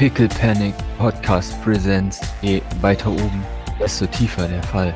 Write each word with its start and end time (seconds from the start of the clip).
Pickle 0.00 0.28
Panic 0.28 0.74
Podcast 0.96 1.62
Presents. 1.62 2.20
Je 2.40 2.62
weiter 2.80 3.10
oben, 3.10 3.44
desto 3.78 4.06
tiefer 4.06 4.48
der 4.48 4.62
Fall. 4.62 4.94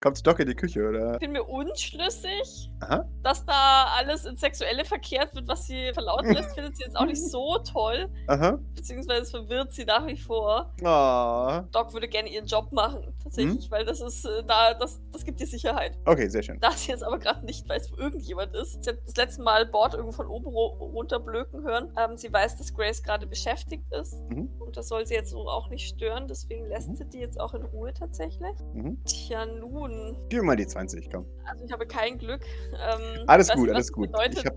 Kommt 0.00 0.24
Doc 0.24 0.38
in 0.38 0.46
die 0.46 0.54
Küche, 0.54 0.88
oder? 0.88 1.14
Ich 1.14 1.18
bin 1.18 1.32
mir 1.32 1.42
unschlüssig, 1.42 2.70
Aha. 2.78 3.04
dass 3.24 3.44
da 3.44 3.86
alles 3.98 4.24
ins 4.26 4.40
Sexuelle 4.40 4.84
verkehrt 4.84 5.34
wird, 5.34 5.48
was 5.48 5.66
sie 5.66 5.90
verlauten 5.92 6.32
lässt, 6.34 6.54
findet 6.54 6.76
sie 6.76 6.84
jetzt 6.84 6.96
auch 6.96 7.04
nicht 7.04 7.20
so 7.20 7.58
toll. 7.58 8.08
Aha. 8.28 8.60
Beziehungsweise 8.76 9.22
es 9.22 9.30
verwirrt 9.32 9.72
sie 9.72 9.84
nach 9.84 10.06
wie 10.06 10.16
vor. 10.16 10.72
Oh. 10.84 11.66
Doc 11.72 11.92
würde 11.94 12.06
gerne 12.06 12.28
ihren 12.28 12.46
Job 12.46 12.70
machen, 12.70 13.12
tatsächlich, 13.20 13.64
Hm? 13.64 13.70
weil 13.72 13.84
das 13.84 14.00
ist, 14.00 14.24
äh, 14.24 14.44
da, 14.46 14.72
das, 14.74 15.00
das 15.10 15.24
gibt 15.24 15.40
ihr 15.40 15.48
Sicherheit. 15.48 15.98
Okay, 16.04 16.28
sehr 16.28 16.44
schön. 16.44 16.60
Da 16.60 16.70
sie 16.70 16.92
jetzt 16.92 17.02
aber 17.02 17.18
gerade 17.18 17.44
nicht 17.44 17.68
weiß, 17.68 17.90
wo 17.90 17.96
irgendjemand 17.96 18.54
ist. 18.54 18.84
Sie 18.84 18.90
hat 18.90 18.98
das 19.04 19.16
letzte 19.16 19.42
Mal 19.42 19.66
Bord 19.66 19.94
irgendwo 19.94 20.12
von 20.12 20.28
oben 20.28 20.46
ru- 20.46 20.78
runter 20.92 21.18
blöken 21.18 21.64
hören. 21.64 21.92
Ähm, 21.98 22.16
sie 22.16 22.32
weiß, 22.32 22.56
dass 22.56 22.72
Grace 22.72 23.02
gerade 23.02 23.26
beschäftigt 23.26 23.92
ist. 23.92 24.14
Mhm. 24.30 24.48
Und 24.60 24.76
das 24.76 24.86
soll 24.86 25.04
sie 25.06 25.14
jetzt 25.14 25.30
so 25.30 25.48
auch 25.48 25.68
nicht 25.70 25.88
stören. 25.88 26.28
Deswegen 26.28 26.68
lässt 26.68 26.88
Mhm. 26.88 26.94
sie 26.94 27.04
die 27.06 27.18
jetzt 27.18 27.40
auch 27.40 27.52
in 27.54 27.64
Ruhe 27.64 27.92
tatsächlich. 27.92 28.54
Mhm. 28.74 29.02
Tja, 29.04 29.44
nun. 29.44 29.87
Gib 30.28 30.40
mir 30.40 30.46
mal 30.46 30.56
die 30.56 30.66
20, 30.66 31.10
komm. 31.10 31.26
Also 31.44 31.64
ich 31.64 31.72
habe 31.72 31.86
kein 31.86 32.18
Glück. 32.18 32.40
Ähm, 32.72 33.24
Alles 33.26 33.50
gut, 33.50 33.70
alles 33.70 33.92
gut. 33.92 34.10
Ich, 34.30 34.44
hab, 34.44 34.54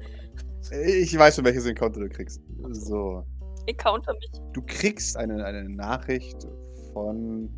ich 0.72 1.18
weiß 1.18 1.36
schon, 1.36 1.46
welches 1.46 1.66
Encounter 1.66 2.00
du 2.02 2.10
kriegst. 2.10 2.42
So. 2.72 3.24
Encounter 3.68 4.14
mich. 4.14 4.32
Du 4.54 4.62
kriegst 4.66 5.18
eine, 5.18 5.44
eine 5.46 5.70
Nachricht 5.70 6.48
von. 6.94 7.50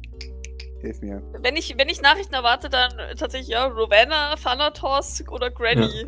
Hilf 0.84 1.00
mir. 1.02 1.24
Wenn 1.40 1.56
ich, 1.56 1.76
wenn 1.78 1.88
ich 1.88 2.02
Nachrichten 2.02 2.34
erwarte, 2.34 2.70
dann 2.70 2.92
tatsächlich 3.18 3.48
ja 3.48 3.66
Rowena, 3.68 4.36
Thanatos 4.36 5.24
oder 5.32 5.50
Granny. 5.50 6.04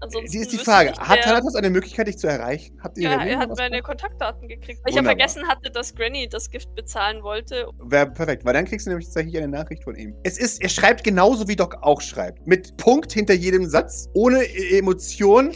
Ansonsten 0.00 0.28
Sie 0.28 0.38
ist 0.38 0.52
die 0.52 0.58
Frage. 0.58 0.92
Hat 0.98 1.22
Thanatos 1.22 1.56
eine 1.56 1.68
Möglichkeit, 1.68 2.06
dich 2.06 2.16
zu 2.16 2.28
erreichen? 2.28 2.78
Habt 2.80 2.96
ihr 2.96 3.10
Ja, 3.10 3.24
er 3.24 3.38
hat 3.40 3.50
meine 3.58 3.82
Kontaktdaten 3.82 4.46
gekriegt. 4.46 4.80
Weil 4.84 4.90
ich 4.90 4.94
ja 4.94 5.00
Wunderbar. 5.02 5.16
vergessen 5.28 5.48
hatte, 5.48 5.70
dass 5.72 5.92
Granny 5.96 6.28
das 6.28 6.48
Gift 6.48 6.72
bezahlen 6.76 7.24
wollte. 7.24 7.66
Wäre 7.82 8.06
perfekt, 8.12 8.44
weil 8.44 8.54
dann 8.54 8.66
kriegst 8.66 8.86
du 8.86 8.90
nämlich 8.90 9.06
tatsächlich 9.06 9.36
eine 9.36 9.48
Nachricht 9.48 9.82
von 9.82 9.96
ihm. 9.96 10.14
Es 10.22 10.38
ist, 10.38 10.62
er 10.62 10.68
schreibt 10.68 11.02
genauso 11.02 11.48
wie 11.48 11.56
Doc 11.56 11.78
auch 11.82 12.00
schreibt. 12.00 12.46
Mit 12.46 12.76
Punkt 12.76 13.12
hinter 13.12 13.34
jedem 13.34 13.66
Satz, 13.68 14.08
ohne 14.14 14.44
E- 14.44 14.78
Emotion. 14.78 15.52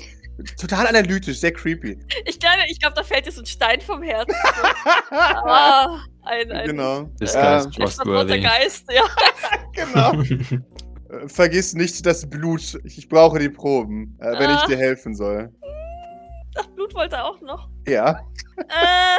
Total 0.61 0.89
analytisch, 0.89 1.39
sehr 1.39 1.53
creepy. 1.53 1.97
Ich 2.25 2.41
glaube, 2.41 2.57
ich 2.69 2.81
glaub, 2.81 2.93
da 2.97 3.05
fällt 3.05 3.25
dir 3.27 3.31
so 3.31 3.41
ein 3.41 3.47
Stein 3.47 3.81
vom 3.81 4.03
Herzen. 4.03 4.35
ah, 5.13 6.01
ein, 6.25 6.51
ein 6.53 6.67
genau. 6.67 7.05
This 7.21 7.35
Äh, 7.35 7.61
trustworthy. 7.71 8.41
Geist, 8.41 8.85
ja. 8.93 9.03
genau. 9.73 10.21
Äh, 10.23 11.29
Vergiss 11.29 11.75
nicht 11.75 12.05
das 12.07 12.29
Blut. 12.29 12.79
Ich, 12.85 12.99
ich 12.99 13.09
brauche 13.09 13.39
die 13.39 13.49
Proben, 13.51 14.17
äh, 14.21 14.33
wenn 14.39 14.51
ich 14.51 14.57
Ah. 14.57 14.67
dir 14.67 14.77
helfen 14.77 15.15
soll. 15.15 15.53
Ach, 16.57 16.67
Blut 16.69 16.95
wollte 16.95 17.17
er 17.17 17.27
auch 17.27 17.41
noch. 17.41 17.69
Ja. 17.87 18.21
Äh, 18.59 19.19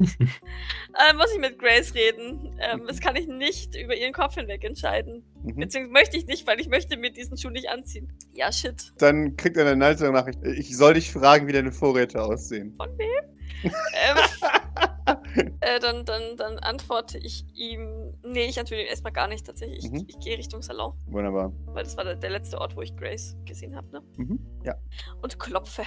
äh, 0.00 1.12
muss 1.14 1.30
ich 1.34 1.38
mit 1.40 1.58
Grace 1.58 1.94
reden. 1.94 2.58
Ähm, 2.60 2.84
das 2.86 3.00
kann 3.00 3.14
ich 3.16 3.26
nicht 3.26 3.74
über 3.76 3.94
ihren 3.94 4.12
Kopf 4.12 4.34
hinweg 4.34 4.64
entscheiden. 4.64 5.22
Mhm. 5.42 5.56
Beziehungsweise 5.56 5.92
möchte 5.92 6.16
ich 6.16 6.26
nicht, 6.26 6.46
weil 6.46 6.58
ich 6.60 6.68
möchte 6.68 6.96
mir 6.96 7.12
diesen 7.12 7.36
Schuh 7.36 7.50
nicht 7.50 7.68
anziehen. 7.68 8.10
Ja, 8.32 8.50
shit. 8.52 8.92
Dann 8.98 9.36
kriegt 9.36 9.56
er 9.58 9.66
eine 9.66 9.84
weitere 9.84 10.10
Nachricht. 10.10 10.38
Ich 10.44 10.76
soll 10.76 10.94
dich 10.94 11.12
fragen, 11.12 11.46
wie 11.46 11.52
deine 11.52 11.72
Vorräte 11.72 12.22
aussehen. 12.22 12.74
Von 12.76 12.88
wem? 12.98 13.24
ähm, 13.64 13.70
äh, 15.60 15.78
dann, 15.80 16.04
dann, 16.04 16.36
dann 16.36 16.58
antworte 16.58 17.18
ich 17.18 17.44
ihm. 17.54 18.14
Nee, 18.24 18.44
ich 18.46 18.58
antworte 18.58 18.82
ihm 18.82 18.88
erstmal 18.88 19.12
gar 19.12 19.28
nicht 19.28 19.46
tatsächlich. 19.46 19.84
Ich, 19.84 19.90
Mhm. 19.90 20.04
ich 20.08 20.18
gehe 20.20 20.36
Richtung 20.38 20.62
Salon, 20.62 20.92
Wunderbar. 21.06 21.52
weil 21.66 21.84
das 21.84 21.96
war 21.96 22.04
der, 22.04 22.16
der 22.16 22.30
letzte 22.30 22.58
Ort, 22.60 22.76
wo 22.76 22.82
ich 22.82 22.94
Grace 22.96 23.36
gesehen 23.44 23.74
habe, 23.76 23.88
ne? 23.92 24.02
Mhm. 24.16 24.38
Ja, 24.64 24.74
Und 25.22 25.38
klopfe. 25.38 25.82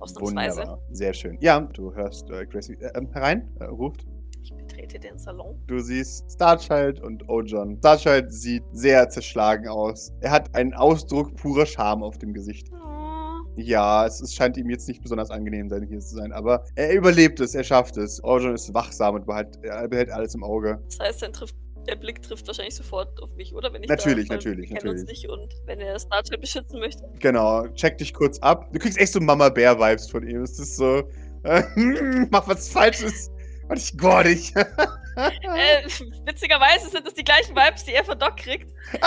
Ausnahmsweise. 0.00 0.60
wunderbar. 0.62 0.82
Sehr 0.90 1.12
schön. 1.12 1.36
Ja, 1.40 1.60
du 1.60 1.92
hörst 1.94 2.30
äh, 2.30 2.46
Gracie 2.46 2.74
äh, 2.74 2.90
ähm, 2.96 3.10
herein, 3.12 3.54
äh, 3.60 3.64
ruft. 3.64 4.06
Ich 4.42 4.54
betrete 4.54 4.98
den 4.98 5.18
Salon. 5.18 5.60
Du 5.66 5.78
siehst 5.80 6.32
Starchild 6.32 7.00
und 7.00 7.28
Ojon. 7.28 7.76
Starchild 7.78 8.32
sieht 8.32 8.64
sehr 8.72 9.06
zerschlagen 9.10 9.68
aus. 9.68 10.12
Er 10.20 10.30
hat 10.30 10.54
einen 10.54 10.72
Ausdruck 10.72 11.36
purer 11.36 11.66
Scham 11.66 12.02
auf 12.02 12.16
dem 12.16 12.32
Gesicht. 12.32 12.70
Oh, 12.72 13.09
Ja, 13.60 14.06
es, 14.06 14.20
es 14.20 14.34
scheint 14.34 14.56
ihm 14.56 14.70
jetzt 14.70 14.88
nicht 14.88 15.02
besonders 15.02 15.30
angenehm 15.30 15.68
sein, 15.68 15.86
hier 15.86 16.00
zu 16.00 16.14
sein, 16.16 16.32
aber 16.32 16.64
er 16.74 16.92
überlebt 16.94 17.40
es, 17.40 17.54
er 17.54 17.64
schafft 17.64 17.96
es. 17.96 18.22
Ojon 18.24 18.54
ist 18.54 18.72
wachsam 18.74 19.14
und 19.16 19.26
behält, 19.26 19.58
er 19.62 19.86
behält 19.88 20.10
alles 20.10 20.34
im 20.34 20.42
Auge. 20.44 20.80
das 20.86 20.98
heißt, 20.98 21.22
dann 21.22 21.32
trifft, 21.32 21.54
der 21.88 21.96
Blick 21.96 22.22
trifft 22.22 22.46
wahrscheinlich 22.46 22.74
sofort 22.74 23.20
auf 23.22 23.34
mich, 23.36 23.54
oder? 23.54 23.72
Wenn 23.72 23.82
ich 23.82 23.88
Natürlich, 23.88 24.28
da, 24.28 24.34
natürlich, 24.34 24.70
kennen 24.70 24.88
uns 24.88 25.00
natürlich. 25.02 25.22
nicht 25.24 25.30
und 25.30 25.54
wenn 25.66 25.80
er 25.80 25.98
Starchild 25.98 26.40
beschützen 26.40 26.78
möchte. 26.78 27.02
Genau, 27.20 27.66
check 27.68 27.98
dich 27.98 28.12
kurz 28.12 28.38
ab. 28.40 28.70
Du 28.72 28.78
kriegst 28.78 28.98
echt 28.98 29.12
so 29.12 29.20
Mama-Bär-Vibes 29.20 30.10
von 30.10 30.26
ihm. 30.26 30.42
Es 30.42 30.58
ist 30.58 30.76
so, 30.76 31.02
äh, 31.44 31.62
mach 32.30 32.46
was 32.48 32.68
Falsches 32.68 33.30
und 33.70 33.78
ich 33.78 33.96
gore 33.96 34.24
dich. 34.24 34.52
Äh, 35.16 35.82
witzigerweise 36.24 36.88
sind 36.88 37.04
das 37.06 37.12
die 37.14 37.24
gleichen 37.24 37.54
Vibes, 37.54 37.84
die 37.84 37.92
er 37.92 38.04
von 38.04 38.18
Doc 38.18 38.36
kriegt, 38.38 38.72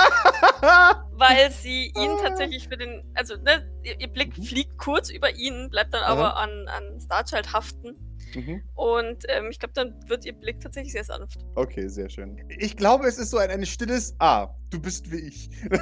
weil 1.14 1.50
sie 1.50 1.86
ihn 1.88 2.12
Ah. 2.12 2.20
tatsächlich 2.22 2.68
für 2.68 2.78
den, 2.78 3.04
also 3.16 3.36
ne, 3.38 3.68
ihr, 3.84 4.00
ihr 4.00 4.10
Blick 4.10 4.36
fliegt 4.36 4.78
kurz 4.78 5.10
über 5.10 5.34
ihn, 5.36 5.70
bleibt 5.72 5.94
dann 5.94 6.04
aber 6.04 6.38
an, 6.38 6.68
an 6.68 7.00
Starchild 7.00 7.52
haften 7.54 7.96
Mhm. 8.36 8.64
und 8.76 9.24
ähm, 9.30 9.50
ich 9.52 9.60
glaube, 9.60 9.74
dann 9.76 9.94
wird 10.08 10.26
ihr 10.26 10.34
Blick 10.34 10.60
tatsächlich 10.60 10.94
sehr 10.94 11.04
sanft. 11.04 11.38
Okay, 11.56 11.88
sehr 11.88 12.10
schön. 12.10 12.38
Ich 12.60 12.76
glaube, 12.76 13.06
es 13.08 13.18
ist 13.20 13.30
so 13.30 13.38
ein, 13.38 13.50
ein 13.52 13.66
stilles 13.66 14.16
Ah, 14.20 14.50
du 14.72 14.82
bist 14.82 15.12
wie 15.12 15.20
ich. 15.28 15.50
Sehr 15.52 15.80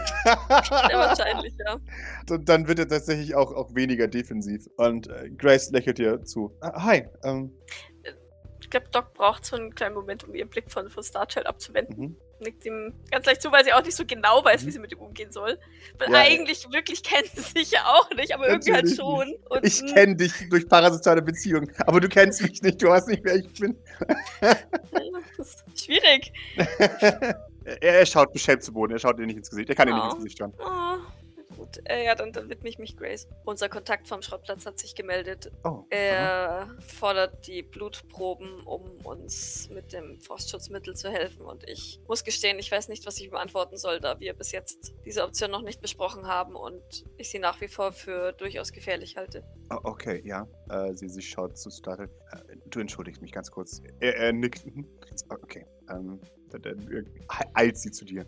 wahrscheinlich, 0.98 1.54
ja. 1.66 1.78
Und 2.30 2.50
dann 2.50 2.68
wird 2.68 2.80
er 2.80 2.88
tatsächlich 2.90 3.36
auch, 3.36 3.54
auch 3.54 3.74
weniger 3.74 4.08
defensiv. 4.08 4.68
Und 4.78 5.08
äh, 5.08 5.30
Grace 5.30 5.72
lächelt 5.72 5.98
dir 5.98 6.24
zu. 6.24 6.54
Ah, 6.62 6.84
hi. 6.84 7.06
Ähm, 7.24 7.54
glaube, 8.72 8.88
Doc 8.92 9.14
braucht 9.14 9.46
so 9.46 9.56
einen 9.56 9.76
kleinen 9.76 9.94
Moment, 9.96 10.24
um 10.24 10.34
ihren 10.34 10.50
Blick 10.50 10.72
von, 10.72 10.90
von 10.90 11.04
Starchild 11.04 11.46
abzuwenden. 11.46 12.00
mhm. 12.00 12.16
Nickt 12.40 12.66
ihm 12.66 12.96
ganz 13.12 13.28
leicht 13.28 13.40
zu, 13.44 13.52
weil 13.52 13.64
sie 13.64 13.72
auch 13.72 13.84
nicht 13.84 13.96
so 13.96 14.04
genau 14.04 14.44
weiß, 14.44 14.64
wie 14.64 14.68
Mhm. 14.68 14.72
sie 14.72 14.80
mit 14.80 14.92
ihm 14.92 14.98
umgehen 14.98 15.32
soll. 15.32 15.60
Weil 16.00 16.12
Ja, 16.12 16.22
eigentlich 16.22 16.66
wirklich 16.72 17.04
kennt 17.04 17.28
sie 17.28 17.42
sich 17.42 17.70
ja 17.72 17.86
auch 17.86 18.10
nicht, 18.16 18.34
aber 18.34 18.48
irgendwie 18.48 18.74
halt 18.74 18.86
Natürlich 18.86 19.00
schon. 19.00 19.36
Und, 19.50 19.64
Ich 19.64 19.84
mm, 19.84 19.94
kenne 19.94 20.16
dich 20.16 20.34
durch 20.50 20.68
parasitale 20.68 21.22
Beziehungen, 21.22 21.72
aber 21.86 22.00
du 22.00 22.10
kennst 22.10 22.42
mich 22.42 22.60
nicht, 22.64 22.82
du 22.82 22.88
weißt 22.88 23.10
nicht, 23.10 23.24
wer 23.24 23.36
ich 23.36 23.54
bin. 23.60 23.78
Das 25.38 25.56
ist 25.68 25.86
schwierig. 25.86 26.32
er, 27.66 27.82
er 27.82 28.06
schaut 28.06 28.32
beschämt 28.34 28.64
zu 28.64 28.72
Boden, 28.74 28.94
er 28.94 29.00
schaut 29.00 29.18
dir 29.20 29.26
nicht 29.26 29.38
ins 29.38 29.50
Gesicht, 29.50 29.70
er 29.70 29.76
kann 29.76 29.88
dir 29.88 29.94
nicht 29.94 30.04
Oh. 30.04 30.08
ins 30.08 30.16
Gesicht 30.18 30.38
schauen. 30.40 30.54
Oh, 30.60 30.98
gut. 31.62 31.82
Äh, 31.86 32.06
ja, 32.06 32.16
dann, 32.16 32.34
dann 32.34 32.50
widme 32.50 32.70
ich 32.70 32.80
mich 32.80 32.98
Grace. 32.98 33.28
Unser 33.46 33.70
Kontakt 33.70 34.08
vom 34.08 34.22
Schrottplatz 34.22 34.66
hat 34.66 34.80
sich 34.80 34.96
gemeldet. 34.96 35.52
Oh. 35.64 35.68
aha. 35.68 35.86
Er 35.90 36.78
fordert 36.80 37.48
die 37.48 37.62
Blutproben, 37.62 38.62
um 38.66 38.98
uns 39.04 39.70
mit 39.70 39.94
dem 39.94 40.20
Frostschutzmittel 40.20 40.96
zu 40.96 41.10
helfen. 41.10 41.46
Und 41.46 41.68
ich 41.70 42.00
muss 42.08 42.24
gestehen, 42.24 42.58
ich 42.60 42.72
weiß 42.72 42.90
nicht, 42.90 43.06
was 43.06 43.18
ich 43.18 43.26
ihm 43.26 43.36
antworten 43.36 43.78
soll, 43.78 44.00
da 44.00 44.20
wir 44.20 44.34
bis 44.34 44.52
jetzt 44.52 44.94
diese 45.06 45.24
Option 45.24 45.52
noch 45.52 45.62
nicht 45.62 45.82
besprochen 45.82 46.28
haben 46.28 46.56
und 46.56 47.06
ich 47.18 47.30
sie 47.30 47.40
nach 47.40 47.62
wie 47.62 47.68
vor 47.68 47.92
für 47.92 48.34
durchaus 48.34 48.72
gefährlich 48.72 49.18
halte. 49.18 49.44
Oh, 49.70 49.80
okay, 49.84 50.22
ja. 50.26 50.48
Äh, 50.70 50.94
sie, 50.94 51.10
sie 51.10 51.22
schaut 51.22 51.58
zu 51.58 51.70
Startle. 51.70 52.10
Äh, 52.32 52.58
du 52.66 52.80
entschuldigst 52.80 53.22
mich 53.22 53.32
ganz 53.32 53.52
kurz. 53.52 53.82
Er, 54.00 54.18
er 54.18 54.34
nickt. 54.34 54.66
Okay. 55.30 55.66
Ähm, 55.92 56.20
äh, 56.54 57.04
eilt 57.54 57.78
sie 57.78 57.92
zu 57.92 58.06
dir. 58.06 58.26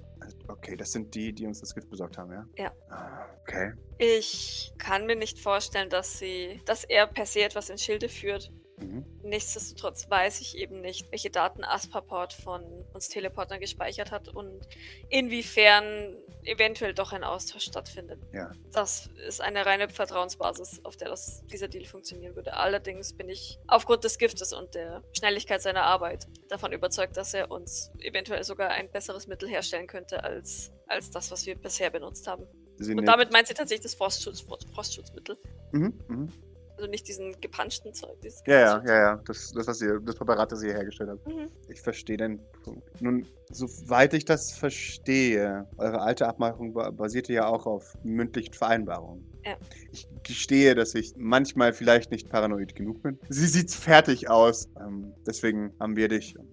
Okay, 0.47 0.75
das 0.75 0.91
sind 0.91 1.13
die, 1.13 1.33
die 1.33 1.45
uns 1.45 1.59
das 1.59 1.73
Gift 1.73 1.89
besorgt 1.89 2.17
haben, 2.17 2.31
ja? 2.31 2.45
Ja. 2.57 2.71
Ah, 2.89 3.25
Okay. 3.43 3.73
Ich 3.97 4.73
kann 4.77 5.05
mir 5.05 5.17
nicht 5.17 5.37
vorstellen, 5.37 5.89
dass 5.89 6.17
sie, 6.17 6.61
dass 6.65 6.85
er 6.85 7.07
per 7.07 7.25
se 7.25 7.43
etwas 7.43 7.69
in 7.69 7.77
Schilde 7.77 8.07
führt. 8.07 8.51
Mhm. 8.79 9.05
Nichtsdestotrotz 9.33 10.07
weiß 10.11 10.41
ich 10.41 10.55
eben 10.59 10.81
nicht, 10.81 11.11
welche 11.11 11.31
Daten 11.31 11.63
Aspaport 11.63 12.33
von 12.33 12.63
uns 12.93 13.09
Teleportern 13.09 13.59
gespeichert 13.59 14.11
hat 14.11 14.27
und 14.27 14.61
inwiefern 15.09 16.15
eventuell 16.43 16.93
doch 16.93 17.13
ein 17.13 17.23
Austausch 17.23 17.63
stattfindet. 17.63 18.19
Ja. 18.31 18.51
Das 18.73 19.09
ist 19.27 19.41
eine 19.41 19.65
reine 19.65 19.89
Vertrauensbasis, 19.89 20.81
auf 20.85 20.97
der 20.97 21.09
das, 21.09 21.43
dieser 21.47 21.67
Deal 21.67 21.85
funktionieren 21.85 22.35
würde. 22.35 22.53
Allerdings 22.53 23.13
bin 23.13 23.27
ich 23.27 23.57
aufgrund 23.65 24.03
des 24.03 24.19
Giftes 24.19 24.53
und 24.53 24.75
der 24.75 25.01
Schnelligkeit 25.13 25.63
seiner 25.63 25.81
Arbeit 25.81 26.27
davon 26.49 26.71
überzeugt, 26.71 27.17
dass 27.17 27.33
er 27.33 27.49
uns 27.49 27.91
eventuell 28.01 28.43
sogar 28.43 28.69
ein 28.69 28.91
besseres 28.91 29.25
Mittel 29.25 29.49
herstellen 29.49 29.87
könnte 29.87 30.23
als, 30.23 30.71
als 30.85 31.09
das, 31.09 31.31
was 31.31 31.47
wir 31.47 31.55
bisher 31.55 31.89
benutzt 31.89 32.27
haben. 32.27 32.45
Sie 32.77 32.93
Und 32.93 33.05
damit 33.07 33.31
meint 33.31 33.47
sie 33.47 33.55
tatsächlich 33.55 33.81
das 33.85 33.95
Frostschutz, 33.95 34.41
Frost- 34.41 34.69
Frostschutzmittel. 34.75 35.39
Mhm. 35.71 35.99
Mhm. 36.07 36.33
Also 36.75 36.89
nicht 36.89 37.07
diesen 37.07 37.39
gepanschten 37.39 37.93
Zeug. 37.93 38.17
Ja, 38.47 38.53
ja, 38.59 38.83
ja, 38.85 38.93
ja. 38.93 39.21
Das, 39.25 39.51
das, 39.51 39.67
was 39.67 39.81
ihr, 39.81 39.99
das 39.99 40.15
Präparat, 40.15 40.51
das 40.51 40.63
ihr 40.63 40.73
hergestellt 40.73 41.11
habt. 41.11 41.27
Mhm. 41.27 41.49
Ich 41.69 41.81
verstehe 41.81 42.17
den 42.17 42.39
Punkt. 42.63 42.83
Nun, 42.99 43.27
soweit 43.51 44.13
ich 44.13 44.25
das 44.25 44.51
verstehe, 44.51 45.67
eure 45.77 46.01
alte 46.01 46.27
Abmachung 46.27 46.73
ba- 46.73 46.89
basierte 46.89 47.31
ja 47.33 47.45
auch 47.45 47.65
auf 47.67 47.93
mündlichen 48.03 48.53
Vereinbarungen. 48.53 49.23
Ja. 49.45 49.55
Ich 49.91 50.07
gestehe, 50.23 50.73
dass 50.73 50.95
ich 50.95 51.13
manchmal 51.15 51.73
vielleicht 51.73 52.11
nicht 52.11 52.29
paranoid 52.29 52.75
genug 52.75 53.03
bin. 53.03 53.19
Sie 53.29 53.47
sieht 53.47 53.71
fertig 53.71 54.29
aus. 54.29 54.67
Ähm, 54.79 55.13
deswegen 55.27 55.73
haben 55.79 55.95
wir 55.95 56.07
dich 56.07 56.37
und 56.39 56.47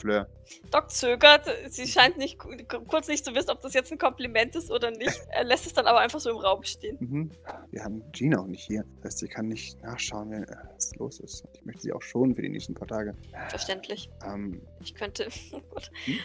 Fleur. 0.00 0.28
Doc 0.70 0.90
zögert. 0.90 1.46
Sie 1.68 1.86
scheint 1.86 2.16
nicht 2.16 2.38
kurz 2.38 3.08
nicht 3.08 3.24
zu 3.24 3.34
wissen, 3.34 3.50
ob 3.50 3.60
das 3.60 3.74
jetzt 3.74 3.92
ein 3.92 3.98
Kompliment 3.98 4.56
ist 4.56 4.70
oder 4.70 4.90
nicht. 4.90 5.20
Er 5.30 5.44
lässt 5.44 5.66
es 5.66 5.72
dann 5.72 5.86
aber 5.86 6.00
einfach 6.00 6.20
so 6.20 6.30
im 6.30 6.38
Raum 6.38 6.62
stehen. 6.64 6.96
Mhm. 7.00 7.30
Wir 7.70 7.84
haben 7.84 8.02
Gina 8.12 8.40
auch 8.40 8.46
nicht 8.46 8.64
hier. 8.64 8.84
Das 8.96 9.12
heißt, 9.12 9.18
sie 9.18 9.28
kann 9.28 9.48
nicht 9.48 9.80
nachschauen, 9.82 10.30
wenn, 10.30 10.44
äh, 10.44 10.56
was 10.74 10.94
los 10.96 11.20
ist. 11.20 11.44
Ich 11.54 11.64
möchte 11.64 11.82
sie 11.82 11.92
auch 11.92 12.02
schonen 12.02 12.34
für 12.34 12.42
die 12.42 12.48
nächsten 12.48 12.74
paar 12.74 12.88
Tage. 12.88 13.14
Verständlich. 13.48 14.10
Ähm, 14.26 14.60
Ich 14.80 14.94
könnte. 14.94 15.28
Oh. 15.52 15.60
Hm? 16.04 16.18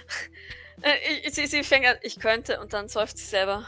Äh, 0.81 0.91
ich, 1.23 1.33
sie, 1.33 1.47
sie 1.47 1.63
fängt 1.63 1.85
an, 1.85 1.95
ich 2.01 2.19
könnte 2.19 2.59
und 2.59 2.73
dann 2.73 2.87
seufzt 2.89 3.17
sie 3.17 3.25
selber. 3.25 3.65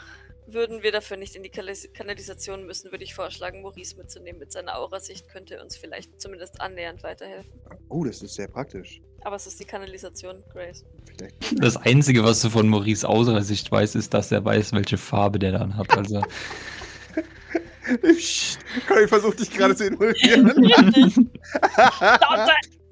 Würden 0.49 0.81
wir 0.81 0.91
dafür 0.91 1.17
nicht 1.17 1.35
in 1.35 1.43
die 1.43 1.49
Kanalisation 1.49 2.65
müssen, 2.65 2.91
würde 2.91 3.03
ich 3.03 3.13
vorschlagen, 3.13 3.61
Maurice 3.61 3.97
mitzunehmen. 3.97 4.39
Mit 4.39 4.51
seiner 4.51 4.77
Aurasicht 4.77 5.27
könnte 5.27 5.55
er 5.55 5.63
uns 5.63 5.75
vielleicht 5.75 6.21
zumindest 6.21 6.61
annähernd 6.61 7.03
weiterhelfen. 7.03 7.51
oh, 7.89 8.03
das 8.05 8.21
ist 8.21 8.35
sehr 8.35 8.47
praktisch. 8.47 9.01
Aber 9.21 9.35
es 9.35 9.45
ist 9.45 9.59
die 9.59 9.65
Kanalisation, 9.65 10.43
Grace. 10.53 10.85
Vielleicht. 11.05 11.35
Das 11.61 11.75
Einzige, 11.75 12.23
was 12.23 12.41
du 12.41 12.49
von 12.49 12.67
Maurice 12.69 13.07
Außersicht 13.07 13.69
weißt, 13.71 13.97
ist, 13.97 14.13
dass 14.13 14.31
er 14.31 14.45
weiß, 14.45 14.71
welche 14.71 14.97
Farbe 14.97 15.37
der 15.37 15.51
dann 15.51 15.75
hat. 15.75 15.97
Also, 15.97 16.21
Ich 18.03 18.57
versuche 19.07 19.35
dich 19.35 19.51
gerade 19.51 19.75
zu 19.75 19.85
involvieren. 19.87 21.31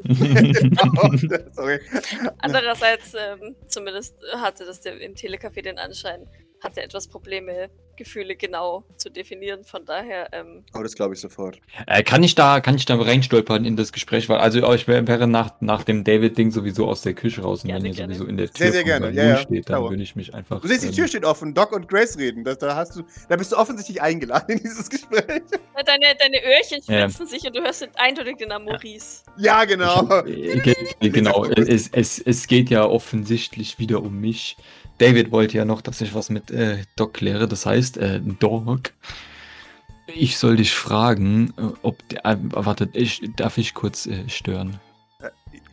Sorry. 1.54 1.80
Andererseits, 2.38 3.14
ähm, 3.16 3.56
zumindest 3.68 4.16
hatte 4.34 4.66
das 4.66 4.82
der, 4.82 5.00
im 5.02 5.14
Telecafé 5.16 5.62
den 5.64 5.80
Anschein, 5.80 6.28
hatte 6.62 6.82
etwas 6.82 7.08
Probleme, 7.08 7.70
Gefühle 7.98 8.36
genau 8.36 8.84
zu 8.98 9.10
definieren. 9.10 9.64
Von 9.64 9.86
daher, 9.86 10.28
ähm, 10.34 10.66
Oh, 10.78 10.84
das 10.84 10.96
glaube 10.96 11.14
ich 11.14 11.22
sofort. 11.22 11.60
äh, 11.88 12.04
kann 12.04 12.24
ich 12.24 12.36
da, 12.36 12.60
kann 12.60 12.76
ich 12.76 12.84
da 12.86 12.96
reinstolpern 12.96 13.64
in 13.64 13.78
das 13.78 13.94
Gespräch? 13.94 14.28
Weil, 14.28 14.40
also 14.40 14.74
ich 14.74 14.86
wär- 14.88 15.08
wäre 15.08 15.28
nach, 15.28 15.62
nach 15.62 15.84
dem 15.86 16.04
David-Ding 16.04 16.52
sowieso 16.52 16.88
aus 16.88 17.04
der 17.04 17.14
Küche 17.14 17.42
raus 17.42 17.64
und 17.64 17.70
Gerne, 17.70 17.84
wenn 17.86 17.92
ihr 17.92 17.96
gerne. 17.96 18.14
sowieso 18.16 18.30
in 18.30 18.36
der 18.38 18.48
Tür 18.48 18.58
Sehr, 18.66 18.72
sehr 18.74 18.84
gerne. 18.84 19.12
Ja, 19.12 19.24
ja. 19.24 19.38
steht, 19.38 19.70
dann 19.70 19.82
würde 19.84 20.04
ich 20.04 20.14
mich 20.18 20.34
einfach. 20.34 20.60
Du 20.60 20.68
siehst, 20.68 20.84
die 20.84 20.88
ähm, 20.90 20.94
Tür 20.94 21.08
steht 21.08 21.24
offen. 21.24 21.54
Doc 21.54 21.72
und 21.72 21.88
Grace 21.88 22.18
reden. 22.18 22.44
Das, 22.44 22.58
da, 22.58 22.76
hast 22.76 22.98
du, 22.98 23.04
da 23.30 23.38
bist 23.38 23.54
du 23.54 23.56
offensichtlich 23.58 24.02
eingeladen 24.02 24.58
in 24.58 24.60
dieses 24.64 24.90
Gespräch. 24.90 25.24
deine, 25.86 26.06
deine 26.20 26.38
Öhrchen 26.44 26.82
Ja. 26.88 27.08
spitzen 27.10 27.28
sich 27.28 27.46
und 27.48 27.56
du 27.56 27.62
hörst 27.64 27.88
eindeutig 27.96 28.36
den 28.38 28.50
Namen 28.50 28.66
Maurice. 28.66 29.24
Ja, 29.38 29.64
genau. 29.64 30.06
Äh, 30.26 30.60
ge- 30.60 30.76
genau, 31.12 31.46
es, 31.46 31.88
es, 31.94 32.20
es 32.20 32.48
geht 32.48 32.70
ja 32.70 32.84
offensichtlich 32.86 33.80
wieder 33.80 34.02
um 34.02 34.20
mich. 34.20 34.58
David 34.98 35.32
wollte 35.32 35.58
ja 35.58 35.66
noch, 35.66 35.82
dass 35.82 36.02
ich 36.02 36.14
was 36.14 36.30
mit 36.30 36.52
äh, 36.52 36.84
Doc 36.96 37.16
kläre. 37.16 37.48
Das 37.48 37.66
heißt, 37.66 37.98
äh, 37.98 38.22
Doc, 38.22 38.94
ich 40.08 40.38
soll 40.38 40.56
dich 40.56 40.74
fragen, 40.74 41.54
äh, 41.58 41.64
ob 41.82 42.08
der, 42.10 42.26
äh, 42.26 42.38
wartet, 42.52 42.92
ich, 42.96 43.22
darf 43.36 43.58
ich 43.58 43.74
kurz 43.74 44.06
äh, 44.06 44.28
stören? 44.30 44.80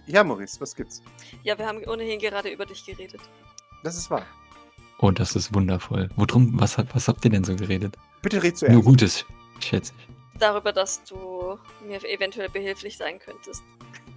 Ja, 0.06 0.24
Maurice, 0.24 0.60
was 0.60 0.74
gibt's? 0.74 1.02
Ja, 1.44 1.56
wir 1.58 1.66
haben 1.66 1.78
ohnehin 1.86 2.18
gerade 2.18 2.48
über 2.48 2.66
dich 2.66 2.84
geredet. 2.84 3.20
Das 3.84 3.96
ist 3.96 4.10
wahr. 4.10 4.26
Oh, 4.98 5.10
das 5.10 5.36
ist 5.36 5.54
wundervoll. 5.54 6.08
Worum, 6.16 6.58
was, 6.60 6.78
habt- 6.78 6.94
was 6.94 7.08
habt 7.08 7.24
ihr 7.24 7.30
denn 7.30 7.44
so 7.44 7.54
geredet? 7.56 7.96
Bitte 8.22 8.42
red 8.42 8.56
zuerst. 8.56 8.74
Nur 8.74 8.82
Gutes, 8.82 9.24
schätze 9.60 9.92
ich. 9.98 10.40
Darüber, 10.40 10.72
dass 10.72 11.04
du 11.04 11.58
mir 11.86 12.02
eventuell 12.08 12.48
behilflich 12.48 12.96
sein 12.96 13.18
könntest. 13.18 13.62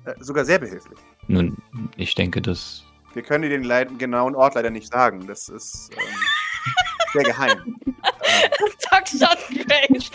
Äh, 0.06 0.14
sogar 0.20 0.46
sehr 0.46 0.58
behilflich. 0.60 0.98
Nun, 1.28 1.58
ich 1.98 2.16
denke, 2.16 2.42
das. 2.42 2.84
Wir 3.16 3.24
können 3.24 3.44
dir 3.44 3.50
den 3.50 3.64
genauen 3.98 4.36
Ort 4.36 4.56
leider 4.56 4.70
nicht 4.70 4.92
sagen. 4.92 5.26
Das 5.26 5.48
ist 5.48 5.90
ähm, 5.94 6.04
sehr 7.14 7.24
geheim. 7.24 7.78
Doc 8.92 9.08
schaut 9.08 9.38
Grace 9.50 10.12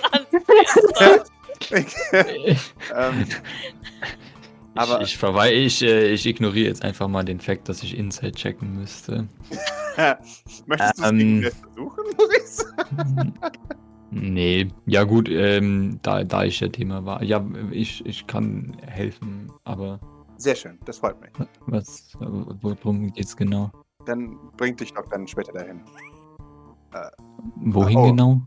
ähm, 2.94 3.26
Aber- 4.74 5.00
ich, 5.00 5.08
ich, 5.08 5.18
verwei 5.18 5.54
ich, 5.54 5.82
äh, 5.82 6.08
ich 6.12 6.26
ignoriere 6.26 6.68
jetzt 6.68 6.82
einfach 6.84 7.08
mal 7.08 7.24
den 7.24 7.40
Fakt, 7.40 7.68
dass 7.68 7.82
ich 7.82 7.96
Inside 7.96 8.32
checken 8.32 8.74
müsste. 8.78 9.28
möchtest 10.66 10.98
du 10.98 11.02
es 11.02 11.10
Ähm. 11.10 11.42
versuchen, 11.42 12.04
Maurice? 12.18 12.74
Nee, 14.10 14.68
ja 14.86 15.04
gut, 15.04 15.28
ähm, 15.28 16.00
da, 16.02 16.24
da 16.24 16.44
ich 16.44 16.60
ja 16.60 16.68
Thema 16.68 17.04
war. 17.06 17.22
Ja, 17.22 17.44
ich, 17.70 18.04
ich 18.04 18.26
kann 18.26 18.76
helfen, 18.86 19.52
aber 19.64 20.00
Sehr 20.40 20.54
schön, 20.54 20.78
das 20.86 20.96
freut 20.98 21.20
mich. 21.20 21.30
was, 21.66 22.16
worum 22.18 23.12
geht's 23.12 23.36
genau? 23.36 23.70
Dann 24.06 24.38
bringt 24.56 24.80
dich 24.80 24.92
Doc 24.94 25.10
dann 25.10 25.26
später 25.28 25.52
dahin. 25.52 25.84
Wohin 27.56 27.98
Oh. 27.98 28.06
genau? 28.06 28.40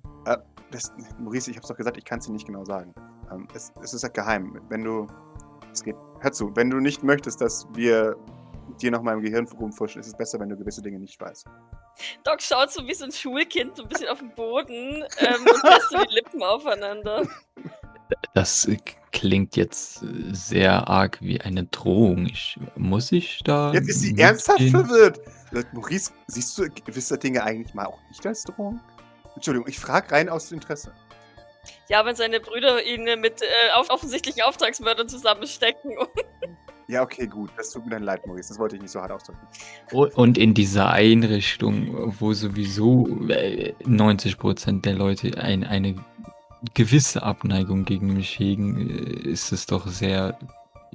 Das, 0.72 0.92
Maurice, 1.20 1.52
ich 1.52 1.58
hab's 1.58 1.68
doch 1.68 1.78
gesagt, 1.78 1.98
ich 1.98 2.04
kann 2.04 2.18
es 2.18 2.26
dir 2.26 2.32
nicht 2.32 2.48
genau 2.48 2.66
sagen. 2.66 2.96
Ähm, 3.32 3.48
es, 3.54 3.72
es 3.84 3.94
ist 3.94 4.02
halt 4.02 4.16
geheim. 4.16 4.60
Wenn 4.70 4.84
du. 4.84 5.06
Es 5.72 5.84
geht. 5.84 5.96
Hör 6.20 6.32
zu, 6.32 6.52
wenn 6.56 6.72
du 6.72 6.78
nicht 6.80 7.04
möchtest, 7.04 7.42
dass 7.42 7.68
wir 7.76 8.16
dir 8.82 8.90
noch 8.90 9.04
mal 9.04 9.14
im 9.14 9.22
Gehirn 9.22 9.48
rumfuschen, 9.48 10.02
ist 10.02 10.08
es 10.08 10.16
besser, 10.18 10.40
wenn 10.40 10.50
du 10.50 10.58
gewisse 10.58 10.82
Dinge 10.82 10.98
nicht 10.98 11.22
weißt. 11.22 11.46
Doc 12.24 12.42
schaut 12.42 12.72
so 12.72 12.88
wie 12.88 12.94
so 12.96 13.06
ein 13.06 13.12
Schulkind, 13.12 13.78
so 13.78 13.84
ein 13.84 13.90
bisschen 13.90 14.08
auf 14.08 14.18
den 14.18 14.34
Boden 14.34 15.04
ähm, 15.20 15.42
und 15.46 15.62
presst 15.62 15.92
so 15.92 15.98
die 16.10 16.16
Lippen 16.16 16.42
aufeinander. 16.42 17.22
Das 18.34 18.66
äh, 18.66 18.78
klingt 19.12 19.56
jetzt 19.56 20.04
äh, 20.04 20.08
sehr 20.32 20.88
arg 20.88 21.20
wie 21.22 21.40
eine 21.42 21.66
Drohung. 21.66 22.26
Ich, 22.26 22.60
muss 22.76 23.12
ich 23.12 23.42
da. 23.44 23.72
Jetzt 23.74 23.90
ist 23.90 24.02
sie 24.02 24.08
mitgehen? 24.10 24.28
ernsthaft 24.28 24.70
verwirrt. 24.70 25.20
Maurice, 25.72 26.12
siehst 26.28 26.58
du 26.58 26.68
gewisse 26.86 27.18
Dinge 27.18 27.44
eigentlich 27.44 27.74
mal 27.74 27.86
auch 27.86 28.00
nicht 28.10 28.26
als 28.26 28.44
Drohung? 28.44 28.80
Entschuldigung, 29.36 29.68
ich 29.68 29.80
frage 29.80 30.12
rein 30.12 30.30
aus 30.30 30.52
Interesse. 30.52 30.92
Ja, 31.90 32.06
wenn 32.06 32.16
seine 32.16 32.40
Brüder 32.40 32.84
ihn 32.84 33.08
äh, 33.08 33.16
mit 33.16 33.42
äh, 33.42 33.46
auf 33.76 33.90
offensichtlichen 33.90 34.42
Auftragsmördern 34.42 35.08
zusammenstecken. 35.08 35.92
Ja, 36.88 37.02
okay, 37.02 37.28
gut. 37.28 37.50
Das 37.56 37.72
tut 37.72 37.86
mir 37.86 37.92
dann 37.92 38.04
leid, 38.04 38.28
Maurice. 38.28 38.50
Das 38.50 38.60
wollte 38.60 38.76
ich 38.76 38.82
nicht 38.82 38.92
so 38.92 39.00
hart 39.00 39.12
ausdrücken. 39.12 39.40
Und 39.92 40.38
in 40.38 40.54
dieser 40.54 40.90
Einrichtung, 40.90 42.14
wo 42.20 42.34
sowieso 42.34 43.08
äh, 43.30 43.74
90% 43.84 44.82
der 44.82 44.94
Leute 44.94 45.38
ein, 45.38 45.64
eine 45.64 45.96
gewisse 46.74 47.24
Abneigung 47.24 47.86
gegen 47.86 48.14
mich 48.14 48.38
hegen, 48.40 48.90
äh, 48.90 49.30
ist 49.30 49.52
es 49.52 49.66
doch 49.66 49.88
sehr 49.88 50.38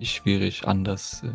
schwierig, 0.00 0.66
anders 0.66 1.22
äh, 1.24 1.30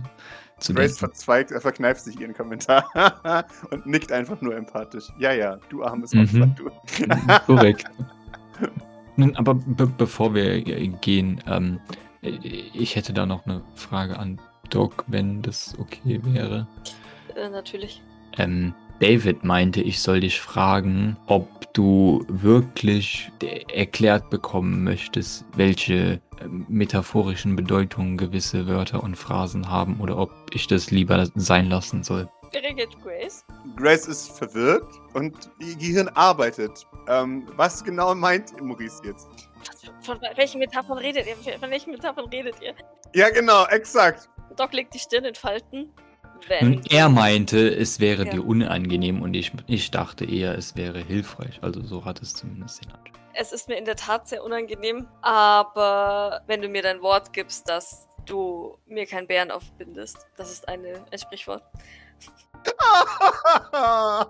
zu 0.59 0.74
Grace 0.74 0.91
denken. 0.91 1.00
verzweigt, 1.00 1.51
er 1.51 1.62
verkneift 1.62 2.01
sich 2.01 2.19
ihren 2.19 2.33
Kommentar 2.33 2.85
und 3.71 3.85
nickt 3.85 4.12
einfach 4.12 4.39
nur 4.41 4.56
empathisch. 4.56 5.09
Ja, 5.19 5.33
ja, 5.33 5.57
du 5.69 5.83
armes 5.83 6.13
Mhm. 6.13 6.21
Opfer, 6.21 6.47
du. 6.57 7.45
Korrekt. 7.45 7.85
Nun, 9.15 9.35
aber 9.35 9.53
be 9.56 9.85
bevor 9.85 10.33
wir 10.33 10.68
äh, 10.68 10.88
gehen, 11.01 11.41
ähm, 11.47 11.79
äh, 12.21 12.29
ich 12.29 12.95
hätte 12.95 13.13
da 13.13 13.25
noch 13.25 13.45
eine 13.45 13.62
Frage 13.75 14.18
an 14.18 14.39
Doc, 14.69 15.03
wenn 15.07 15.41
das 15.41 15.75
okay 15.77 16.19
wäre. 16.24 16.65
Äh, 17.36 17.50
natürlich. 17.50 18.01
Ähm, 18.38 18.74
David 18.99 19.43
meinte, 19.43 19.81
ich 19.81 20.01
soll 20.01 20.21
dich 20.21 20.39
fragen, 20.39 21.17
ob 21.27 21.73
du 21.73 22.25
wirklich 22.27 23.31
erklärt 23.73 24.29
bekommen 24.29 24.83
möchtest, 24.83 25.45
welche 25.55 26.21
ähm, 26.39 26.65
metaphorischen 26.69 27.55
Bedeutungen 27.55 28.17
gewisse 28.17 28.67
Wörter 28.67 29.03
und 29.03 29.15
Phrasen 29.15 29.69
haben 29.69 30.00
oder 30.00 30.17
ob 30.17 30.31
ich 30.53 30.67
das 30.67 30.91
lieber 30.91 31.27
sein 31.35 31.69
lassen 31.69 32.03
soll. 32.03 32.29
Reagiert 32.53 32.95
Grace? 33.01 33.43
Grace 33.75 34.07
ist 34.07 34.38
verwirrt 34.38 34.88
und 35.13 35.50
ihr 35.59 35.75
Gehirn 35.75 36.07
arbeitet. 36.09 36.85
Ähm, 37.07 37.47
was 37.55 37.83
genau 37.83 38.13
meint 38.13 38.62
Maurice 38.62 39.01
jetzt? 39.03 39.27
Von 40.01 40.19
welchen 40.35 40.59
Metaphern 40.59 41.00
redet 41.00 41.25
ihr? 41.25 41.35
Von 41.57 41.71
welchen 41.71 41.91
Metaphern 41.91 42.25
redet 42.25 42.55
ihr? 42.62 42.75
Ja, 43.15 43.29
genau, 43.31 43.65
exakt. 43.67 44.29
Doc 44.55 44.73
legt 44.73 44.93
die 44.93 45.00
Stirn 45.00 45.25
in 45.25 45.33
Falten. 45.33 45.91
Wenn. 46.47 46.69
Nun, 46.71 46.81
er 46.89 47.09
meinte, 47.09 47.69
es 47.69 48.00
wäre 48.00 48.25
Ja. 48.25 48.31
dir 48.31 48.45
unangenehm 48.45 49.21
und 49.21 49.33
ich, 49.33 49.51
ich 49.67 49.91
dachte 49.91 50.25
eher, 50.25 50.57
es 50.57 50.75
wäre 50.75 51.00
hilfreich. 51.00 51.59
Also 51.62 51.81
so 51.81 52.05
hat 52.05 52.21
es 52.21 52.33
zumindest 52.33 52.83
den 52.83 52.91
Anschein. 52.91 53.13
Es 53.33 53.51
ist 53.51 53.67
mir 53.67 53.77
in 53.77 53.85
der 53.85 53.95
Tat 53.95 54.27
sehr 54.27 54.43
unangenehm, 54.43 55.07
aber 55.21 56.41
wenn 56.45 56.62
du 56.62 56.67
mir 56.69 56.83
dein 56.83 57.01
Wort 57.01 57.33
gibst, 57.33 57.67
dass 57.67 58.07
du 58.25 58.77
mir 58.85 59.07
keinen 59.07 59.27
Bären 59.27 59.50
aufbindest, 59.50 60.17
das 60.38 60.51
ist 60.51 60.67
eine, 60.67 61.03
ein 61.12 61.17
Sprichwort. 61.17 61.63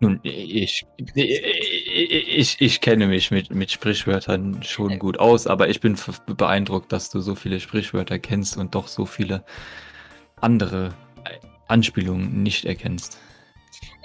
Nun, 0.00 0.18
ich, 0.24 0.84
ich, 1.14 2.60
ich, 2.60 2.80
kenne 2.80 3.06
mich 3.06 3.30
mit, 3.30 3.54
mit 3.54 3.70
Sprichwörtern 3.70 4.62
schon 4.64 4.98
gut 4.98 5.20
aus, 5.20 5.46
aber 5.46 5.68
ich 5.68 5.80
bin 5.80 5.96
beeindruckt, 6.26 6.92
dass 6.92 7.10
du 7.10 7.20
so 7.20 7.36
viele 7.36 7.60
Sprichwörter 7.60 8.18
kennst 8.18 8.56
und 8.56 8.74
doch 8.74 8.88
so 8.88 9.06
viele 9.06 9.44
andere 10.40 10.92
Anspielungen 11.72 12.42
nicht 12.42 12.64
erkennst. 12.64 13.18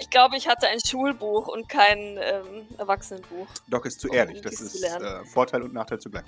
Ich 0.00 0.10
glaube, 0.10 0.36
ich 0.36 0.48
hatte 0.48 0.68
ein 0.68 0.78
Schulbuch 0.84 1.48
und 1.48 1.68
kein 1.68 1.98
ähm, 1.98 2.66
Erwachsenenbuch. 2.78 3.46
Doc 3.68 3.86
ist 3.86 4.00
zu 4.00 4.08
Um 4.08 4.14
ehrlich. 4.16 4.40
Das 4.40 4.60
ist 4.60 4.82
äh, 4.82 5.24
Vorteil 5.24 5.62
und 5.62 5.72
Nachteil 5.72 5.98
zugleich. 5.98 6.24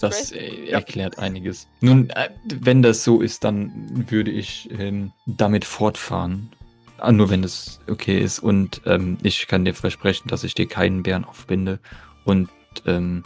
Das 0.00 0.32
äh, 0.32 0.66
Ja. 0.66 0.78
erklärt 0.78 1.18
einiges. 1.18 1.66
Nun, 1.80 2.10
äh, 2.10 2.30
wenn 2.44 2.82
das 2.82 3.02
so 3.02 3.20
ist, 3.20 3.44
dann 3.44 4.04
würde 4.10 4.30
ich 4.30 4.70
ähm, 4.78 5.12
damit 5.26 5.64
fortfahren. 5.64 6.50
Ah, 6.98 7.12
nur 7.12 7.30
wenn 7.30 7.40
das 7.40 7.80
okay 7.88 8.20
ist. 8.20 8.40
Und 8.40 8.82
ähm, 8.84 9.16
ich 9.22 9.46
kann 9.48 9.64
dir 9.64 9.74
versprechen, 9.74 10.28
dass 10.28 10.44
ich 10.44 10.54
dir 10.54 10.66
keinen 10.68 11.02
Bären 11.02 11.24
aufbinde. 11.24 11.80
Und 12.24 12.50
ähm, 12.86 13.24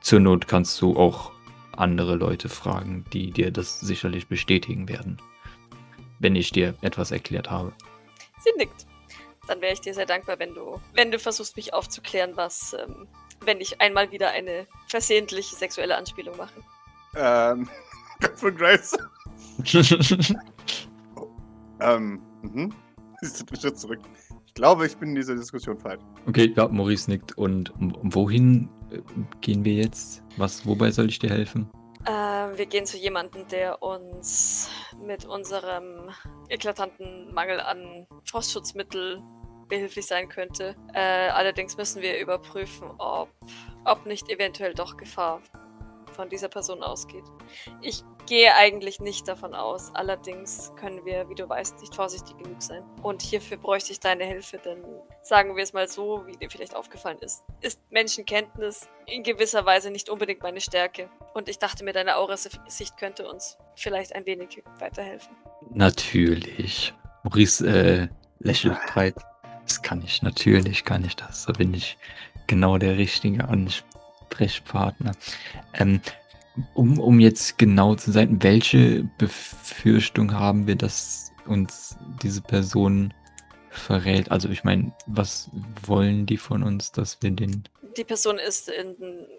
zur 0.00 0.20
Not 0.20 0.46
kannst 0.46 0.80
du 0.80 0.96
auch 0.96 1.32
andere 1.76 2.14
Leute 2.14 2.48
fragen, 2.48 3.04
die 3.12 3.32
dir 3.32 3.50
das 3.50 3.80
sicherlich 3.80 4.28
bestätigen 4.28 4.88
werden. 4.88 5.20
Wenn 6.20 6.36
ich 6.36 6.52
dir 6.52 6.74
etwas 6.82 7.10
erklärt 7.10 7.50
habe. 7.50 7.72
Sie 8.38 8.50
nickt. 8.56 8.86
Dann 9.48 9.60
wäre 9.60 9.72
ich 9.72 9.80
dir 9.80 9.94
sehr 9.94 10.06
dankbar, 10.06 10.38
wenn 10.38 10.54
du, 10.54 10.80
wenn 10.94 11.10
du 11.10 11.18
versuchst, 11.18 11.56
mich 11.56 11.74
aufzuklären, 11.74 12.36
was, 12.36 12.74
ähm, 12.74 13.08
wenn 13.40 13.60
ich 13.60 13.80
einmal 13.80 14.12
wieder 14.12 14.30
eine 14.30 14.66
versehentliche 14.86 15.56
sexuelle 15.56 15.96
Anspielung 15.96 16.36
mache. 16.36 16.62
Ähm, 17.16 17.68
von 18.36 18.54
Grace. 18.54 18.96
ähm, 21.80 22.20
mhm. 22.42 22.72
Einen 23.22 23.60
Schritt 23.60 23.78
zurück. 23.78 24.00
Ich 24.46 24.54
glaube, 24.54 24.86
ich 24.86 24.96
bin 24.96 25.10
in 25.10 25.14
dieser 25.16 25.34
Diskussion 25.36 25.78
falsch. 25.78 26.00
Okay, 26.26 26.52
ja, 26.56 26.68
Maurice 26.68 27.10
nickt. 27.10 27.36
Und 27.36 27.72
wohin 27.76 28.68
äh, 28.90 29.00
gehen 29.40 29.64
wir 29.64 29.74
jetzt? 29.74 30.22
Was, 30.36 30.66
wobei 30.66 30.90
soll 30.90 31.08
ich 31.08 31.18
dir 31.18 31.30
helfen? 31.30 31.70
Äh, 32.04 32.10
wir 32.10 32.66
gehen 32.66 32.86
zu 32.86 32.96
jemandem, 32.96 33.46
der 33.48 33.82
uns 33.82 34.70
mit 34.98 35.24
unserem 35.24 36.10
eklatanten 36.48 37.32
Mangel 37.32 37.60
an 37.60 38.06
Frostschutzmittel 38.24 39.22
behilflich 39.68 40.06
sein 40.06 40.28
könnte. 40.28 40.76
Äh, 40.92 41.28
allerdings 41.30 41.76
müssen 41.76 42.02
wir 42.02 42.18
überprüfen, 42.18 42.90
ob, 42.98 43.30
ob 43.84 44.06
nicht 44.06 44.28
eventuell 44.28 44.74
doch 44.74 44.96
Gefahr 44.96 45.42
von 46.20 46.28
dieser 46.28 46.48
Person 46.48 46.82
ausgeht. 46.82 47.24
Ich 47.80 48.04
gehe 48.26 48.54
eigentlich 48.54 49.00
nicht 49.00 49.26
davon 49.26 49.54
aus. 49.54 49.90
Allerdings 49.94 50.70
können 50.76 51.02
wir, 51.06 51.26
wie 51.30 51.34
du 51.34 51.48
weißt, 51.48 51.80
nicht 51.80 51.94
vorsichtig 51.94 52.36
genug 52.36 52.60
sein. 52.60 52.82
Und 53.02 53.22
hierfür 53.22 53.56
bräuchte 53.56 53.92
ich 53.92 54.00
deine 54.00 54.24
Hilfe, 54.24 54.58
denn 54.58 54.84
sagen 55.22 55.56
wir 55.56 55.62
es 55.62 55.72
mal 55.72 55.88
so, 55.88 56.26
wie 56.26 56.36
dir 56.36 56.50
vielleicht 56.50 56.76
aufgefallen 56.76 57.16
ist, 57.22 57.42
ist 57.62 57.80
Menschenkenntnis 57.90 58.86
in 59.06 59.22
gewisser 59.22 59.64
Weise 59.64 59.90
nicht 59.90 60.10
unbedingt 60.10 60.42
meine 60.42 60.60
Stärke. 60.60 61.08
Und 61.32 61.48
ich 61.48 61.58
dachte 61.58 61.84
mir, 61.84 61.94
deine 61.94 62.16
Aura-Sicht 62.18 62.98
könnte 62.98 63.26
uns 63.26 63.56
vielleicht 63.74 64.14
ein 64.14 64.26
wenig 64.26 64.62
weiterhelfen. 64.78 65.34
Natürlich. 65.70 66.92
Maurice 67.22 67.66
äh, 67.66 68.08
lächelt 68.40 68.76
breit. 68.92 69.14
Das 69.62 69.80
kann 69.80 70.02
ich, 70.02 70.20
natürlich 70.20 70.84
kann 70.84 71.02
ich 71.02 71.16
das. 71.16 71.46
Da 71.46 71.52
bin 71.52 71.72
ich 71.72 71.96
genau 72.46 72.76
der 72.76 72.98
richtige 72.98 73.48
Ansprechpartner. 74.30 75.12
Ähm, 75.74 76.00
um, 76.74 76.98
um 76.98 77.20
jetzt 77.20 77.58
genau 77.58 77.94
zu 77.94 78.10
sein, 78.12 78.42
welche 78.42 79.04
Befürchtung 79.18 80.32
haben 80.32 80.66
wir, 80.66 80.76
dass 80.76 81.32
uns 81.46 81.96
diese 82.22 82.40
Person 82.42 83.14
verrät? 83.70 84.30
Also 84.30 84.48
ich 84.48 84.64
meine, 84.64 84.92
was 85.06 85.50
wollen 85.84 86.26
die 86.26 86.36
von 86.36 86.62
uns, 86.62 86.92
dass 86.92 87.18
wir 87.22 87.30
den... 87.30 87.64
Die 87.96 88.04
Person 88.04 88.38
ist 88.38 88.68
in 88.68 88.94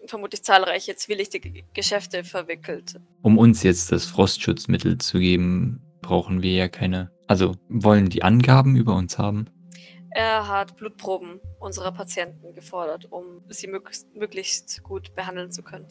vermutlich 0.07 0.43
zahlreiche 0.43 0.95
zwielichtige 0.95 1.63
Geschäfte 1.73 2.23
verwickelt. 2.23 2.99
Um 3.21 3.37
uns 3.37 3.63
jetzt 3.63 3.91
das 3.91 4.05
Frostschutzmittel 4.05 4.97
zu 4.97 5.19
geben, 5.19 5.81
brauchen 6.01 6.41
wir 6.41 6.53
ja 6.53 6.67
keine... 6.67 7.11
Also 7.27 7.55
wollen 7.69 8.09
die 8.09 8.23
Angaben 8.23 8.75
über 8.75 8.95
uns 8.95 9.17
haben? 9.17 9.45
Er 10.13 10.47
hat 10.47 10.75
Blutproben 10.77 11.39
unserer 11.59 11.91
Patienten 11.91 12.53
gefordert, 12.53 13.07
um 13.11 13.41
sie 13.47 13.67
möglichst, 13.67 14.83
gut 14.83 15.15
behandeln 15.15 15.51
zu 15.51 15.63
können. 15.63 15.85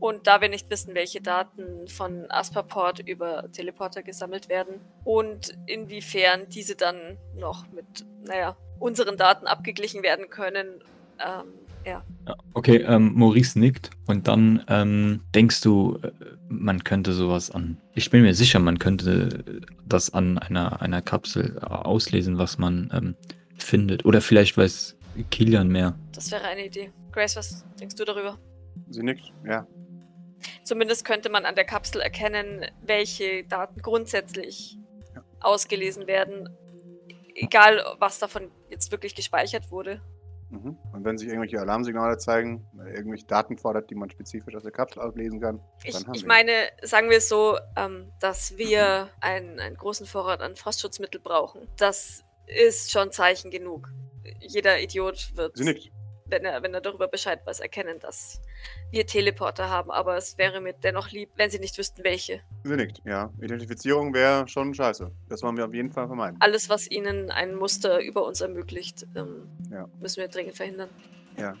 Und 0.00 0.26
da 0.26 0.40
wir 0.40 0.48
nicht 0.48 0.70
wissen, 0.70 0.94
welche 0.94 1.20
Daten 1.20 1.88
von 1.88 2.30
Asperport 2.30 3.00
über 3.00 3.50
Teleporter 3.52 4.02
gesammelt 4.02 4.48
werden 4.48 4.80
und 5.04 5.58
inwiefern 5.66 6.48
diese 6.48 6.76
dann 6.76 7.18
noch 7.36 7.66
mit, 7.72 8.06
naja, 8.24 8.56
unseren 8.78 9.16
Daten 9.16 9.46
abgeglichen 9.46 10.02
werden 10.02 10.30
können, 10.30 10.80
ähm, 11.18 11.52
ja. 11.84 12.02
Okay, 12.52 12.84
ähm, 12.86 13.14
Maurice 13.14 13.58
nickt 13.58 13.90
und 14.06 14.28
dann 14.28 14.62
ähm, 14.68 15.20
denkst 15.34 15.62
du, 15.62 15.98
äh, 16.02 16.10
man 16.48 16.84
könnte 16.84 17.12
sowas 17.12 17.50
an. 17.50 17.78
Ich 17.94 18.10
bin 18.10 18.22
mir 18.22 18.34
sicher, 18.34 18.58
man 18.58 18.78
könnte 18.78 19.62
das 19.86 20.12
an 20.12 20.38
einer, 20.38 20.82
einer 20.82 21.00
Kapsel 21.00 21.58
auslesen, 21.60 22.38
was 22.38 22.58
man 22.58 22.90
ähm, 22.92 23.14
findet. 23.62 24.04
Oder 24.04 24.20
vielleicht 24.20 24.56
weiß 24.56 24.96
Kilian 25.30 25.68
mehr. 25.68 25.98
Das 26.12 26.30
wäre 26.30 26.44
eine 26.44 26.66
Idee. 26.66 26.92
Grace, 27.12 27.36
was 27.36 27.64
denkst 27.80 27.96
du 27.96 28.04
darüber? 28.04 28.38
Sie 28.88 29.02
nickt, 29.02 29.32
ja. 29.44 29.66
Zumindest 30.62 31.04
könnte 31.04 31.30
man 31.30 31.44
an 31.44 31.54
der 31.54 31.64
Kapsel 31.64 32.00
erkennen, 32.00 32.66
welche 32.82 33.44
Daten 33.44 33.80
grundsätzlich 33.82 34.78
ja. 35.14 35.24
ausgelesen 35.40 36.06
werden, 36.06 36.48
egal 37.34 37.82
was 37.98 38.18
davon 38.18 38.50
jetzt 38.70 38.92
wirklich 38.92 39.14
gespeichert 39.14 39.70
wurde. 39.70 40.00
Mhm. 40.50 40.78
Und 40.92 41.04
wenn 41.04 41.18
sich 41.18 41.28
irgendwelche 41.28 41.60
Alarmsignale 41.60 42.16
zeigen, 42.16 42.66
irgendwelche 42.86 43.26
Daten 43.26 43.58
fordert, 43.58 43.90
die 43.90 43.94
man 43.94 44.08
spezifisch 44.10 44.54
aus 44.54 44.62
der 44.62 44.72
Kapsel 44.72 45.02
auslesen 45.02 45.40
kann, 45.40 45.60
ich, 45.84 45.92
dann 45.92 46.06
haben 46.06 46.14
ich 46.14 46.22
wir 46.22 46.28
meine, 46.28 46.52
sagen 46.82 47.10
wir 47.10 47.18
es 47.18 47.28
so, 47.28 47.58
ähm, 47.76 48.12
dass 48.20 48.56
wir 48.56 49.10
einen, 49.20 49.60
einen 49.60 49.76
großen 49.76 50.06
Vorrat 50.06 50.40
an 50.40 50.56
Frostschutzmittel 50.56 51.20
brauchen. 51.20 51.68
Das 51.76 52.24
ist 52.48 52.90
schon 52.90 53.12
Zeichen 53.12 53.50
genug. 53.50 53.88
Jeder 54.40 54.80
Idiot 54.80 55.32
wird, 55.36 55.58
wenn 56.30 56.44
er, 56.44 56.62
wenn 56.62 56.74
er 56.74 56.80
darüber 56.80 57.08
Bescheid 57.08 57.40
weiß, 57.46 57.60
erkennen, 57.60 57.98
dass 58.00 58.40
wir 58.90 59.06
Teleporter 59.06 59.70
haben. 59.70 59.90
Aber 59.90 60.16
es 60.16 60.38
wäre 60.38 60.60
mir 60.60 60.74
dennoch 60.74 61.10
lieb, 61.10 61.30
wenn 61.36 61.50
sie 61.50 61.58
nicht 61.58 61.76
wüssten, 61.78 62.04
welche. 62.04 62.40
Sie 62.64 62.76
nickt, 62.76 63.00
ja. 63.04 63.32
Identifizierung 63.40 64.12
wäre 64.14 64.46
schon 64.48 64.74
scheiße. 64.74 65.10
Das 65.28 65.42
wollen 65.42 65.56
wir 65.56 65.66
auf 65.66 65.74
jeden 65.74 65.90
Fall 65.90 66.06
vermeiden. 66.06 66.36
Alles, 66.40 66.68
was 66.68 66.90
ihnen 66.90 67.30
ein 67.30 67.54
Muster 67.54 68.00
über 68.00 68.26
uns 68.26 68.40
ermöglicht, 68.40 69.06
ähm, 69.16 69.48
ja. 69.70 69.88
müssen 70.00 70.20
wir 70.20 70.28
dringend 70.28 70.56
verhindern. 70.56 70.90
Ja. 71.38 71.56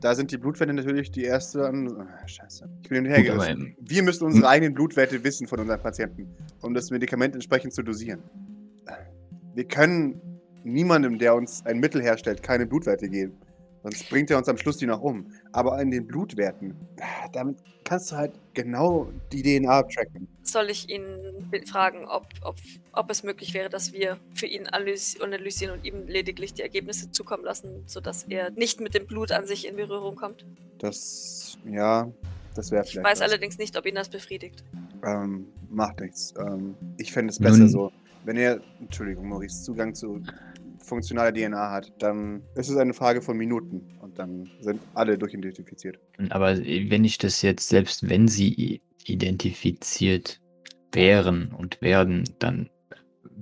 Da 0.00 0.14
sind 0.14 0.30
die 0.30 0.38
Blutwerte 0.38 0.72
natürlich 0.72 1.10
die 1.10 1.24
erste 1.24 1.66
an. 1.66 1.88
Oh, 1.88 2.26
scheiße. 2.26 2.68
Ich 2.82 2.88
bin 2.88 3.04
hinterhergerissen. 3.04 3.76
Wir 3.80 4.02
müssen 4.02 4.24
unsere 4.24 4.44
hm? 4.44 4.50
eigenen 4.50 4.74
Blutwerte 4.74 5.22
wissen 5.24 5.46
von 5.46 5.60
unseren 5.60 5.80
Patienten, 5.82 6.34
um 6.62 6.72
das 6.72 6.90
Medikament 6.90 7.34
entsprechend 7.34 7.74
zu 7.74 7.82
dosieren 7.82 8.22
wir 9.54 9.64
können 9.64 10.20
niemandem, 10.64 11.18
der 11.18 11.34
uns 11.34 11.64
ein 11.66 11.78
Mittel 11.78 12.02
herstellt, 12.02 12.42
keine 12.42 12.66
Blutwerte 12.66 13.08
geben. 13.08 13.36
Sonst 13.82 14.10
bringt 14.10 14.30
er 14.30 14.36
uns 14.36 14.48
am 14.48 14.58
Schluss 14.58 14.76
die 14.76 14.86
noch 14.86 15.00
um. 15.00 15.32
Aber 15.52 15.80
in 15.80 15.90
den 15.90 16.06
Blutwerten, 16.06 16.76
damit 17.32 17.58
kannst 17.84 18.12
du 18.12 18.16
halt 18.16 18.32
genau 18.52 19.10
die 19.32 19.42
DNA 19.42 19.82
tracken. 19.84 20.28
Soll 20.42 20.68
ich 20.68 20.90
ihn 20.90 21.04
fragen, 21.66 22.04
ob, 22.04 22.26
ob, 22.42 22.56
ob 22.92 23.10
es 23.10 23.22
möglich 23.22 23.54
wäre, 23.54 23.70
dass 23.70 23.92
wir 23.92 24.18
für 24.34 24.46
ihn 24.46 24.66
analysieren 24.66 25.72
und 25.72 25.84
ihm 25.84 26.06
lediglich 26.06 26.52
die 26.52 26.62
Ergebnisse 26.62 27.10
zukommen 27.10 27.44
lassen, 27.44 27.82
sodass 27.86 28.24
er 28.24 28.50
nicht 28.50 28.80
mit 28.80 28.94
dem 28.94 29.06
Blut 29.06 29.32
an 29.32 29.46
sich 29.46 29.66
in 29.66 29.76
Berührung 29.76 30.14
kommt? 30.14 30.44
Das, 30.78 31.58
ja, 31.64 32.12
das 32.54 32.70
wäre 32.70 32.84
vielleicht. 32.84 32.96
Ich 32.98 33.02
weiß 33.02 33.20
was. 33.20 33.28
allerdings 33.28 33.56
nicht, 33.56 33.78
ob 33.78 33.86
ihn 33.86 33.94
das 33.94 34.10
befriedigt. 34.10 34.62
Ähm, 35.04 35.46
macht 35.70 36.00
nichts. 36.00 36.34
Ähm, 36.38 36.74
ich 36.98 37.12
fände 37.12 37.30
es 37.30 37.38
besser 37.38 37.58
Nun, 37.58 37.68
so. 37.68 37.92
Wenn 38.24 38.36
er, 38.36 38.60
Entschuldigung, 38.80 39.28
Maurice, 39.28 39.64
Zugang 39.64 39.94
zu 39.94 40.22
funktionaler 40.78 41.32
DNA 41.32 41.70
hat, 41.70 41.92
dann 41.98 42.42
ist 42.54 42.68
es 42.68 42.76
eine 42.76 42.94
Frage 42.94 43.22
von 43.22 43.36
Minuten 43.36 43.98
und 44.00 44.18
dann 44.18 44.48
sind 44.60 44.80
alle 44.94 45.16
durchidentifiziert. 45.18 45.98
Aber 46.30 46.58
wenn 46.58 47.04
ich 47.04 47.18
das 47.18 47.42
jetzt, 47.42 47.68
selbst 47.68 48.08
wenn 48.08 48.28
sie 48.28 48.80
identifiziert 49.04 50.40
wären 50.92 51.52
und 51.52 51.80
werden, 51.80 52.24
dann 52.38 52.68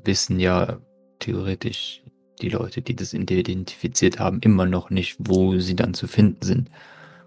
wissen 0.04 0.38
ja 0.38 0.80
theoretisch 1.18 2.02
die 2.40 2.50
Leute, 2.50 2.82
die 2.82 2.94
das 2.94 3.14
identifiziert 3.14 4.18
haben, 4.18 4.40
immer 4.42 4.66
noch 4.66 4.90
nicht, 4.90 5.16
wo 5.18 5.58
sie 5.58 5.74
dann 5.74 5.94
zu 5.94 6.06
finden 6.06 6.42
sind. 6.42 6.70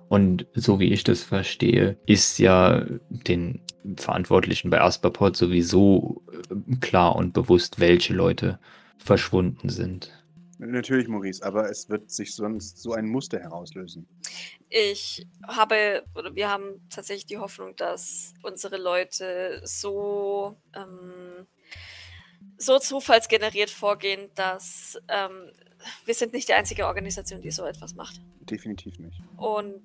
Und 0.07 0.45
so 0.53 0.79
wie 0.79 0.91
ich 0.91 1.03
das 1.03 1.23
verstehe, 1.23 1.97
ist 2.05 2.37
ja 2.37 2.85
den 3.09 3.61
Verantwortlichen 3.97 4.69
bei 4.69 4.81
Asperport 4.81 5.35
sowieso 5.35 6.23
äh, 6.31 6.75
klar 6.77 7.15
und 7.15 7.33
bewusst, 7.33 7.79
welche 7.79 8.13
Leute 8.13 8.59
verschwunden 8.97 9.69
sind. 9.69 10.11
Natürlich, 10.59 11.07
Maurice, 11.07 11.43
aber 11.43 11.71
es 11.71 11.89
wird 11.89 12.11
sich 12.11 12.35
sonst 12.35 12.77
so 12.77 12.93
ein 12.93 13.07
Muster 13.07 13.39
herauslösen. 13.39 14.07
Ich 14.69 15.25
habe, 15.47 16.03
oder 16.13 16.35
wir 16.35 16.49
haben 16.49 16.87
tatsächlich 16.91 17.25
die 17.25 17.39
Hoffnung, 17.39 17.75
dass 17.77 18.35
unsere 18.43 18.77
Leute 18.77 19.61
so, 19.63 20.55
ähm, 20.75 21.47
so 22.57 22.77
zufallsgeneriert 22.77 23.71
vorgehen, 23.71 24.29
dass 24.35 25.01
ähm, 25.07 25.51
wir 26.05 26.13
sind 26.13 26.33
nicht 26.33 26.47
die 26.47 26.53
einzige 26.53 26.85
Organisation, 26.85 27.41
die 27.41 27.49
so 27.49 27.65
etwas 27.65 27.95
macht. 27.95 28.21
Definitiv 28.41 28.99
nicht. 28.99 29.19
Und 29.37 29.81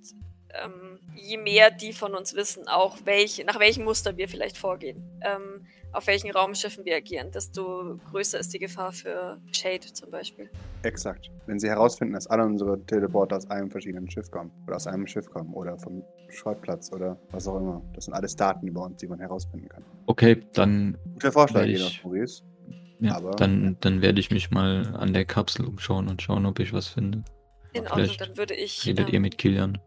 ähm, 0.65 1.01
je 1.15 1.37
mehr 1.37 1.71
die 1.71 1.93
von 1.93 2.15
uns 2.15 2.35
wissen, 2.35 2.69
auch 2.69 2.99
welche, 3.05 3.45
nach 3.45 3.59
welchem 3.59 3.85
Muster 3.85 4.17
wir 4.17 4.29
vielleicht 4.29 4.57
vorgehen, 4.57 5.03
ähm, 5.23 5.67
auf 5.93 6.07
welchen 6.07 6.31
Raumschiffen 6.31 6.85
wir 6.85 6.97
agieren, 6.97 7.31
desto 7.31 7.99
größer 8.11 8.39
ist 8.39 8.53
die 8.53 8.59
Gefahr 8.59 8.93
für 8.93 9.39
Shade 9.53 9.93
zum 9.93 10.11
Beispiel. 10.11 10.51
Exakt. 10.83 11.31
Wenn 11.47 11.59
sie 11.59 11.69
herausfinden, 11.69 12.15
dass 12.15 12.27
alle 12.27 12.45
unsere 12.45 12.79
Teleporter 12.85 13.37
aus 13.37 13.51
einem 13.51 13.71
verschiedenen 13.71 14.11
Schiff 14.11 14.31
kommen 14.31 14.51
oder 14.67 14.77
aus 14.77 14.87
einem 14.87 15.07
Schiff 15.07 15.31
kommen 15.31 15.55
oder 15.55 15.79
vom 15.79 16.03
Schrottplatz 16.29 16.93
oder 16.93 17.19
was 17.31 17.49
auch 17.49 17.57
immer, 17.57 17.83
das 17.95 18.05
sind 18.05 18.15
alles 18.15 18.37
Daten 18.37 18.67
über 18.67 18.83
uns, 18.83 18.99
die 18.99 19.07
man 19.07 19.21
herausfinden 19.21 19.69
kann. 19.69 19.85
Okay, 20.07 20.43
dann. 20.53 20.99
Guter 21.15 21.33
Vorschlag, 21.33 21.65
ich... 21.65 22.05
Maurice. 22.05 22.43
Ja, 22.99 23.17
Aber, 23.17 23.33
dann, 23.33 23.77
dann 23.81 24.01
werde 24.01 24.21
ich 24.21 24.31
mich 24.31 24.51
mal 24.51 24.95
an 24.97 25.13
der 25.13 25.27
Kapsel 25.27 25.67
umschauen 25.67 26.09
und 26.09 26.23
schauen, 26.23 26.47
ob 26.47 26.59
ich 26.61 26.73
was 26.73 26.89
finde. 26.89 27.25
In 27.73 27.87
Ordnung, 27.89 28.17
dann 28.19 28.37
würde 28.37 28.55
ich. 28.55 28.87
Redet 28.87 29.09
ähm, 29.09 29.15
ihr 29.15 29.21
mit 29.21 29.39
Kilian? 29.39 29.79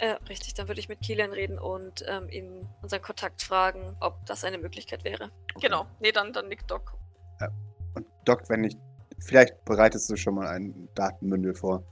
Äh, 0.00 0.12
richtig, 0.28 0.54
dann 0.54 0.68
würde 0.68 0.80
ich 0.80 0.88
mit 0.88 1.00
Kilian 1.00 1.32
reden 1.32 1.58
und 1.58 2.04
ähm, 2.06 2.28
ihn 2.28 2.68
unseren 2.82 3.02
Kontakt 3.02 3.42
fragen, 3.42 3.96
ob 4.00 4.24
das 4.26 4.44
eine 4.44 4.58
Möglichkeit 4.58 5.04
wäre. 5.04 5.30
Genau. 5.60 5.86
Nee, 6.00 6.12
dann, 6.12 6.32
dann 6.32 6.48
nickt 6.48 6.70
Doc. 6.70 6.98
Und 7.94 8.06
Doc, 8.24 8.48
wenn 8.48 8.64
ich. 8.64 8.76
Vielleicht 9.20 9.64
bereitest 9.64 10.08
du 10.08 10.16
schon 10.16 10.36
mal 10.36 10.46
ein 10.46 10.88
Datenbündel 10.94 11.52
vor, 11.54 11.82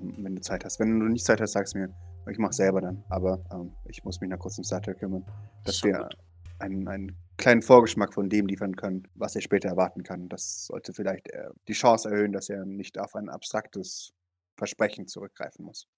ähm, 0.00 0.14
wenn 0.18 0.36
du 0.36 0.40
Zeit 0.40 0.64
hast. 0.64 0.78
Wenn 0.78 1.00
du 1.00 1.06
nicht 1.06 1.24
Zeit 1.24 1.40
hast, 1.40 1.52
sag's 1.52 1.74
mir. 1.74 1.92
Ich 2.30 2.38
mach's 2.38 2.56
selber 2.56 2.80
dann. 2.80 3.02
Aber 3.08 3.42
ähm, 3.52 3.74
ich 3.86 4.04
muss 4.04 4.20
mich 4.20 4.30
noch 4.30 4.38
kurz 4.38 4.58
um 4.58 4.64
Starter 4.64 4.94
kümmern, 4.94 5.24
dass 5.64 5.78
Schon 5.78 5.90
wir 5.90 5.98
gut. 5.98 6.16
einen, 6.60 6.86
einen 6.86 7.16
kleinen 7.36 7.62
Vorgeschmack 7.62 8.14
von 8.14 8.28
dem 8.28 8.46
liefern 8.46 8.76
können, 8.76 9.08
was 9.14 9.34
er 9.34 9.40
später 9.40 9.68
erwarten 9.68 10.04
kann. 10.04 10.28
Das 10.28 10.66
sollte 10.66 10.92
vielleicht 10.92 11.28
äh, 11.30 11.48
die 11.66 11.72
Chance 11.72 12.10
erhöhen, 12.10 12.32
dass 12.32 12.48
er 12.48 12.64
nicht 12.64 12.98
auf 12.98 13.16
ein 13.16 13.28
abstraktes 13.28 14.12
Versprechen 14.56 15.08
zurückgreifen 15.08 15.64
muss. 15.64 15.88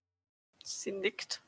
Sie 0.62 0.92
nickt. 0.92 1.42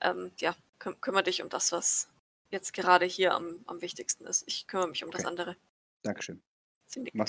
Ähm, 0.00 0.30
ja, 0.38 0.54
küm 0.78 1.00
kümmere 1.00 1.22
dich 1.24 1.42
um 1.42 1.48
das, 1.48 1.72
was 1.72 2.08
jetzt 2.50 2.72
gerade 2.72 3.06
hier 3.06 3.34
am, 3.34 3.60
am 3.66 3.80
wichtigsten 3.82 4.26
ist. 4.26 4.44
Ich 4.46 4.66
kümmere 4.66 4.88
mich 4.88 5.04
um 5.04 5.10
das 5.10 5.20
Okay. 5.22 5.28
andere. 5.30 5.56
Dankeschön. 6.02 6.42
Sie 6.86 7.00
nickt. 7.00 7.16
Mach- 7.16 7.28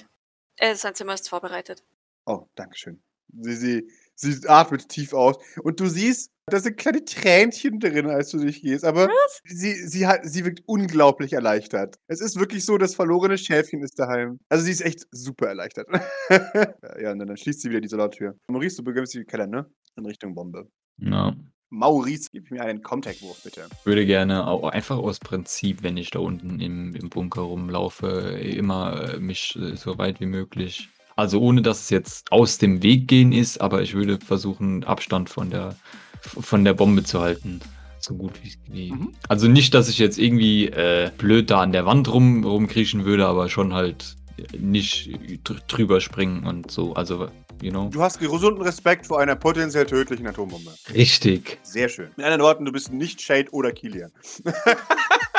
Äh, 0.58 0.76
sein 0.76 0.96
Zimmer 0.96 1.14
ist 1.14 1.30
vorbereitet. 1.30 1.84
Oh, 2.26 2.48
Dankeschön. 2.56 3.02
Sie, 3.36 3.56
sie, 3.56 3.92
sie 4.16 4.48
atmet 4.48 4.88
tief 4.90 5.14
aus. 5.14 5.38
Und 5.64 5.80
du 5.80 5.88
siehst, 5.88 6.30
da 6.48 6.60
sind 6.60 6.78
kleine 6.78 7.04
Tränchen 7.06 7.80
drin, 7.80 8.08
als 8.08 8.30
du 8.30 8.38
dich 8.38 8.62
gehst. 8.62 8.84
Aber 8.84 9.10
sie, 9.46 9.74
sie, 9.88 10.06
hat, 10.06 10.22
sie 10.24 10.44
wirkt 10.46 10.62
unglaublich 10.68 11.34
erleichtert. 11.34 11.96
Es 12.08 12.22
ist 12.22 12.38
wirklich 12.38 12.66
so, 12.66 12.78
das 12.78 12.94
verlorene 12.96 13.38
Schäfchen 13.38 13.82
ist 13.82 13.98
daheim. 13.98 14.40
Also 14.50 14.66
sie 14.66 14.72
ist 14.72 14.82
echt 14.82 15.08
super 15.12 15.48
erleichtert. 15.48 15.88
ja, 16.30 17.12
und 17.12 17.20
dann, 17.20 17.28
dann 17.28 17.38
schließt 17.38 17.62
sie 17.62 17.70
wieder 17.70 17.82
die 17.82 17.88
Solartür. 17.88 18.38
Maurice, 18.48 18.78
du 18.78 18.84
begibst 18.84 19.14
dich 19.14 19.20
in 19.22 19.24
den 19.24 19.30
Keller, 19.30 19.48
ne? 19.48 19.72
In 19.96 20.06
Richtung 20.06 20.36
Bombe. 20.36 20.70
Ja. 20.98 21.36
Maurice, 21.74 22.30
gib 22.32 22.52
mir 22.52 22.62
einen 22.62 22.84
Contact-Wurf, 22.84 23.44
bitte. 23.44 23.66
würde 23.84 24.06
gerne 24.06 24.48
auch 24.48 24.70
einfach 24.70 24.98
aus 24.98 25.20
Prinzip, 25.20 25.82
wenn 25.82 25.98
ich 25.98 26.12
da 26.12 26.20
unten 26.20 26.60
im, 26.60 26.96
im 26.96 27.10
Bunker 27.10 27.42
rumlaufe, 27.42 28.08
immer 28.08 29.16
äh, 29.16 29.20
mich 29.20 29.58
äh, 29.60 29.76
so 29.76 29.98
weit 29.98 30.20
wie 30.20 30.28
möglich. 30.28 30.90
Also 31.16 31.40
ohne 31.42 31.62
dass 31.62 31.82
es 31.82 31.90
jetzt 31.90 32.32
aus 32.32 32.60
dem 32.60 32.84
Weg 32.84 33.08
gehen 33.08 33.32
ist, 33.32 33.60
aber 33.60 33.82
ich 33.82 33.94
würde 33.94 34.20
versuchen, 34.20 34.84
Abstand 34.84 35.30
von 35.30 35.50
der 35.50 35.76
von 36.22 36.64
der 36.64 36.74
Bombe 36.74 37.04
zu 37.04 37.20
halten. 37.20 37.60
So 38.00 38.16
gut 38.16 38.34
wie. 38.68 38.92
Mhm. 38.92 39.14
Also 39.28 39.48
nicht, 39.48 39.74
dass 39.74 39.90
ich 39.90 39.98
jetzt 39.98 40.18
irgendwie 40.18 40.68
äh, 40.68 41.12
blöd 41.18 41.50
da 41.50 41.62
an 41.62 41.72
der 41.72 41.86
Wand 41.86 42.12
rum, 42.12 42.44
rumkriechen 42.44 43.06
würde, 43.06 43.28
aber 43.28 43.50
schon 43.50 43.74
halt 43.74 44.18
nicht 44.58 45.10
dr 45.44 45.62
drüber 45.68 46.02
springen 46.02 46.46
und 46.46 46.72
so. 46.72 46.94
Also, 46.94 47.28
you 47.64 47.72
know. 47.72 47.90
Du 47.90 48.02
hast 48.02 48.20
gesunden 48.20 48.62
Respekt 48.62 49.08
vor 49.08 49.20
einer 49.20 49.36
potenziell 49.36 49.86
tödlichen 49.86 50.28
Atombombe. 50.28 50.72
Richtig. 50.94 51.60
Sehr 51.64 51.90
schön. 51.90 52.10
Mit 52.16 52.26
anderen 52.26 52.42
Worten, 52.42 52.66
du 52.66 52.72
bist 52.72 52.92
nicht 52.92 53.22
Shade 53.22 53.50
oder 53.52 53.72
Kilian. 53.72 54.12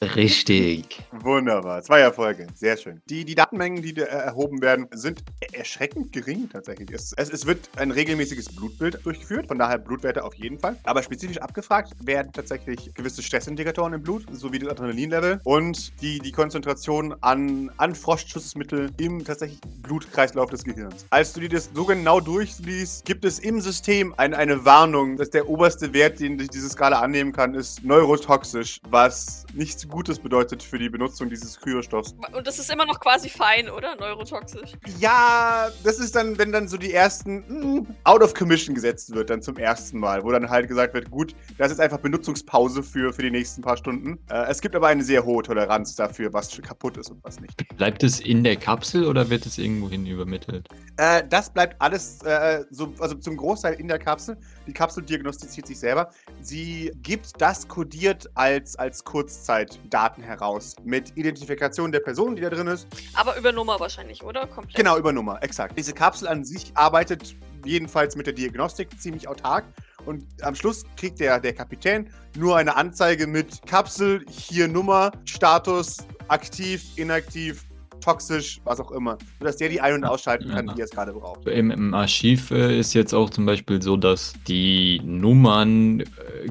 Richtig. 0.00 1.00
Wunderbar. 1.10 1.82
Zwei 1.82 1.98
Erfolge. 2.00 2.46
Sehr 2.54 2.76
schön. 2.76 3.02
Die, 3.10 3.24
die 3.24 3.34
Datenmengen, 3.34 3.82
die 3.82 3.96
äh, 3.96 4.04
erhoben 4.04 4.62
werden, 4.62 4.86
sind 4.92 5.24
er- 5.40 5.58
erschreckend 5.58 6.12
gering 6.12 6.48
tatsächlich. 6.52 6.88
Es, 6.92 7.12
es, 7.16 7.30
es 7.30 7.46
wird 7.46 7.68
ein 7.76 7.90
regelmäßiges 7.90 8.54
Blutbild 8.54 9.04
durchgeführt, 9.04 9.48
von 9.48 9.58
daher 9.58 9.78
Blutwerte 9.78 10.22
auf 10.22 10.34
jeden 10.34 10.60
Fall. 10.60 10.76
Aber 10.84 11.02
spezifisch 11.02 11.38
abgefragt 11.38 11.94
werden 12.06 12.30
tatsächlich 12.32 12.94
gewisse 12.94 13.24
Stressindikatoren 13.24 13.92
im 13.92 14.02
Blut, 14.04 14.24
sowie 14.30 14.60
das 14.60 14.68
Adrenalinlevel 14.70 15.40
und 15.42 15.92
die, 16.00 16.20
die 16.20 16.30
Konzentration 16.30 17.16
an, 17.22 17.72
an 17.78 17.96
Frostschutzmittel 17.96 18.90
im 19.00 19.24
tatsächlich 19.24 19.60
Blutkreislauf 19.82 20.48
des 20.50 20.62
Gehirns. 20.62 21.06
Als 21.10 21.32
du 21.32 21.40
dir 21.40 21.48
das 21.48 21.70
so 21.74 21.84
genau 21.84 22.20
durchliest, 22.20 23.04
gibt 23.04 23.24
es 23.24 23.40
im 23.40 23.60
System 23.60 24.14
ein, 24.16 24.32
eine 24.32 24.64
Warnung, 24.64 25.16
dass 25.16 25.30
der 25.30 25.48
oberste 25.48 25.92
Wert, 25.92 26.20
den 26.20 26.38
die- 26.38 26.46
diese 26.46 26.68
Skala 26.68 27.00
annehmen 27.00 27.32
kann, 27.32 27.54
ist 27.54 27.82
neurotoxisch, 27.82 28.78
was 28.90 29.44
nichts 29.54 29.87
Gutes 29.88 30.18
bedeutet 30.18 30.62
für 30.62 30.78
die 30.78 30.88
Benutzung 30.88 31.28
dieses 31.28 31.58
Kryostoffs. 31.58 32.14
Und 32.32 32.46
das 32.46 32.58
ist 32.58 32.70
immer 32.70 32.86
noch 32.86 33.00
quasi 33.00 33.28
fein, 33.28 33.68
oder? 33.68 33.96
Neurotoxisch. 33.96 34.72
Ja, 34.98 35.68
das 35.84 35.98
ist 35.98 36.14
dann, 36.14 36.38
wenn 36.38 36.52
dann 36.52 36.68
so 36.68 36.76
die 36.76 36.92
ersten 36.92 37.38
mm, 37.48 37.86
out 38.04 38.22
of 38.22 38.34
commission 38.34 38.74
gesetzt 38.74 39.14
wird, 39.14 39.30
dann 39.30 39.42
zum 39.42 39.56
ersten 39.56 39.98
Mal, 39.98 40.22
wo 40.24 40.30
dann 40.30 40.48
halt 40.48 40.68
gesagt 40.68 40.94
wird, 40.94 41.10
gut, 41.10 41.34
das 41.56 41.72
ist 41.72 41.80
einfach 41.80 41.98
Benutzungspause 41.98 42.82
für, 42.82 43.12
für 43.12 43.22
die 43.22 43.30
nächsten 43.30 43.62
paar 43.62 43.76
Stunden. 43.76 44.18
Äh, 44.30 44.46
es 44.48 44.60
gibt 44.60 44.74
aber 44.76 44.88
eine 44.88 45.02
sehr 45.02 45.24
hohe 45.24 45.42
Toleranz 45.42 45.96
dafür, 45.96 46.32
was 46.32 46.60
kaputt 46.62 46.96
ist 46.96 47.10
und 47.10 47.22
was 47.24 47.40
nicht. 47.40 47.56
Bleibt 47.76 48.02
es 48.02 48.20
in 48.20 48.44
der 48.44 48.56
Kapsel 48.56 49.04
oder 49.04 49.30
wird 49.30 49.46
es 49.46 49.58
irgendwohin 49.58 50.06
übermittelt? 50.06 50.68
Äh, 50.96 51.22
das 51.28 51.50
bleibt 51.52 51.80
alles 51.80 52.22
äh, 52.22 52.64
so, 52.70 52.92
also 52.98 53.14
zum 53.14 53.36
Großteil 53.36 53.74
in 53.74 53.88
der 53.88 53.98
Kapsel. 53.98 54.36
Die 54.66 54.72
Kapsel 54.72 55.02
diagnostiziert 55.02 55.66
sich 55.66 55.78
selber. 55.78 56.10
Sie 56.40 56.92
gibt 57.02 57.40
das 57.40 57.66
kodiert 57.68 58.28
als, 58.34 58.76
als 58.76 59.04
Kurzzeitdaten 59.88 60.22
heraus 60.22 60.76
mit 60.84 61.16
Identifikation 61.16 61.92
der 61.92 62.00
Person, 62.00 62.36
die 62.36 62.42
da 62.42 62.50
drin 62.50 62.66
ist, 62.66 62.86
Aber 63.14 63.36
über 63.36 63.52
Nummer 63.52 63.80
wahrscheinlich, 63.80 64.22
oder? 64.22 64.46
Komplett. 64.46 64.76
Genau, 64.76 64.98
über 64.98 65.12
Nummer, 65.12 65.42
exakt. 65.42 65.78
Diese 65.78 65.92
Kapsel 65.92 66.28
an 66.28 66.44
sich 66.44 66.72
arbeitet 66.74 67.36
jedenfalls 67.64 68.16
mit 68.16 68.26
der 68.26 68.34
Diagnostik 68.34 68.88
ziemlich 69.00 69.28
autark. 69.28 69.64
Und 70.04 70.24
am 70.42 70.54
Schluss 70.54 70.84
kriegt 70.96 71.20
der, 71.20 71.40
der 71.40 71.52
Kapitän 71.52 72.08
nur 72.36 72.56
eine 72.56 72.76
Anzeige 72.76 73.26
mit 73.26 73.66
Kapsel, 73.66 74.24
hier 74.28 74.68
Nummer, 74.68 75.12
Status, 75.24 75.98
aktiv, 76.28 76.84
inaktiv, 76.96 77.64
toxisch, 78.08 78.60
was 78.64 78.80
auch 78.80 78.90
immer. 78.92 79.18
Sodass 79.38 79.56
der 79.56 79.68
die 79.68 79.80
ein- 79.80 79.94
und 79.94 80.04
ausschalten 80.04 80.48
kann, 80.50 80.66
Ja. 80.68 80.76
wie 80.76 80.80
er 80.80 80.84
es 80.86 80.90
gerade 80.90 81.12
braucht. 81.12 81.46
Im, 81.46 81.70
Im 81.70 81.92
Archiv 81.94 82.50
äh, 82.50 82.78
ist 82.78 82.94
jetzt 82.94 83.12
auch 83.12 83.28
zum 83.30 83.44
Beispiel 83.46 83.82
so, 83.82 83.96
dass 83.96 84.32
die 84.46 85.00
Nummern 85.04 86.00
äh, 86.00 86.04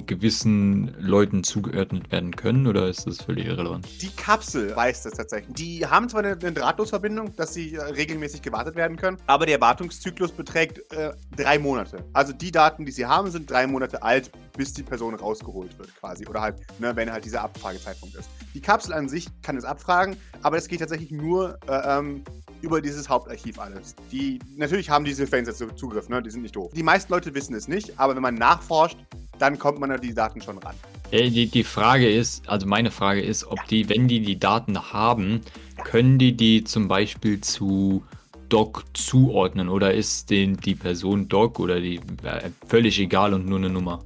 gewissen 0.05 0.93
Leuten 0.99 1.43
zugeordnet 1.43 2.11
werden 2.11 2.35
können 2.35 2.67
oder 2.67 2.87
ist 2.87 3.07
das 3.07 3.21
völlig 3.21 3.47
irrelevant? 3.47 3.87
Die 4.01 4.09
Kapsel 4.09 4.75
weiß 4.75 5.03
das 5.03 5.13
tatsächlich. 5.13 5.55
Die 5.55 5.85
haben 5.85 6.07
zwar 6.09 6.23
eine, 6.23 6.37
eine 6.39 6.51
Drahtlosverbindung, 6.53 7.35
dass 7.35 7.53
sie 7.53 7.73
äh, 7.75 7.81
regelmäßig 7.81 8.41
gewartet 8.41 8.75
werden 8.75 8.97
können, 8.97 9.17
aber 9.27 9.45
der 9.45 9.59
Wartungszyklus 9.61 10.31
beträgt 10.31 10.79
äh, 10.91 11.11
drei 11.35 11.57
Monate. 11.57 12.03
Also 12.13 12.33
die 12.33 12.51
Daten, 12.51 12.85
die 12.85 12.91
sie 12.91 13.05
haben, 13.05 13.31
sind 13.31 13.49
drei 13.49 13.65
Monate 13.65 14.03
alt, 14.03 14.31
bis 14.57 14.73
die 14.73 14.83
Person 14.83 15.15
rausgeholt 15.15 15.77
wird 15.77 15.95
quasi. 15.95 16.27
Oder 16.27 16.41
halt, 16.41 16.55
ne, 16.79 16.95
wenn 16.95 17.11
halt 17.11 17.23
dieser 17.23 17.43
Abfragezeitpunkt 17.43 18.15
ist. 18.15 18.29
Die 18.53 18.61
Kapsel 18.61 18.93
an 18.93 19.07
sich 19.07 19.27
kann 19.41 19.55
es 19.55 19.63
abfragen, 19.63 20.17
aber 20.41 20.57
es 20.57 20.67
geht 20.67 20.79
tatsächlich 20.79 21.11
nur 21.11 21.57
äh, 21.67 21.99
ähm, 21.99 22.23
über 22.61 22.81
dieses 22.81 23.07
Hauptarchiv 23.07 23.59
alles. 23.59 23.95
Die, 24.11 24.39
natürlich 24.55 24.89
haben 24.89 25.05
diese 25.05 25.27
Fans 25.27 25.47
jetzt 25.47 25.63
Zugriff, 25.77 26.09
ne? 26.09 26.21
Die 26.21 26.31
sind 26.31 26.41
nicht 26.41 26.55
doof. 26.55 26.71
Die 26.75 26.83
meisten 26.83 27.13
Leute 27.13 27.33
wissen 27.35 27.53
es 27.55 27.67
nicht, 27.67 27.99
aber 27.99 28.15
wenn 28.15 28.21
man 28.23 28.35
nachforscht, 28.35 28.97
dann 29.37 29.59
kommt 29.59 29.79
man 29.79 29.91
an 29.91 30.01
die 30.01 30.13
Daten 30.13 30.41
schon 30.41 30.57
ran. 30.57 30.75
Äh, 31.11 31.29
die, 31.29 31.47
die 31.47 31.63
Frage 31.63 32.09
ist, 32.09 32.47
also 32.49 32.65
meine 32.67 32.91
Frage 32.91 33.21
ist, 33.21 33.45
ob 33.45 33.63
die, 33.67 33.87
wenn 33.89 34.07
die 34.07 34.21
die 34.21 34.39
Daten 34.39 34.91
haben, 34.91 35.41
können 35.83 36.17
die 36.17 36.35
die 36.35 36.63
zum 36.63 36.87
Beispiel 36.87 37.39
zu 37.41 38.03
Doc 38.49 38.85
zuordnen 38.93 39.69
oder 39.69 39.93
ist 39.93 40.29
den 40.29 40.57
die 40.57 40.75
Person 40.75 41.27
Doc 41.27 41.59
oder 41.59 41.79
die 41.79 41.97
äh, 42.23 42.49
völlig 42.65 42.99
egal 42.99 43.33
und 43.33 43.45
nur 43.45 43.59
eine 43.59 43.69
Nummer? 43.69 44.03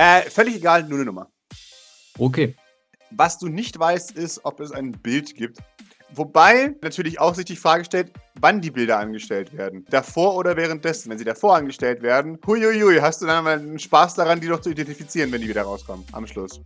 Äh, 0.00 0.22
völlig 0.30 0.56
egal, 0.56 0.84
nur 0.84 0.96
eine 0.96 1.04
Nummer. 1.04 1.30
Okay. 2.18 2.56
Was 3.10 3.38
du 3.38 3.48
nicht 3.48 3.78
weißt, 3.78 4.12
ist, 4.12 4.42
ob 4.46 4.60
es 4.60 4.72
ein 4.72 4.92
Bild 4.92 5.34
gibt. 5.34 5.58
Wobei 6.14 6.74
natürlich 6.80 7.20
auch 7.20 7.34
sich 7.34 7.44
die 7.44 7.56
Frage 7.56 7.84
stellt, 7.84 8.10
wann 8.40 8.62
die 8.62 8.70
Bilder 8.70 8.98
angestellt 8.98 9.54
werden. 9.54 9.84
Davor 9.90 10.36
oder 10.36 10.56
währenddessen. 10.56 11.10
Wenn 11.10 11.18
sie 11.18 11.24
davor 11.26 11.56
angestellt 11.56 12.00
werden, 12.00 12.38
huiuiui, 12.46 12.98
hast 12.98 13.20
du 13.20 13.26
dann 13.26 13.44
mal 13.44 13.58
einen 13.58 13.78
Spaß 13.78 14.14
daran, 14.14 14.40
die 14.40 14.48
noch 14.48 14.62
zu 14.62 14.70
identifizieren, 14.70 15.30
wenn 15.32 15.42
die 15.42 15.48
wieder 15.50 15.64
rauskommen 15.64 16.06
am 16.12 16.26
Schluss. 16.26 16.62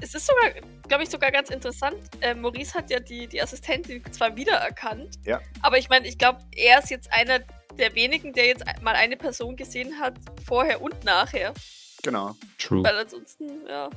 Es 0.00 0.14
ist 0.14 0.24
sogar, 0.28 0.52
glaube 0.86 1.02
ich, 1.02 1.10
sogar 1.10 1.32
ganz 1.32 1.50
interessant. 1.50 1.96
Äh, 2.20 2.36
Maurice 2.36 2.74
hat 2.74 2.90
ja 2.90 3.00
die, 3.00 3.26
die 3.26 3.42
Assistentin 3.42 4.04
zwar 4.12 4.36
wiedererkannt, 4.36 5.18
Ja. 5.24 5.40
aber 5.62 5.78
ich 5.78 5.88
meine, 5.88 6.06
ich 6.06 6.16
glaube, 6.16 6.38
er 6.54 6.78
ist 6.78 6.90
jetzt 6.90 7.12
einer 7.12 7.40
der 7.76 7.92
wenigen, 7.96 8.32
der 8.32 8.46
jetzt 8.46 8.64
mal 8.82 8.94
eine 8.94 9.16
Person 9.16 9.56
gesehen 9.56 9.98
hat, 9.98 10.14
vorher 10.46 10.80
und 10.80 11.02
nachher. 11.04 11.54
Genau. 12.02 12.34
True. 12.58 12.82
Weil 12.84 12.98
ansonsten, 12.98 13.44
ja. 13.68 13.88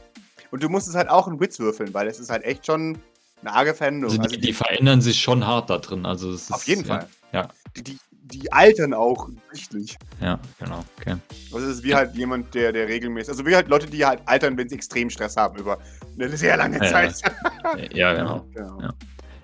Und 0.52 0.62
du 0.64 0.70
musst 0.70 0.88
es 0.88 0.96
halt 0.96 1.10
auch 1.10 1.28
in 1.28 1.40
Wits 1.40 1.60
würfeln, 1.60 1.94
weil 1.94 2.08
es 2.08 2.20
ist 2.20 2.30
halt 2.30 2.44
echt 2.44 2.66
schon 2.66 2.98
eine 3.42 3.52
arge 3.54 3.74
Veränderung. 3.74 4.18
Also 4.20 4.30
die, 4.36 4.40
die 4.42 4.54
verändern 4.54 5.02
sich 5.02 5.20
schon 5.22 5.46
hart 5.46 5.70
da 5.70 5.78
drin. 5.80 6.06
Also 6.06 6.32
es 6.32 6.44
ist, 6.44 6.52
auf 6.54 6.68
jeden 6.68 6.82
ja, 6.86 6.88
Fall. 7.00 7.10
Ja, 7.34 7.48
Die, 7.76 7.84
die, 7.84 7.98
die 8.12 8.52
altern 8.52 8.94
auch 8.94 9.28
richtig. 9.52 9.98
ja, 10.22 10.40
genau. 10.60 10.84
Okay. 11.00 11.16
Also 11.54 11.68
es 11.68 11.78
ist 11.78 11.84
wie 11.84 11.94
halt 11.94 12.16
jemand, 12.16 12.54
der, 12.56 12.72
der 12.72 12.88
regelmäßig, 12.88 13.30
also 13.30 13.46
wie 13.46 13.56
halt 13.56 13.68
Leute, 13.68 13.88
die 13.88 14.06
halt 14.06 14.22
altern, 14.26 14.58
wenn 14.58 14.70
sie 14.70 14.76
extrem 14.76 15.10
Stress 15.10 15.36
haben 15.36 15.58
über 15.60 15.78
eine 16.18 16.36
sehr 16.38 16.58
lange 16.58 16.78
Ja, 16.78 16.92
Zeit. 16.92 17.22
Ja, 17.94 18.14
genau. 18.14 18.46
genau. 18.54 18.82
Ja. 18.82 18.94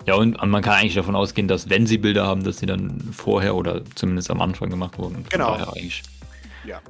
Ja, 0.07 0.15
und 0.15 0.35
man 0.49 0.63
kann 0.63 0.73
eigentlich 0.79 0.95
davon 0.95 1.15
ausgehen, 1.15 1.47
dass 1.47 1.69
wenn 1.69 1.85
sie 1.85 1.99
Bilder 1.99 2.25
haben, 2.25 2.43
dass 2.43 2.57
sie 2.57 2.65
dann 2.65 2.99
vorher 3.13 3.53
oder 3.55 3.83
zumindest 3.93 4.31
am 4.31 4.41
Anfang 4.41 4.71
gemacht 4.71 4.97
wurden. 4.97 5.15
Von 5.17 5.25
Genau. 5.29 5.51
daher 5.51 5.67
eigentlich 5.73 6.01
Ja. 6.65 6.81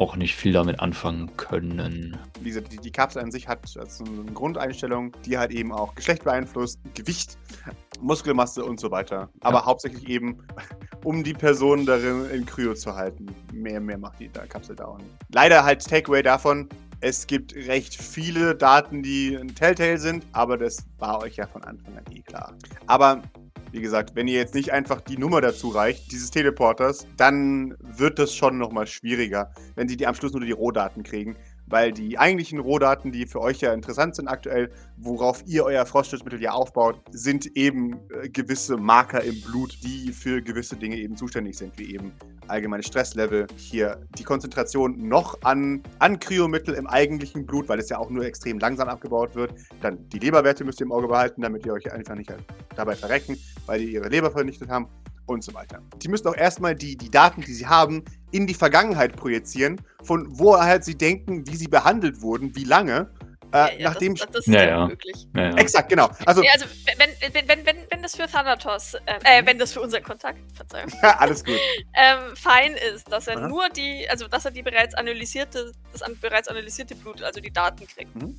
Auch 0.00 0.16
nicht 0.16 0.34
viel 0.34 0.52
damit 0.52 0.80
anfangen 0.80 1.30
können. 1.36 2.16
Wie 2.40 2.48
gesagt, 2.48 2.72
die, 2.72 2.78
die 2.78 2.90
Kapsel 2.90 3.22
an 3.22 3.30
sich 3.30 3.46
hat 3.46 3.60
also 3.78 4.04
eine 4.04 4.32
Grundeinstellung, 4.32 5.12
die 5.26 5.36
halt 5.36 5.50
eben 5.52 5.72
auch 5.72 5.94
Geschlecht 5.94 6.24
beeinflusst, 6.24 6.80
Gewicht, 6.94 7.36
Muskelmasse 8.00 8.64
und 8.64 8.80
so 8.80 8.90
weiter. 8.90 9.28
Aber 9.40 9.58
Ja. 9.58 9.66
hauptsächlich 9.66 10.08
eben, 10.08 10.38
um 11.04 11.22
die 11.22 11.34
Person 11.34 11.84
darin 11.84 12.28
in 12.30 12.46
Kryo 12.46 12.74
zu 12.74 12.94
halten. 12.96 13.26
mehr, 13.52 13.80
mehr 13.80 13.98
macht 13.98 14.20
die 14.20 14.30
da 14.30 14.46
Kapsel 14.46 14.74
dauern. 14.74 15.02
Leider 15.32 15.64
halt 15.64 15.86
Takeaway 15.86 16.22
davon, 16.22 16.68
es 17.00 17.26
gibt 17.26 17.54
recht 17.54 17.94
viele 17.94 18.54
Daten, 18.54 19.02
die 19.02 19.36
ein 19.36 19.54
Telltale 19.54 19.98
sind, 19.98 20.24
aber 20.32 20.56
das 20.56 20.86
war 20.98 21.20
euch 21.22 21.36
ja 21.36 21.46
von 21.46 21.62
Anfang 21.64 21.96
an 21.96 22.04
eh 22.10 22.20
klar. 22.22 22.54
Aber 22.86 23.22
wie 23.72 23.80
gesagt, 23.80 24.14
wenn 24.14 24.28
ihr 24.28 24.36
jetzt 24.36 24.54
nicht 24.54 24.72
einfach 24.72 25.00
die 25.00 25.18
Nummer 25.18 25.40
dazu 25.40 25.68
reicht, 25.68 26.10
dieses 26.12 26.30
Teleporters, 26.30 27.06
dann 27.16 27.76
wird 27.80 28.18
das 28.18 28.34
schon 28.34 28.58
nochmal 28.58 28.86
schwieriger, 28.86 29.52
wenn 29.74 29.88
sie 29.88 29.96
die 29.96 30.06
am 30.06 30.14
Schluss 30.14 30.32
nur 30.32 30.40
die 30.40 30.52
Rohdaten 30.52 31.02
kriegen 31.02 31.36
weil 31.70 31.92
die 31.92 32.18
eigentlichen 32.18 32.58
Rohdaten, 32.58 33.12
die 33.12 33.26
für 33.26 33.40
euch 33.40 33.60
ja 33.60 33.72
interessant 33.72 34.16
sind 34.16 34.28
aktuell, 34.28 34.70
worauf 34.96 35.42
ihr 35.46 35.64
euer 35.64 35.86
Frostschutzmittel 35.86 36.42
ja 36.42 36.52
aufbaut, 36.52 37.00
sind 37.10 37.56
eben 37.56 37.94
äh, 38.22 38.28
gewisse 38.28 38.76
Marker 38.76 39.22
im 39.22 39.40
Blut, 39.40 39.78
die 39.82 40.12
für 40.12 40.42
gewisse 40.42 40.76
Dinge 40.76 40.96
eben 40.96 41.16
zuständig 41.16 41.56
sind, 41.56 41.78
wie 41.78 41.94
eben 41.94 42.12
allgemeine 42.48 42.82
Stresslevel, 42.82 43.46
hier 43.56 44.00
die 44.18 44.24
Konzentration 44.24 45.08
noch 45.08 45.40
an, 45.42 45.82
an 46.00 46.18
Kryomittel 46.18 46.74
im 46.74 46.86
eigentlichen 46.88 47.46
Blut, 47.46 47.68
weil 47.68 47.78
es 47.78 47.88
ja 47.88 47.98
auch 47.98 48.10
nur 48.10 48.24
extrem 48.24 48.58
langsam 48.58 48.88
abgebaut 48.88 49.36
wird. 49.36 49.54
Dann 49.80 50.08
die 50.08 50.18
Leberwerte 50.18 50.64
müsst 50.64 50.80
ihr 50.80 50.86
im 50.86 50.92
Auge 50.92 51.06
behalten, 51.06 51.42
damit 51.42 51.64
ihr 51.64 51.72
euch 51.72 51.90
einfach 51.92 52.16
nicht 52.16 52.34
dabei 52.74 52.96
verrecken, 52.96 53.38
weil 53.66 53.80
die 53.80 53.92
ihre 53.92 54.08
Leber 54.08 54.30
vernichtet 54.30 54.68
haben 54.68 54.88
und 55.26 55.44
so 55.44 55.54
weiter. 55.54 55.80
Die 56.02 56.08
müssen 56.08 56.26
auch 56.28 56.36
erstmal 56.36 56.74
die, 56.74 56.96
die 56.96 57.10
Daten, 57.10 57.42
die 57.42 57.54
sie 57.54 57.66
haben, 57.66 58.04
in 58.30 58.46
die 58.46 58.54
Vergangenheit 58.54 59.16
projizieren, 59.16 59.80
von 60.02 60.26
woher 60.30 60.64
halt 60.64 60.84
sie 60.84 60.96
denken, 60.96 61.46
wie 61.46 61.56
sie 61.56 61.68
behandelt 61.68 62.22
wurden, 62.22 62.54
wie 62.56 62.64
lange. 62.64 63.10
Äh, 63.52 63.56
ja, 63.56 63.70
ja, 63.72 63.88
nachdem 63.88 64.14
das, 64.14 64.28
das 64.30 64.46
ist 64.46 64.54
ja, 64.54 64.64
ja. 64.64 64.86
möglich. 64.86 65.26
Ja, 65.34 65.56
Exakt, 65.56 65.88
genau. 65.88 66.08
Also, 66.24 66.42
also 66.52 66.66
wenn, 66.96 67.34
wenn, 67.34 67.48
wenn, 67.48 67.66
wenn, 67.66 67.76
wenn 67.90 68.02
das 68.02 68.14
für 68.14 68.28
Thanatos, 68.28 68.94
äh, 68.94 68.98
äh, 69.24 69.44
wenn 69.44 69.58
das 69.58 69.72
für 69.72 69.80
unseren 69.80 70.04
Kontakt, 70.04 70.38
Verzeihung. 70.54 70.92
alles 71.02 71.44
gut. 71.44 71.58
ähm, 71.94 72.36
fein 72.36 72.74
ist, 72.74 73.10
dass 73.10 73.26
er 73.26 73.38
Aha. 73.38 73.48
nur 73.48 73.68
die, 73.70 74.08
also 74.08 74.28
dass 74.28 74.44
er 74.44 74.52
die 74.52 74.62
bereits 74.62 74.94
analysierte, 74.94 75.72
das 75.92 76.02
bereits 76.20 76.46
analysierte 76.46 76.94
Blut, 76.94 77.22
also 77.22 77.40
die 77.40 77.52
Daten 77.52 77.88
kriegt. 77.88 78.14
Mhm. 78.14 78.38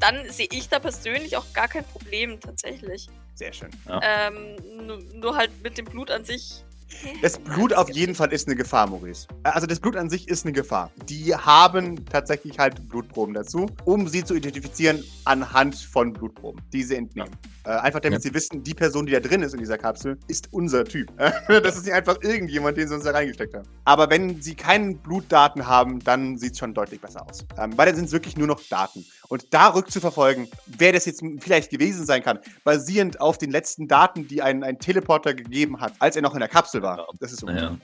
Dann 0.00 0.30
sehe 0.30 0.48
ich 0.50 0.68
da 0.68 0.78
persönlich 0.78 1.36
auch 1.36 1.52
gar 1.52 1.68
kein 1.68 1.84
Problem 1.84 2.40
tatsächlich. 2.40 3.08
Sehr 3.34 3.52
schön. 3.52 3.70
Ähm, 4.02 4.56
nur, 4.86 4.98
nur 5.14 5.36
halt 5.36 5.50
mit 5.62 5.78
dem 5.78 5.84
Blut 5.84 6.10
an 6.10 6.24
sich 6.24 6.64
das 7.22 7.38
Blut 7.38 7.72
auf 7.72 7.90
jeden 7.90 8.14
Fall 8.14 8.32
ist 8.32 8.46
eine 8.46 8.56
Gefahr, 8.56 8.88
Maurice. 8.88 9.26
Also 9.42 9.66
das 9.66 9.80
Blut 9.80 9.96
an 9.96 10.10
sich 10.10 10.28
ist 10.28 10.44
eine 10.44 10.52
Gefahr. 10.52 10.90
Die 11.08 11.34
haben 11.34 12.04
tatsächlich 12.06 12.58
halt 12.58 12.88
Blutproben 12.88 13.34
dazu, 13.34 13.66
um 13.84 14.08
sie 14.08 14.24
zu 14.24 14.34
identifizieren 14.34 15.02
anhand 15.24 15.74
von 15.74 16.12
Blutproben, 16.12 16.60
die 16.72 16.82
sie 16.82 16.96
entnehmen. 16.96 17.30
Äh, 17.64 17.70
einfach 17.70 18.00
damit 18.00 18.20
ja. 18.20 18.30
sie 18.30 18.34
wissen, 18.34 18.62
die 18.62 18.74
Person, 18.74 19.06
die 19.06 19.12
da 19.12 19.20
drin 19.20 19.42
ist 19.42 19.52
in 19.52 19.60
dieser 19.60 19.76
Kapsel, 19.76 20.18
ist 20.28 20.48
unser 20.52 20.84
Typ. 20.84 21.12
das 21.48 21.76
ist 21.76 21.84
nicht 21.84 21.94
einfach 21.94 22.16
irgendjemand, 22.22 22.76
den 22.76 22.88
sie 22.88 22.94
uns 22.94 23.04
da 23.04 23.10
reingesteckt 23.10 23.54
haben. 23.54 23.68
Aber 23.84 24.08
wenn 24.08 24.40
sie 24.40 24.54
keine 24.54 24.94
Blutdaten 24.94 25.66
haben, 25.66 26.00
dann 26.00 26.38
sieht 26.38 26.52
es 26.52 26.58
schon 26.58 26.72
deutlich 26.72 27.00
besser 27.00 27.26
aus. 27.28 27.44
Ähm, 27.58 27.76
weil 27.76 27.86
dann 27.86 27.96
sind 27.96 28.06
es 28.06 28.12
wirklich 28.12 28.36
nur 28.36 28.46
noch 28.46 28.60
Daten. 28.68 29.04
Und 29.28 29.52
da 29.54 29.68
rückzuverfolgen, 29.68 30.48
wer 30.66 30.92
das 30.92 31.04
jetzt 31.06 31.22
vielleicht 31.38 31.70
gewesen 31.70 32.04
sein 32.04 32.22
kann, 32.22 32.40
basierend 32.64 33.20
auf 33.20 33.38
den 33.38 33.50
letzten 33.50 33.86
Daten, 33.86 34.26
die 34.26 34.42
ein, 34.42 34.64
ein 34.64 34.78
Teleporter 34.78 35.34
gegeben 35.34 35.80
hat, 35.80 35.92
als 35.98 36.16
er 36.16 36.22
noch 36.22 36.34
in 36.34 36.40
der 36.40 36.48
Kapsel 36.48 36.79
war. 36.82 37.06
Das 37.18 37.32
ist 37.32 37.40
so. 37.40 37.48
Ja. 37.48 37.76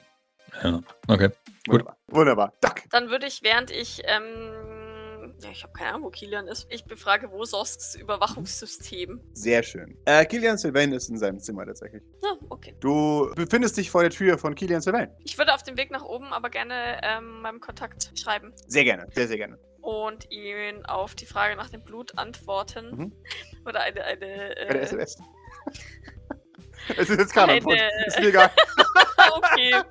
ja. 0.62 0.80
Okay. 1.09 1.30
Wunderbar. 1.66 1.96
Wunderbar. 2.09 2.52
Danke. 2.61 2.88
Dann 2.90 3.11
würde 3.11 3.26
ich, 3.26 3.42
während 3.42 3.70
ich 3.70 4.02
ähm 4.04 4.87
ja, 5.42 5.50
ich 5.50 5.62
habe 5.62 5.72
keine 5.72 5.90
Ahnung, 5.90 6.04
wo 6.04 6.11
Kilian 6.11 6.48
ist. 6.48 6.66
Ich 6.70 6.85
befrage 6.85 7.30
Wososks 7.30 7.94
Überwachungssystem. 7.94 9.20
Sehr 9.32 9.62
schön. 9.62 9.96
Äh, 10.04 10.24
Kilian 10.24 10.56
Sylvain 10.56 10.92
ist 10.92 11.09
in 11.09 11.18
seinem 11.18 11.38
Zimmer 11.40 11.66
tatsächlich. 11.66 12.02
Ah, 12.24 12.37
okay. 12.48 12.74
Du 12.80 13.30
befindest 13.35 13.76
dich 13.76 13.90
vor 13.90 14.02
der 14.02 14.11
Tür 14.11 14.38
von 14.38 14.54
Kilian 14.54 14.80
Sylvain. 14.80 15.11
Ich 15.24 15.37
würde 15.37 15.54
auf 15.54 15.62
dem 15.62 15.76
Weg 15.76 15.90
nach 15.90 16.04
oben 16.04 16.32
aber 16.32 16.50
gerne 16.50 17.00
ähm, 17.02 17.42
meinem 17.42 17.61
Kontakt 17.61 18.12
schreiben. 18.18 18.52
Sehr 18.66 18.85
gerne, 18.85 19.06
sehr, 19.12 19.28
sehr 19.28 19.37
gerne. 19.37 19.59
Und 19.80 20.30
ihn 20.30 20.85
auf 20.87 21.14
die 21.14 21.26
Frage 21.26 21.54
nach 21.56 21.70
dem 21.70 21.82
Blut 21.82 22.16
antworten. 22.18 22.96
Mhm. 22.96 23.12
Oder 23.66 23.80
eine. 23.80 24.04
Eine, 24.04 24.56
äh, 24.56 24.68
eine 24.68 24.80
SMS. 24.80 25.18
es 26.96 27.11
ist 27.11 27.18
jetzt 27.18 27.35
keine 27.35 27.55
Antwort. 27.55 27.81
Ist 28.07 28.20
mir 28.20 28.29
egal. 28.29 28.51
okay. 29.33 29.75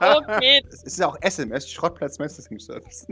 Okay. 0.00 0.62
Es 0.70 0.84
ist 0.84 0.98
ja 0.98 1.08
auch 1.08 1.16
SMS, 1.20 1.70
Schrottplatz 1.70 2.18
Messaging 2.18 2.58
Service. 2.58 3.06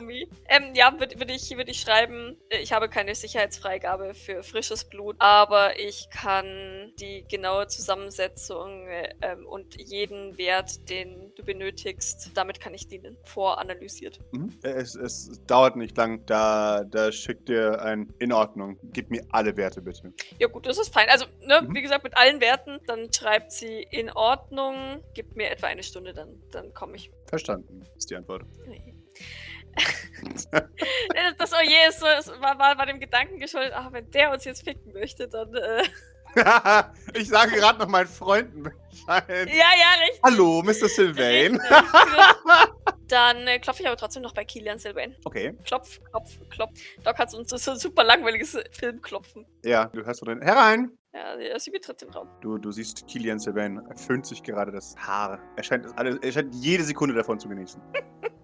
Me. 0.00 0.26
Ähm, 0.48 0.74
ja, 0.74 0.98
würde 0.98 1.18
würd 1.18 1.30
ich, 1.30 1.56
würd 1.56 1.68
ich 1.68 1.80
schreiben, 1.80 2.36
äh, 2.48 2.58
ich 2.58 2.72
habe 2.72 2.88
keine 2.88 3.14
Sicherheitsfreigabe 3.14 4.14
für 4.14 4.42
frisches 4.42 4.84
Blut, 4.84 5.16
aber 5.18 5.78
ich 5.78 6.08
kann 6.10 6.92
die 7.00 7.24
genaue 7.28 7.66
Zusammensetzung 7.66 8.86
ähm, 9.20 9.46
und 9.46 9.80
jeden 9.80 10.38
Wert, 10.38 10.88
den 10.88 11.32
du 11.36 11.44
benötigst, 11.44 12.30
damit 12.34 12.60
kann 12.60 12.74
ich 12.74 12.86
dienen. 12.88 13.16
Voranalysiert. 13.24 14.20
Mhm. 14.32 14.58
Es, 14.62 14.94
es 14.94 15.44
dauert 15.46 15.76
nicht 15.76 15.96
lang, 15.96 16.24
da, 16.26 16.84
da 16.84 17.12
schickt 17.12 17.48
dir 17.48 17.82
ein 17.82 18.12
in 18.18 18.32
Ordnung. 18.32 18.78
Gib 18.92 19.10
mir 19.10 19.24
alle 19.30 19.56
Werte 19.56 19.82
bitte. 19.82 20.12
Ja 20.38 20.48
gut, 20.48 20.66
das 20.66 20.78
ist 20.78 20.92
fein. 20.92 21.08
Also, 21.08 21.26
ne, 21.42 21.62
mhm. 21.62 21.74
wie 21.74 21.82
gesagt, 21.82 22.04
mit 22.04 22.16
allen 22.16 22.40
Werten, 22.40 22.78
dann 22.86 23.12
schreibt 23.12 23.52
sie 23.52 23.82
in 23.90 24.10
Ordnung, 24.10 25.02
gib 25.14 25.36
mir 25.36 25.50
etwa 25.50 25.66
eine 25.66 25.82
Stunde, 25.82 26.12
dann, 26.12 26.40
dann 26.50 26.72
komme 26.74 26.96
ich. 26.96 27.10
Verstanden, 27.26 27.82
ist 27.96 28.10
die 28.10 28.16
Antwort. 28.16 28.44
Nee. 28.66 28.97
Das 31.38 31.52
Oje 31.52 31.76
oh 31.84 31.88
ist 31.88 32.00
so, 32.00 32.06
es 32.06 32.28
war, 32.40 32.58
war, 32.58 32.76
war 32.78 32.86
dem 32.86 33.00
Gedanken 33.00 33.38
geschuldet, 33.38 33.72
ach, 33.74 33.92
wenn 33.92 34.10
der 34.10 34.32
uns 34.32 34.44
jetzt 34.44 34.64
ficken 34.64 34.92
möchte, 34.92 35.28
dann. 35.28 35.54
Äh... 35.54 35.82
ich 37.14 37.28
sage 37.28 37.52
gerade 37.52 37.78
noch 37.78 37.88
meinen 37.88 38.06
Freunden 38.06 38.62
Bescheid. 38.62 39.48
Ja, 39.48 39.54
ja, 39.54 40.00
richtig. 40.00 40.20
Hallo, 40.22 40.62
Mr. 40.62 40.88
Sylvain. 40.88 41.60
Dann 43.08 43.46
äh, 43.46 43.58
klopfe 43.58 43.82
ich 43.82 43.88
aber 43.88 43.96
trotzdem 43.96 44.22
noch 44.22 44.34
bei 44.34 44.44
Kilian 44.44 44.78
Sylvain. 44.78 45.16
Okay. 45.24 45.54
Klopf, 45.64 45.98
klopf, 46.10 46.38
klopf. 46.50 46.78
Doc 47.02 47.18
hat 47.18 47.30
so 47.30 47.38
ein 47.38 47.78
super 47.78 48.04
langweiliges 48.04 48.58
Filmklopfen. 48.72 49.46
Ja, 49.64 49.86
du 49.86 50.04
hörst 50.04 50.20
so 50.20 50.26
den. 50.26 50.42
Herein! 50.42 50.92
Ja, 51.14 51.58
sie 51.58 51.70
betritt 51.70 52.02
den 52.02 52.10
Raum. 52.10 52.28
Du, 52.42 52.58
du 52.58 52.70
siehst 52.70 53.06
Kilian 53.08 53.38
Sylvain, 53.38 53.78
er 53.88 53.96
föhnt 53.96 54.26
sich 54.26 54.42
gerade 54.42 54.70
das 54.70 54.94
Haar. 54.98 55.40
Er 55.56 55.62
scheint, 55.62 55.86
er 55.96 56.32
scheint 56.32 56.54
jede 56.54 56.84
Sekunde 56.84 57.14
davon 57.14 57.40
zu 57.40 57.48
genießen. 57.48 57.80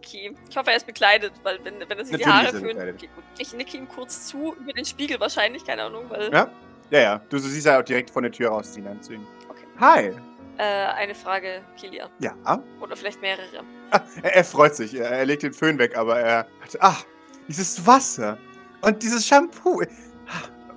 Okay. 0.00 0.34
Ich 0.48 0.56
hoffe, 0.56 0.70
er 0.70 0.76
ist 0.76 0.86
bekleidet, 0.86 1.32
weil 1.42 1.62
wenn, 1.62 1.74
wenn 1.86 1.98
er 1.98 2.04
sich 2.04 2.16
die 2.16 2.26
Haare 2.26 2.48
föhnt. 2.48 2.80
Okay, 2.80 3.08
gut. 3.14 3.24
Ich 3.38 3.52
nicke 3.52 3.76
ihm 3.76 3.88
kurz 3.88 4.26
zu, 4.26 4.56
über 4.58 4.72
den 4.72 4.84
Spiegel 4.84 5.20
wahrscheinlich, 5.20 5.64
keine 5.64 5.84
Ahnung, 5.84 6.08
weil. 6.08 6.32
Ja? 6.32 6.50
Ja, 6.90 7.00
ja. 7.00 7.20
Du, 7.28 7.38
siehst 7.38 7.66
ja 7.66 7.78
auch 7.78 7.84
direkt 7.84 8.10
von 8.10 8.22
der 8.22 8.32
Tür 8.32 8.50
rausziehen 8.50 8.86
dann 8.86 9.02
zu 9.02 9.14
ihm. 9.14 9.26
Okay. 9.48 9.66
Hi! 9.78 10.12
Äh, 10.56 10.62
eine 10.62 11.14
Frage, 11.14 11.62
Kilian. 11.76 12.10
Ja. 12.18 12.34
Oder 12.80 12.96
vielleicht 12.96 13.20
mehrere. 13.20 13.62
Ah, 13.90 14.00
er, 14.22 14.36
er, 14.36 14.44
freut 14.44 14.74
sich. 14.74 14.94
Er, 14.94 15.10
er, 15.10 15.26
legt 15.26 15.42
den 15.42 15.52
Föhn 15.52 15.78
weg, 15.78 15.96
aber 15.96 16.18
er. 16.18 16.46
Ach, 16.80 17.04
dieses 17.48 17.86
Wasser 17.86 18.38
und 18.80 19.02
dieses 19.02 19.26
Shampoo. 19.26 19.82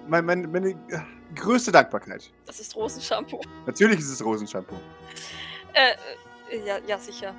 Mein, 0.07 0.25
mein, 0.25 0.51
meine 0.51 0.75
größte 1.35 1.71
Dankbarkeit. 1.71 2.29
Das 2.45 2.59
ist 2.59 2.75
Rosenshampoo. 2.75 3.41
Natürlich 3.65 3.99
ist 3.99 4.09
es 4.09 4.23
Rosenshampoo. 4.23 4.75
Äh, 5.73 5.91
äh 6.55 6.67
ja, 6.67 6.77
ja, 6.85 6.99
sicher 6.99 7.33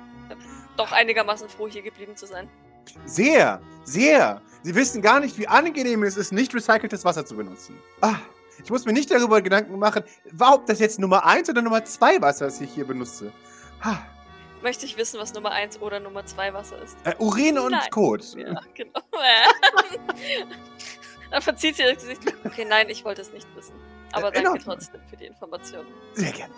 doch 0.77 0.91
einigermaßen 0.91 1.49
froh, 1.49 1.67
hier 1.67 1.81
geblieben 1.81 2.15
zu 2.15 2.25
sein. 2.25 2.49
Sehr, 3.05 3.61
sehr. 3.83 4.41
Sie 4.63 4.75
wissen 4.75 5.01
gar 5.01 5.19
nicht, 5.19 5.37
wie 5.37 5.47
angenehm 5.47 6.03
es 6.03 6.17
ist, 6.17 6.31
nicht 6.31 6.53
recyceltes 6.53 7.05
Wasser 7.05 7.25
zu 7.25 7.35
benutzen. 7.35 7.77
Ah, 8.01 8.15
ich 8.63 8.69
muss 8.69 8.85
mir 8.85 8.93
nicht 8.93 9.11
darüber 9.11 9.41
Gedanken 9.41 9.77
machen, 9.77 10.03
ob 10.39 10.65
das 10.65 10.79
jetzt 10.79 10.99
Nummer 10.99 11.25
1 11.25 11.49
oder 11.49 11.61
Nummer 11.61 11.83
2 11.83 12.21
Wasser 12.21 12.47
ist, 12.47 12.59
das 12.59 12.67
ich 12.67 12.73
hier 12.73 12.85
benutze. 12.85 13.31
Ah. 13.81 13.97
Möchte 14.61 14.85
ich 14.85 14.97
wissen, 14.97 15.19
was 15.19 15.33
Nummer 15.33 15.51
1 15.51 15.81
oder 15.81 15.99
Nummer 15.99 16.25
2 16.25 16.53
Wasser 16.53 16.81
ist? 16.81 16.97
Äh, 17.03 17.13
Urin 17.19 17.59
und 17.59 17.71
nein. 17.71 17.89
Kot. 17.91 18.35
Ja, 18.35 18.59
genau. 18.73 19.01
Dann 21.31 21.41
verzieht 21.41 21.75
sie 21.75 21.83
das 21.83 21.95
Gesicht. 21.95 22.21
Okay, 22.45 22.65
nein, 22.65 22.89
ich 22.89 23.03
wollte 23.03 23.21
es 23.21 23.31
nicht 23.31 23.47
wissen. 23.55 23.75
Aber 24.13 24.33
äh, 24.33 24.41
danke 24.41 24.63
trotzdem 24.63 25.01
für 25.09 25.17
die 25.17 25.25
Information. 25.25 25.85
Sehr 26.13 26.31
gerne. 26.31 26.53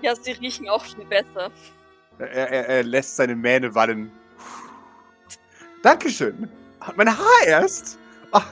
Ja, 0.00 0.14
sie 0.14 0.32
riechen 0.32 0.68
auch 0.68 0.84
viel 0.84 1.04
besser. 1.04 1.50
Er, 2.18 2.28
er, 2.28 2.68
er 2.68 2.82
lässt 2.82 3.16
seine 3.16 3.34
Mähne 3.34 3.74
wallen. 3.74 4.12
Dankeschön. 5.82 6.48
Mein 6.96 7.08
Haar 7.08 7.46
erst. 7.46 7.98
Ach, 8.32 8.46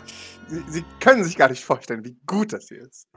Sie, 0.48 0.62
Sie, 0.66 0.84
können 1.00 1.24
sich 1.24 1.36
gar 1.36 1.48
nicht 1.48 1.64
vorstellen, 1.64 2.04
wie 2.04 2.16
gut 2.26 2.52
das 2.52 2.68
hier 2.68 2.82
ist. 2.82 3.08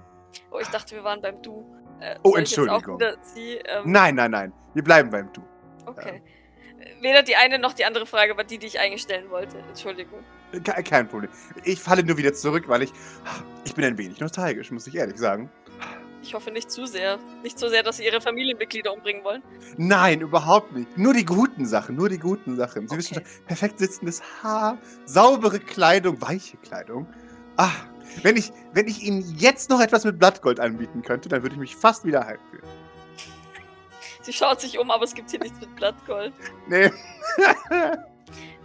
Oh, 0.52 0.60
ich 0.60 0.68
dachte, 0.68 0.96
wir 0.96 1.04
waren 1.04 1.22
beim 1.22 1.42
Du. 1.42 1.66
Äh, 2.00 2.18
oh, 2.24 2.36
Entschuldigung. 2.36 3.00
Sie, 3.22 3.56
ähm... 3.66 3.92
Nein, 3.92 4.16
nein, 4.16 4.32
nein. 4.32 4.54
Wir 4.74 4.84
bleiben 4.84 5.10
beim 5.10 5.32
Du. 5.34 5.42
Okay. 5.86 6.22
Ja. 6.24 7.02
Weder 7.02 7.24
die 7.24 7.36
eine 7.36 7.60
noch 7.60 7.74
die 7.74 7.86
andere 7.86 8.06
Frage 8.06 8.38
war 8.38 8.44
die, 8.44 8.58
die 8.58 8.68
ich 8.68 8.80
eigentlich 8.80 9.02
stellen 9.02 9.30
wollte. 9.30 9.58
Entschuldigung. 9.60 10.24
Kein 10.64 11.08
Problem. 11.08 11.30
Ich 11.64 11.82
falle 11.82 12.04
nur 12.04 12.18
wieder 12.18 12.34
zurück, 12.34 12.68
weil 12.68 12.84
ich. 12.84 12.94
Ich 13.64 13.74
bin 13.74 13.84
ein 13.84 13.98
wenig 13.98 14.20
nostalgisch, 14.20 14.72
muss 14.72 14.88
ich 14.88 14.96
ehrlich 14.96 15.18
sagen. 15.18 15.50
Ich 16.26 16.34
hoffe 16.34 16.50
nicht 16.50 16.72
zu 16.72 16.88
sehr. 16.88 17.20
Nicht 17.44 17.60
so 17.60 17.70
sehr, 17.70 17.84
dass 17.84 17.98
sie 17.98 18.06
ihre 18.06 18.20
Familienmitglieder 18.20 18.92
umbringen 18.92 19.24
wollen. 19.24 19.44
Nein, 19.78 20.22
überhaupt 20.22 20.72
nicht. 20.72 20.98
Nur 20.98 21.14
die 21.14 21.24
guten 21.24 21.68
Sachen, 21.68 21.96
nur 21.96 22.10
die 22.10 22.18
guten 22.18 22.56
Sachen. 22.56 22.88
Sie 22.88 22.96
okay. 22.96 22.98
wissen 22.98 23.14
schon, 23.14 23.24
perfekt 23.46 23.78
sitzendes 23.78 24.24
Haar, 24.42 24.80
saubere 25.06 25.60
Kleidung, 25.60 26.20
weiche 26.20 26.58
Kleidung. 26.58 27.06
Ah, 27.58 27.70
Wenn 28.24 28.38
ich, 28.38 28.52
wenn 28.74 28.88
ich 28.88 29.04
Ihnen 29.04 29.36
jetzt 29.38 29.70
noch 29.70 29.80
etwas 29.80 30.04
mit 30.04 30.18
Blattgold 30.18 30.60
anbieten 30.60 31.04
könnte, 31.04 31.30
dann 31.30 31.44
würde 31.44 31.54
ich 31.54 31.60
mich 31.60 31.76
fast 31.76 32.06
wieder 32.06 32.26
heim 32.26 32.40
fühlen. 32.50 32.64
Sie 34.24 34.34
schaut 34.34 34.60
sich 34.60 34.80
um, 34.80 34.90
aber 34.90 35.04
es 35.04 35.14
gibt 35.14 35.30
hier 35.30 35.40
nichts 35.40 35.60
mit 35.60 35.76
Blattgold. 35.76 36.34
Nee. 36.68 36.92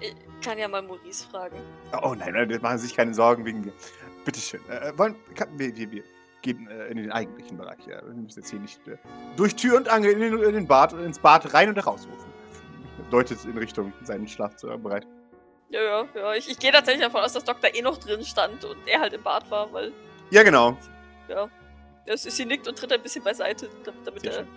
Ich 0.03 0.47
kann 0.47 0.57
ja 0.57 0.67
mal 0.69 0.81
Maurice 0.81 1.29
fragen. 1.29 1.57
Oh 2.03 2.15
nein, 2.15 2.33
nein, 2.33 2.59
machen 2.63 2.79
Sie 2.79 2.87
sich 2.87 2.97
keine 2.97 3.13
Sorgen 3.13 3.45
wegen 3.45 3.61
mir. 3.61 3.75
Bitteschön. 4.25 4.63
Äh, 4.71 4.97
wollen, 4.97 5.15
kann, 5.35 5.49
wir, 5.59 5.77
wir, 5.77 5.91
wir 5.91 6.03
gehen 6.43 6.69
äh, 6.69 6.89
in 6.89 6.97
den 6.97 7.13
eigentlichen 7.13 7.57
Bereich. 7.57 7.87
Ja. 7.87 8.03
Wir 8.05 8.15
müssen 8.15 8.41
jetzt 8.41 8.51
hier 8.51 8.61
nicht 8.61 8.87
äh, 8.89 8.97
durch 9.37 9.55
Tür 9.55 9.77
und 9.77 9.89
Angel 9.89 10.13
in 10.13 10.21
den, 10.21 10.43
in 10.43 10.53
den 10.55 10.67
Bad, 10.67 10.93
ins 10.93 11.19
Bad 11.19 11.53
rein 11.55 11.69
und 11.69 11.79
rausrufen. 11.79 12.31
Deutet 13.11 13.45
in 13.45 13.57
Richtung 13.59 13.93
seinen 14.03 14.29
Schlafzimmer 14.29 14.79
bereit. 14.79 15.07
Ja, 15.71 15.83
ja, 15.83 16.05
ja. 16.15 16.35
Ich, 16.35 16.51
ich 16.51 16.59
gehe 16.59 16.73
tatsächlich 16.73 17.05
davon 17.05 17.23
aus, 17.23 17.33
dass 17.33 17.45
Doktor 17.45 17.75
eh 17.75 17.83
noch 17.83 17.99
drin 17.99 18.25
stand 18.25 18.65
und 18.65 18.77
er 18.87 19.01
halt 19.01 19.13
im 19.13 19.23
Bad 19.23 19.51
war, 19.51 19.73
weil, 19.73 19.93
Ja, 20.31 20.43
genau. 20.43 20.77
ja. 21.29 21.49
ja 22.07 22.17
sie 22.17 22.45
nickt 22.45 22.69
und 22.69 22.79
tritt 22.79 22.93
ein 22.93 23.03
bisschen 23.03 23.25
beiseite, 23.25 23.69
damit, 24.05 24.23
Sehr 24.23 24.33
er. 24.33 24.39
schön. 24.39 24.49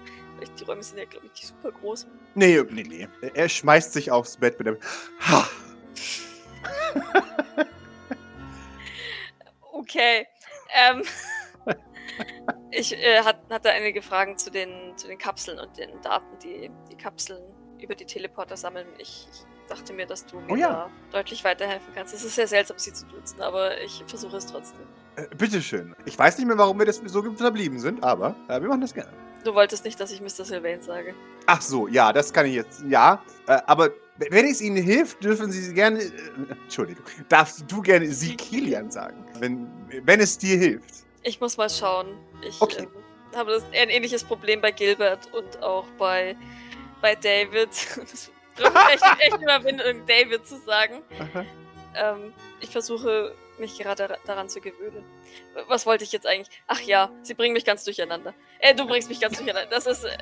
Die 0.60 0.64
Räume 0.66 0.84
sind 0.84 0.98
ja, 0.98 1.06
glaube 1.06 1.26
ich, 1.28 1.32
nicht 1.32 1.48
super 1.48 1.72
groß. 1.72 2.06
Nee, 2.36 2.62
nee, 2.70 2.84
nee. 2.84 3.08
Er 3.34 3.48
schmeißt 3.48 3.94
sich 3.94 4.12
aufs 4.12 4.36
Bett 4.36 4.60
mit 4.60 4.68
dem. 4.68 4.78
Ha! 5.22 5.48
Okay. 9.84 10.26
Ähm. 10.74 11.04
Ich 12.72 12.98
äh, 12.98 13.22
hat, 13.24 13.38
hatte 13.50 13.70
einige 13.72 14.02
Fragen 14.02 14.38
zu 14.38 14.50
den, 14.52 14.96
zu 14.98 15.08
den 15.08 15.18
Kapseln 15.18 15.60
und 15.60 15.78
den 15.78 15.90
Daten, 16.02 16.38
die 16.44 16.72
die 16.92 16.96
Kapseln 16.96 17.42
über 17.82 17.96
die 17.96 18.06
Teleporter 18.06 18.58
sammeln. 18.58 18.88
Ich, 18.98 19.28
ich 19.32 19.46
dachte 19.70 19.94
mir, 19.94 20.06
dass 20.06 20.26
du 20.26 20.40
mir 20.40 20.52
Oh 20.54 20.56
ja. 20.56 20.70
da 21.12 21.18
deutlich 21.20 21.44
weiterhelfen 21.44 21.94
kannst. 21.94 22.14
Es 22.14 22.24
ist 22.24 22.36
sehr 22.36 22.48
seltsam, 22.48 22.78
sie 22.78 22.94
zu 22.94 23.06
duzen, 23.08 23.42
aber 23.42 23.80
ich 23.82 24.04
versuche 24.08 24.38
es 24.38 24.46
trotzdem. 24.46 24.82
Äh, 25.16 25.28
bitteschön. 25.36 25.96
Ich 26.06 26.18
weiß 26.18 26.38
nicht 26.38 26.48
mehr, 26.48 26.58
warum 26.58 26.80
wir 26.80 26.86
das 26.86 27.02
so 27.06 27.22
verblieben 27.36 27.80
sind, 27.80 28.04
aber 28.04 28.36
äh, 28.48 28.62
wir 28.62 28.68
machen 28.70 28.82
das 28.82 28.94
gerne. 28.94 29.12
Du 29.44 29.54
wolltest 29.54 29.84
nicht, 29.84 30.00
dass 30.00 30.12
ich 30.12 30.22
Mr. 30.22 30.46
Sylvain 30.46 30.82
sage. 30.82 31.14
Ach 31.48 31.62
so, 31.62 31.88
ja, 31.88 32.14
das 32.14 32.32
kann 32.32 32.46
ich 32.46 32.56
jetzt. 32.56 32.84
Ja, 32.88 33.22
äh, 33.48 33.60
aber 33.66 33.90
wenn 34.18 34.46
es 34.46 34.62
Ihnen 34.62 34.82
hilft, 34.82 35.24
dürfen 35.24 35.52
Sie 35.52 35.74
gerne. 35.74 36.00
Äh, 36.02 36.12
Entschuldigung, 36.64 37.04
darfst 37.30 37.64
du 37.70 37.82
gerne 37.82 38.08
Sie 38.08 38.36
Kilian 38.38 38.90
sagen, 38.90 39.26
wenn, 39.40 39.68
wenn 40.06 40.20
es 40.20 40.38
dir 40.38 40.58
hilft. 40.58 41.03
Ich 41.24 41.40
muss 41.40 41.58
mal 41.58 41.70
schauen. 41.70 42.18
Ich 42.42 42.62
Okay. 42.62 42.84
ähm, 42.84 42.92
habe 43.36 43.52
das, 43.52 43.64
ein 43.74 43.90
ähnliches 43.90 44.24
Problem 44.24 44.62
bei 44.62 44.72
Gilbert 44.72 45.34
und 45.34 45.62
auch 45.64 45.86
bei, 45.98 46.36
bei 47.02 47.16
David. 47.16 47.70
Bringt 48.56 48.74
mich 48.74 48.84
echt, 48.94 49.04
echt 49.20 49.42
Überwindung, 49.42 50.06
David 50.06 50.46
zu 50.46 50.58
sagen. 50.60 51.02
Ähm, 51.96 52.34
ich 52.60 52.70
versuche 52.70 53.34
mich 53.58 53.78
gerade 53.80 54.10
ra- 54.10 54.18
daran 54.26 54.50
zu 54.50 54.60
gewöhnen. 54.62 55.04
Was 55.68 55.86
wollte 55.86 56.04
ich 56.04 56.12
jetzt 56.12 56.28
eigentlich? 56.28 56.56
Ach 56.68 56.80
ja, 56.82 57.10
sie 57.24 57.34
bringen 57.34 57.54
mich 57.54 57.66
ganz 57.66 57.84
durcheinander. 57.84 58.34
Äh, 58.60 58.76
du 58.76 58.86
bringst 58.86 59.10
mich 59.10 59.20
ganz 59.20 59.38
durcheinander. 59.38 59.70
Das 59.70 59.88
ist 59.88 60.04
äh, 60.04 60.18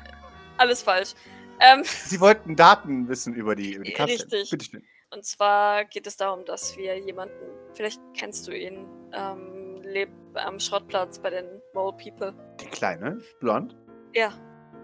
alles 0.56 0.82
falsch. 0.82 1.12
Ähm, 1.60 1.82
Sie 1.84 2.20
wollten 2.20 2.56
Daten 2.56 3.08
wissen 3.08 3.34
über 3.34 3.54
die, 3.54 3.74
über 3.74 3.84
die 3.84 3.92
Kapsel. 3.92 4.16
Richtig. 4.20 4.50
Bitteschön. 4.50 4.84
und 5.10 5.24
zwar 5.26 5.84
geht 5.84 6.06
es 6.06 6.16
darum, 6.16 6.44
dass 6.46 6.76
wir 6.76 6.98
jemanden, 6.98 7.34
vielleicht 7.74 8.00
kennst 8.16 8.48
du 8.48 8.52
ihn, 8.56 8.86
ähm, 9.12 9.61
lebt 9.92 10.12
am 10.34 10.58
Schrottplatz 10.58 11.18
bei 11.18 11.30
den 11.30 11.46
Mole 11.74 11.96
People. 11.96 12.34
Die 12.60 12.66
Kleine, 12.66 13.20
blond. 13.40 13.76
Ja, 14.14 14.32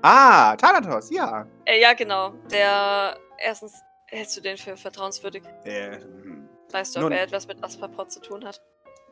Ah, 0.02 0.54
Thanatos, 0.56 1.10
ja. 1.10 1.46
Äh, 1.64 1.80
ja, 1.80 1.92
genau. 1.92 2.32
Der 2.50 3.16
erstens 3.38 3.82
hältst 4.06 4.36
du 4.36 4.40
den 4.40 4.56
für 4.56 4.76
vertrauenswürdig. 4.76 5.42
Äh. 5.64 5.98
Weißt 6.70 6.96
du, 6.96 7.04
ob 7.04 7.10
er 7.10 7.22
etwas 7.22 7.48
mit 7.48 7.62
Aspaport 7.64 8.12
zu 8.12 8.20
tun 8.20 8.44
hat? 8.44 8.62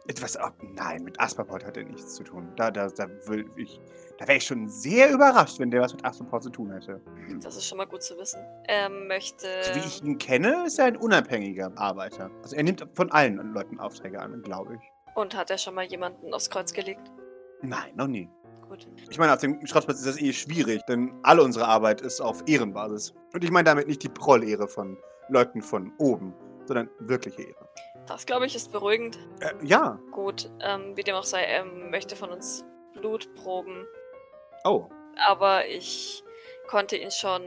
Etwas. 0.09 0.39
Oh, 0.39 0.51
nein, 0.75 1.03
mit 1.03 1.19
Aspaport 1.19 1.65
hat 1.65 1.77
er 1.77 1.85
nichts 1.85 2.15
zu 2.15 2.23
tun. 2.23 2.53
Da, 2.57 2.71
da, 2.71 2.87
da 2.89 3.09
will 3.27 3.51
ich. 3.57 3.81
Da 4.19 4.29
wäre 4.29 4.39
ich 4.39 4.45
schon 4.45 4.69
sehr 4.69 5.11
überrascht, 5.11 5.59
wenn 5.59 5.71
der 5.71 5.81
was 5.81 5.93
mit 5.93 6.05
Aspaport 6.05 6.45
zu 6.45 6.51
tun 6.51 6.71
hätte. 6.71 7.01
Hm. 7.27 7.41
Das 7.41 7.57
ist 7.57 7.67
schon 7.67 7.79
mal 7.79 7.87
gut 7.87 8.03
zu 8.03 8.17
wissen. 8.17 8.41
Er 8.69 8.89
möchte. 8.89 9.47
So 9.63 9.75
wie 9.75 9.81
ich 9.81 10.03
ihn 10.05 10.19
kenne, 10.19 10.65
ist 10.67 10.79
er 10.79 10.85
ein 10.85 10.97
unabhängiger 10.97 11.73
Arbeiter. 11.77 12.31
Also 12.43 12.55
er 12.55 12.63
nimmt 12.63 12.87
von 12.95 13.11
allen 13.11 13.53
Leuten 13.53 13.81
Aufträge 13.81 14.21
an, 14.21 14.41
glaube 14.43 14.77
ich. 14.77 14.93
Und 15.17 15.35
hat 15.35 15.51
er 15.51 15.59
schon 15.59 15.75
mal 15.75 15.85
jemanden 15.85 16.33
aufs 16.33 16.51
Kreuz 16.51 16.73
gelegt? 16.73 17.11
Nein, 17.63 17.93
noch 17.97 18.07
nie. 18.07 18.29
Gut. 18.69 18.87
Ich 19.11 19.19
meine, 19.19 19.33
auf 19.33 19.41
dem 19.41 19.67
Schrottplatz 19.67 19.99
ist 19.99 20.07
das 20.07 20.21
eh 20.21 20.33
schwierig, 20.33 20.83
denn 20.89 21.19
alle 21.23 21.43
unsere 21.43 21.67
Arbeit 21.67 22.03
ist 22.03 22.21
auf 22.21 22.43
Ehrenbasis. 22.47 23.15
Und 23.33 23.43
ich 23.43 23.51
meine 23.51 23.65
damit 23.65 23.89
nicht 23.89 24.03
die 24.03 24.09
Prollehre 24.09 24.69
von 24.69 24.99
Leuten 25.29 25.63
von 25.63 25.93
oben, 25.99 26.35
sondern 26.67 26.91
wirkliche 26.99 27.43
Ehre. 27.43 27.69
Das, 28.07 28.27
glaube 28.27 28.47
ich, 28.47 28.55
ist 28.55 28.71
beruhigend. 28.71 29.19
Äh, 29.41 29.53
ja. 29.65 29.99
Gut, 30.13 30.51
ähm, 30.61 30.97
wie 30.97 31.03
dem 31.03 31.15
auch 31.15 31.25
sei, 31.25 31.43
er 31.43 31.65
möchte 31.65 32.15
von 32.15 32.31
uns 32.31 32.65
Blutproben. 32.95 33.87
Oh. 34.65 34.89
Aber 35.27 35.67
ich 35.67 36.23
konnte 36.69 36.97
ihn 36.97 37.11
schon 37.11 37.43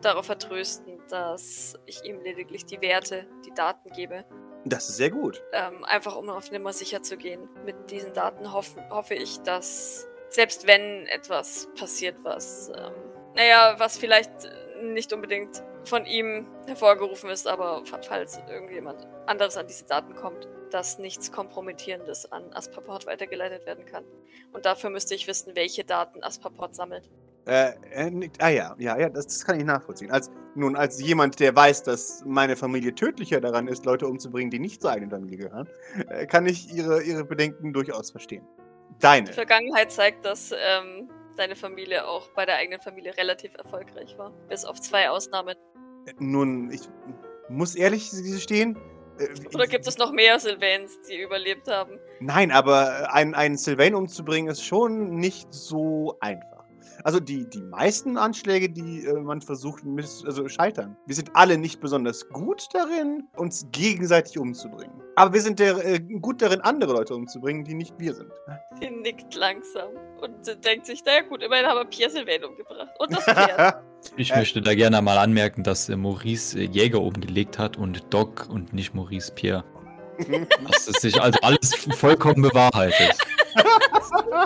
darauf 0.00 0.26
vertrösten, 0.26 0.98
dass 1.08 1.74
ich 1.86 2.04
ihm 2.04 2.20
lediglich 2.20 2.64
die 2.64 2.80
Werte, 2.80 3.26
die 3.44 3.52
Daten 3.52 3.90
gebe. 3.90 4.24
Das 4.64 4.88
ist 4.88 4.96
sehr 4.96 5.10
gut. 5.10 5.42
ähm, 5.52 5.84
einfach 5.84 6.16
um 6.16 6.28
auf 6.28 6.50
Nummer 6.52 6.72
sicher 6.72 7.02
zu 7.02 7.16
gehen. 7.16 7.48
Mit 7.64 7.90
diesen 7.90 8.12
Daten 8.12 8.52
hoff, 8.52 8.76
hoffe 8.90 9.14
ich, 9.14 9.40
dass 9.40 10.06
selbst 10.28 10.66
wenn 10.66 11.06
etwas 11.06 11.68
passiert, 11.78 12.16
was, 12.22 12.70
ähm, 12.76 12.92
naja, 13.34 13.74
was 13.78 13.96
vielleicht 13.98 14.30
nicht 14.82 15.12
unbedingt 15.12 15.62
von 15.84 16.04
ihm 16.06 16.46
hervorgerufen 16.66 17.30
ist, 17.30 17.46
aber 17.46 17.84
fa- 17.86 18.00
falls 18.02 18.38
irgendjemand 18.48 19.06
anderes 19.26 19.56
an 19.56 19.66
diese 19.66 19.84
Daten 19.86 20.14
kommt, 20.14 20.46
dass 20.70 20.98
nichts 20.98 21.32
Kompromittierendes 21.32 22.30
an 22.30 22.52
Aspaport 22.52 23.06
weitergeleitet 23.06 23.66
werden 23.66 23.86
kann. 23.86 24.04
Und 24.52 24.66
dafür 24.66 24.90
müsste 24.90 25.14
ich 25.14 25.26
wissen, 25.26 25.56
welche 25.56 25.84
Daten 25.84 26.22
Aspaport 26.22 26.74
sammelt. 26.74 27.08
Äh, 27.46 27.72
er 27.90 28.10
nickt. 28.10 28.42
Ah 28.42 28.48
ja, 28.48 28.74
ja, 28.78 28.98
ja, 28.98 29.08
das, 29.08 29.26
das 29.26 29.44
kann 29.44 29.58
ich 29.58 29.64
nachvollziehen. 29.64 30.10
Als, 30.10 30.30
nun, 30.54 30.76
als 30.76 31.00
jemand, 31.00 31.40
der 31.40 31.54
weiß, 31.54 31.82
dass 31.84 32.22
meine 32.26 32.56
Familie 32.56 32.94
tödlicher 32.94 33.40
daran 33.40 33.66
ist, 33.68 33.84
Leute 33.84 34.06
umzubringen, 34.06 34.50
die 34.50 34.58
nicht 34.58 34.82
zur 34.82 34.90
eigenen 34.92 35.10
Familie 35.10 35.38
gehören, 35.38 35.68
äh, 36.08 36.26
kann 36.26 36.46
ich 36.46 36.72
ihre, 36.72 37.02
ihre 37.02 37.24
Bedenken 37.24 37.72
durchaus 37.72 38.10
verstehen. 38.10 38.46
Deine. 39.00 39.28
Die 39.28 39.32
Vergangenheit 39.32 39.90
zeigt, 39.90 40.24
dass 40.24 40.52
ähm, 40.52 41.08
deine 41.36 41.56
Familie 41.56 42.06
auch 42.06 42.28
bei 42.34 42.44
der 42.44 42.56
eigenen 42.56 42.80
Familie 42.80 43.16
relativ 43.16 43.54
erfolgreich 43.56 44.18
war. 44.18 44.32
Bis 44.48 44.64
auf 44.64 44.80
zwei 44.80 45.08
Ausnahmen. 45.08 45.56
Nun, 46.18 46.70
ich 46.70 46.82
muss 47.48 47.74
ehrlich 47.74 48.10
gestehen. 48.10 48.76
äh, 49.18 49.28
Oder 49.54 49.66
gibt 49.66 49.86
es 49.86 49.96
noch 49.98 50.12
mehr 50.12 50.38
Sylvains, 50.38 50.98
die 51.08 51.20
überlebt 51.20 51.68
haben? 51.68 51.98
Nein, 52.20 52.50
aber 52.50 53.12
einen, 53.14 53.34
einen 53.34 53.56
Sylvain 53.56 53.94
umzubringen 53.94 54.50
ist 54.50 54.64
schon 54.64 55.16
nicht 55.16 55.52
so 55.52 56.16
einfach. 56.20 56.59
Also 57.04 57.20
die, 57.20 57.48
die 57.48 57.62
meisten 57.62 58.16
Anschläge, 58.16 58.68
die 58.68 59.04
äh, 59.06 59.14
man 59.20 59.40
versucht, 59.40 59.84
miss, 59.84 60.24
also 60.26 60.48
scheitern. 60.48 60.96
Wir 61.06 61.14
sind 61.14 61.30
alle 61.34 61.56
nicht 61.58 61.80
besonders 61.80 62.28
gut 62.28 62.68
darin, 62.72 63.28
uns 63.36 63.66
gegenseitig 63.72 64.38
umzubringen. 64.38 65.00
Aber 65.16 65.32
wir 65.32 65.40
sind 65.40 65.58
der, 65.58 65.84
äh, 65.84 65.98
gut 66.00 66.40
darin, 66.42 66.60
andere 66.60 66.92
Leute 66.92 67.14
umzubringen, 67.14 67.64
die 67.64 67.74
nicht 67.74 67.94
wir 67.98 68.14
sind. 68.14 68.30
Die 68.82 68.90
nickt 68.90 69.34
langsam 69.34 69.90
und 70.22 70.64
denkt 70.64 70.86
sich, 70.86 71.04
naja 71.04 71.20
gut, 71.28 71.42
immerhin 71.42 71.66
haben 71.66 71.76
wir 71.80 71.84
Pierre 71.84 72.10
Sylvain 72.10 72.42
umgebracht. 72.44 72.88
Und 72.98 73.12
das 73.12 73.24
Pferd. 73.24 73.82
Ich 74.16 74.32
Äh. 74.32 74.38
möchte 74.38 74.62
da 74.62 74.74
gerne 74.74 75.02
mal 75.02 75.18
anmerken, 75.18 75.62
dass 75.62 75.90
äh, 75.90 75.96
Maurice 75.96 76.58
äh, 76.58 76.64
Jäger 76.64 77.02
umgelegt 77.02 77.58
hat 77.58 77.76
und 77.76 78.02
Doc 78.08 78.48
und 78.48 78.72
nicht 78.72 78.94
Maurice 78.94 79.30
Pierre. 79.34 79.62
Dass 80.70 80.88
es 80.88 81.00
sich 81.02 81.20
also 81.20 81.38
alles 81.42 81.74
vollkommen 81.74 82.42
bewahrheitet. 82.42 83.16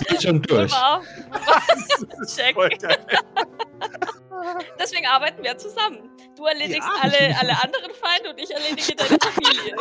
Geht 0.08 0.22
schon 0.22 0.42
durch. 0.42 0.72
Check. 2.26 2.56
Deswegen 4.78 5.06
arbeiten 5.06 5.42
wir 5.42 5.56
zusammen. 5.56 6.10
Du 6.36 6.44
erledigst 6.46 6.88
Ja. 6.88 7.02
alle, 7.02 7.36
alle 7.40 7.62
anderen 7.62 7.92
Feinde 7.94 8.30
und 8.30 8.38
ich 8.40 8.50
erledige 8.50 8.94
deine 8.96 9.18
Familie. 9.32 9.76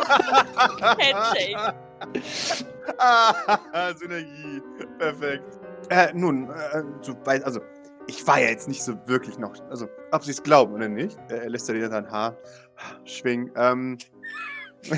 Handshake. 1.00 1.74
ah, 2.98 3.94
Synergie. 3.96 4.62
Perfekt. 4.98 5.58
Äh, 5.90 6.12
nun, 6.14 6.48
äh, 6.50 6.82
du 7.04 7.14
weißt, 7.24 7.44
also, 7.44 7.60
ich 8.06 8.26
war 8.26 8.38
ja 8.40 8.48
jetzt 8.50 8.68
nicht 8.68 8.82
so 8.82 8.94
wirklich 9.06 9.38
noch, 9.38 9.52
also, 9.70 9.88
ob 10.12 10.24
sie 10.24 10.30
es 10.30 10.42
glauben 10.42 10.74
oder 10.74 10.88
nicht, 10.88 11.18
äh, 11.28 11.38
er 11.38 11.50
lässt 11.50 11.68
dir 11.68 11.88
sein 11.90 12.10
Haar 12.10 12.36
schwingen. 13.04 13.50
Ähm, 13.56 13.98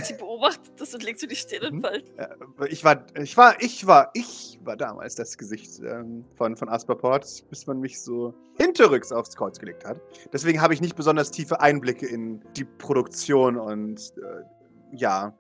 Sie 0.04 0.14
beobachtet 0.14 0.72
das 0.78 0.92
und 0.94 1.02
legt 1.02 1.20
so 1.20 1.26
die 1.26 1.36
Stirn 1.36 1.62
in 1.64 1.74
Mhm. 1.76 1.80
Falten. 1.82 2.18
äh, 2.18 2.68
ich 2.68 2.84
war, 2.84 3.04
ich 3.16 3.36
war, 3.36 3.54
ich 3.62 3.86
war, 3.86 4.10
ich 4.14 4.58
war 4.64 4.76
damals 4.76 5.14
das 5.14 5.36
Gesicht 5.38 5.80
ähm, 5.80 6.24
von, 6.36 6.56
von 6.56 6.68
Asperport, 6.68 7.44
bis 7.50 7.66
man 7.66 7.80
mich 7.80 8.00
so 8.00 8.34
hinterrücks 8.58 9.12
aufs 9.12 9.36
Kreuz 9.36 9.58
gelegt 9.58 9.84
hat. 9.84 10.00
Deswegen 10.32 10.60
habe 10.60 10.74
ich 10.74 10.80
nicht 10.80 10.96
besonders 10.96 11.30
tiefe 11.30 11.60
Einblicke 11.60 12.06
in 12.06 12.42
die 12.56 12.64
Produktion 12.64 13.56
und, 13.56 14.12
äh, 14.18 14.42
ja, 14.96 15.36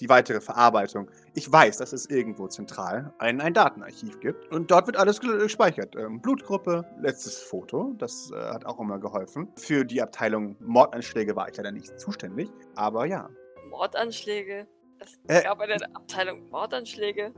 die 0.00 0.08
weitere 0.08 0.40
Verarbeitung. 0.40 1.08
Ich 1.34 1.52
weiß, 1.52 1.76
dass 1.76 1.92
es 1.92 2.06
irgendwo 2.06 2.48
zentral 2.48 3.12
ein, 3.18 3.40
ein 3.40 3.54
Datenarchiv 3.54 4.18
gibt 4.18 4.50
und 4.50 4.68
dort 4.70 4.86
wird 4.86 4.96
alles 4.96 5.20
ge- 5.20 5.38
gespeichert. 5.38 5.94
Ähm, 5.96 6.20
Blutgruppe, 6.20 6.84
letztes 7.00 7.38
Foto, 7.38 7.94
das 7.98 8.32
äh, 8.32 8.36
hat 8.36 8.64
auch 8.66 8.80
immer 8.80 8.98
geholfen. 8.98 9.48
Für 9.56 9.84
die 9.84 10.02
Abteilung 10.02 10.56
Mordanschläge 10.60 11.36
war 11.36 11.48
ich 11.48 11.56
leider 11.56 11.70
nicht 11.70 12.00
zuständig, 12.00 12.50
aber 12.74 13.06
ja. 13.06 13.28
Mordanschläge. 13.70 14.66
Es 14.98 15.18
Äh, 15.28 15.42
gab 15.42 15.60
eine 15.60 15.76
Abteilung 15.96 16.48
Mordanschläge. 16.50 17.32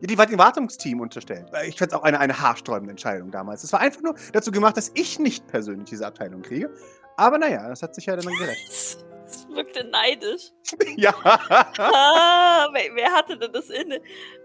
Ja, 0.00 0.06
die 0.06 0.16
war 0.18 0.26
dem 0.26 0.38
Wartungsteam 0.38 1.00
unterstellt. 1.00 1.46
Äh, 1.52 1.68
Ich 1.68 1.78
fand 1.78 1.92
es 1.92 1.98
auch 1.98 2.02
eine, 2.02 2.18
eine 2.18 2.40
haarsträubende 2.40 2.90
Entscheidung 2.92 3.30
damals. 3.30 3.62
Es 3.64 3.72
war 3.72 3.80
einfach 3.80 4.00
nur 4.02 4.14
dazu 4.32 4.50
gemacht, 4.50 4.76
dass 4.76 4.90
ich 4.94 5.18
nicht 5.18 5.46
persönlich 5.48 5.88
diese 5.90 6.06
Abteilung 6.06 6.42
kriege. 6.42 6.74
Aber 7.16 7.36
naja, 7.38 7.68
das 7.68 7.82
hat 7.82 7.94
sich 7.94 8.06
ja 8.06 8.16
dann 8.16 8.24
gerecht. 8.38 8.68
Es 8.70 9.46
wirkte 9.48 9.84
neidisch. 9.84 10.50
ja. 10.96 11.14
Ah, 11.24 12.68
wer, 12.72 12.94
wer 12.94 13.12
hatte 13.12 13.38
denn 13.38 13.52
das 13.52 13.68
inne? 13.70 14.00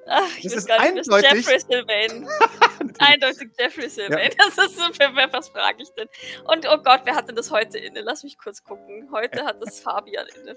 Ach, 0.07 0.29
ich 0.37 0.43
Das 0.43 0.53
ist 0.53 0.67
gar 0.67 0.79
nicht, 0.81 1.09
eindeutig- 1.09 1.31
Jeffrey 1.47 1.59
Sylvain. 1.59 2.27
Eindeutig 2.99 3.49
Jeffrey 3.57 3.89
Sylvain. 3.89 4.31
Das 4.37 4.57
ist 4.57 4.79
wer, 4.99 5.33
was 5.33 5.49
frage 5.49 5.81
ich 5.81 5.89
denn? 5.97 6.07
Und 6.45 6.67
oh 6.69 6.77
Gott, 6.83 7.01
wer 7.05 7.15
hatte 7.15 7.33
das 7.33 7.51
heute 7.51 7.77
inne? 7.77 8.01
Lass 8.01 8.23
mich 8.23 8.37
kurz 8.37 8.63
gucken. 8.63 9.09
Heute 9.11 9.43
hat 9.45 9.61
das 9.61 9.79
Fabian 9.79 10.27
inne. 10.41 10.55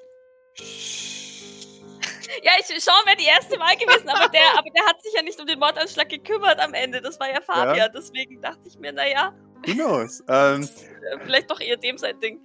Ja, 2.42 2.52
ich, 2.60 2.66
Sean 2.84 2.94
wäre 3.06 3.16
die 3.16 3.24
erste 3.26 3.58
Wahl 3.58 3.76
gewesen, 3.76 4.08
aber 4.08 4.28
der, 4.28 4.42
aber 4.56 4.70
der 4.70 4.84
hat 4.86 5.02
sich 5.02 5.12
ja 5.14 5.22
nicht 5.22 5.40
um 5.40 5.46
den 5.46 5.58
Mordanschlag 5.58 6.08
gekümmert 6.08 6.60
am 6.60 6.74
Ende. 6.74 7.00
Das 7.00 7.18
war 7.18 7.28
ja 7.28 7.40
Fabian. 7.40 7.90
Deswegen 7.94 8.40
dachte 8.40 8.60
ich 8.66 8.78
mir, 8.78 8.92
naja, 8.92 9.34
Who 9.66 9.72
knows? 9.72 10.22
Ähm, 10.28 10.62
äh, 10.62 11.18
vielleicht 11.24 11.50
doch 11.50 11.60
eher 11.60 11.76
dem 11.76 11.98
sein 11.98 12.18
Ding. 12.20 12.40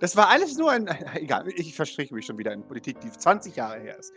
das 0.00 0.14
war 0.16 0.28
alles 0.28 0.56
nur 0.58 0.70
ein. 0.70 0.86
Egal, 1.14 1.48
ich 1.48 1.74
verstricke 1.74 2.14
mich 2.14 2.26
schon 2.26 2.36
wieder 2.36 2.52
in 2.52 2.62
Politik, 2.66 3.00
die 3.00 3.10
20 3.10 3.56
Jahre 3.56 3.80
her 3.80 3.98
ist. 3.98 4.12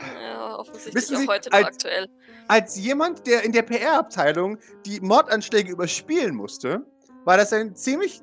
Ja, 0.00 0.56
offensichtlich 0.58 0.94
Wissen 0.94 1.18
Sie, 1.18 1.24
auch 1.24 1.28
heute 1.28 1.50
noch 1.50 1.58
als- 1.58 1.66
aktuell. 1.68 2.08
Als 2.48 2.76
jemand, 2.76 3.26
der 3.26 3.42
in 3.44 3.52
der 3.52 3.62
PR-Abteilung 3.62 4.58
die 4.86 5.00
Mordanschläge 5.00 5.70
überspielen 5.72 6.34
musste, 6.34 6.84
war 7.24 7.36
das 7.36 7.52
eine 7.52 7.74
ziemlich 7.74 8.20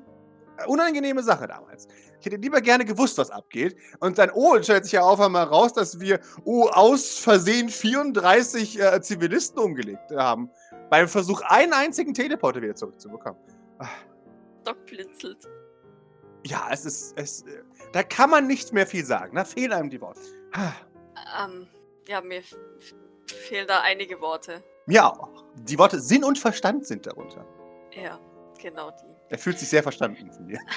unangenehme 0.66 1.22
Sache 1.22 1.46
damals. 1.46 1.88
Ich 2.22 2.26
hätte 2.26 2.36
lieber 2.36 2.60
gerne 2.60 2.84
gewusst, 2.84 3.18
was 3.18 3.32
abgeht. 3.32 3.76
Und 3.98 4.16
dann, 4.16 4.30
oh, 4.32 4.54
es 4.54 4.66
stellt 4.66 4.84
sich 4.84 4.92
ja 4.92 5.02
auf 5.02 5.20
einmal 5.20 5.42
raus, 5.42 5.72
dass 5.72 5.98
wir 5.98 6.20
oh, 6.44 6.68
aus 6.68 7.18
Versehen 7.18 7.68
34 7.68 8.80
äh, 8.80 9.02
Zivilisten 9.02 9.58
umgelegt 9.58 10.12
haben. 10.12 10.48
Beim 10.88 11.08
Versuch, 11.08 11.40
einen 11.40 11.72
einzigen 11.72 12.14
Teleporter 12.14 12.62
wieder 12.62 12.76
zurückzubekommen. 12.76 13.40
Doc 14.62 14.86
blinzelt. 14.86 15.48
Ja, 16.46 16.68
es 16.70 16.84
ist. 16.84 17.18
Es, 17.18 17.42
äh, 17.42 17.64
da 17.92 18.04
kann 18.04 18.30
man 18.30 18.46
nicht 18.46 18.72
mehr 18.72 18.86
viel 18.86 19.04
sagen. 19.04 19.34
Da 19.34 19.44
fehlen 19.44 19.72
einem 19.72 19.90
die 19.90 20.00
Worte. 20.00 20.20
Ähm, 21.42 21.66
ja, 22.06 22.20
mir 22.20 22.42
fehlen 23.26 23.66
da 23.66 23.80
einige 23.80 24.20
Worte. 24.20 24.62
Auch. 25.18 25.44
Die 25.56 25.76
Worte 25.76 26.00
Sinn 26.00 26.22
und 26.22 26.38
Verstand 26.38 26.86
sind 26.86 27.04
darunter. 27.04 27.44
Ja, 27.90 28.20
genau 28.60 28.92
die. 28.92 29.12
Er 29.30 29.38
fühlt 29.38 29.58
sich 29.58 29.68
sehr 29.68 29.82
verstanden 29.82 30.30
von 30.30 30.46
dir. 30.46 30.60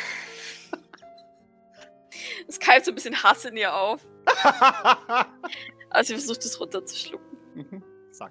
Keimt 2.66 2.86
so 2.86 2.92
ein 2.92 2.96
bisschen 2.96 3.22
Hass 3.22 3.46
in 3.46 3.58
ihr 3.58 3.74
auf. 3.74 4.02
Also 5.92 6.08
sie 6.10 6.14
versucht 6.16 6.44
es 6.44 6.60
runterzuschlucken. 6.60 7.38
Mhm. 7.54 7.84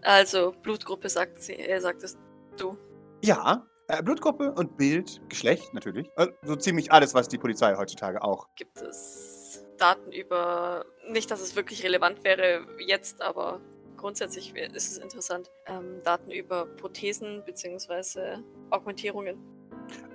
Also, 0.03 0.53
Blutgruppe 0.62 1.09
sagt 1.09 1.42
sie, 1.42 1.55
er 1.55 1.81
sagt 1.81 2.03
es 2.03 2.18
du. 2.59 2.77
Ja, 3.23 3.66
äh, 3.88 4.03
Blutgruppe 4.03 4.53
und 4.53 4.77
Bild, 4.77 5.23
Geschlecht 5.31 5.73
natürlich. 5.73 6.11
Äh, 6.16 6.29
so 6.42 6.57
ziemlich 6.57 6.92
alles, 6.92 7.14
was 7.14 7.29
die 7.29 7.38
Polizei 7.38 7.75
heutzutage 7.77 8.23
auch. 8.23 8.49
Gibt 8.57 8.83
es 8.83 9.64
Daten 9.79 10.12
über, 10.12 10.85
nicht, 11.09 11.31
dass 11.31 11.40
es 11.40 11.57
wirklich 11.57 11.85
relevant 11.85 12.23
wäre 12.23 12.66
jetzt, 12.87 13.23
aber 13.23 13.61
grundsätzlich 13.97 14.55
ist 14.55 14.92
es 14.92 14.99
interessant, 14.99 15.51
ähm, 15.66 16.01
Daten 16.05 16.31
über 16.31 16.66
Prothesen 16.66 17.42
bzw. 17.47 18.42
Augmentierungen. 18.70 19.38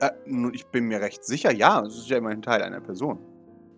Äh, 0.02 0.12
nun, 0.26 0.54
ich 0.54 0.68
bin 0.68 0.86
mir 0.86 1.02
recht 1.02 1.24
sicher, 1.26 1.52
ja, 1.52 1.84
es 1.84 1.98
ist 1.98 2.10
ja 2.10 2.18
immerhin 2.18 2.44
Teil 2.44 2.62
einer 2.62 2.82
Person. 2.82 3.20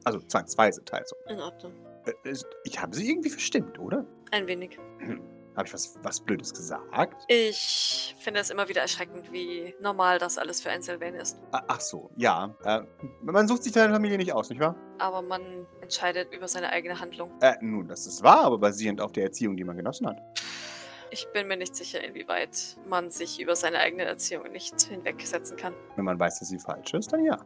Also 0.03 0.19
zwangsweise 0.19 0.83
Teil 0.85 1.03
so. 1.05 1.15
In 1.29 1.39
Ordnung. 1.39 1.73
Äh, 2.05 2.29
es- 2.29 2.45
ich 2.63 2.81
habe 2.81 2.95
sie 2.95 3.09
irgendwie 3.09 3.29
verstimmt, 3.29 3.77
oder? 3.79 4.05
Ein 4.31 4.47
wenig. 4.47 4.77
Habe 5.55 5.67
ich 5.67 5.73
was, 5.73 5.95
was 6.01 6.21
Blödes 6.21 6.53
gesagt? 6.53 7.25
Ich 7.27 8.15
finde 8.19 8.39
es 8.39 8.49
immer 8.49 8.69
wieder 8.69 8.81
erschreckend, 8.81 9.31
wie 9.33 9.75
normal 9.81 10.17
das 10.17 10.37
alles 10.37 10.61
für 10.61 10.69
ein 10.69 10.81
Sylvain 10.81 11.13
ist. 11.15 11.37
Ach 11.51 11.81
so, 11.81 12.09
ja. 12.15 12.55
Äh, 12.63 12.81
man 13.21 13.47
sucht 13.49 13.63
sich 13.63 13.73
seine 13.73 13.93
Familie 13.93 14.17
nicht 14.17 14.31
aus, 14.31 14.49
nicht 14.49 14.61
wahr? 14.61 14.75
Aber 14.97 15.21
man 15.21 15.67
entscheidet 15.81 16.33
über 16.33 16.47
seine 16.47 16.69
eigene 16.69 16.97
Handlung. 16.99 17.31
Äh, 17.41 17.55
nun, 17.59 17.87
das 17.89 18.07
ist 18.07 18.23
wahr, 18.23 18.45
aber 18.45 18.57
basierend 18.59 19.01
auf 19.01 19.11
der 19.11 19.25
Erziehung, 19.25 19.57
die 19.57 19.65
man 19.65 19.75
genossen 19.75 20.07
hat. 20.07 20.17
Ich 21.13 21.27
bin 21.33 21.49
mir 21.49 21.57
nicht 21.57 21.75
sicher, 21.75 22.01
inwieweit 22.01 22.77
man 22.87 23.09
sich 23.09 23.41
über 23.41 23.53
seine 23.57 23.79
eigene 23.79 24.05
Erziehung 24.05 24.49
nicht 24.53 24.81
hinwegsetzen 24.81 25.57
kann. 25.57 25.73
Wenn 25.97 26.05
man 26.05 26.17
weiß, 26.17 26.39
dass 26.39 26.47
sie 26.47 26.57
falsch 26.57 26.93
ist, 26.93 27.11
dann 27.11 27.25
ja. 27.25 27.37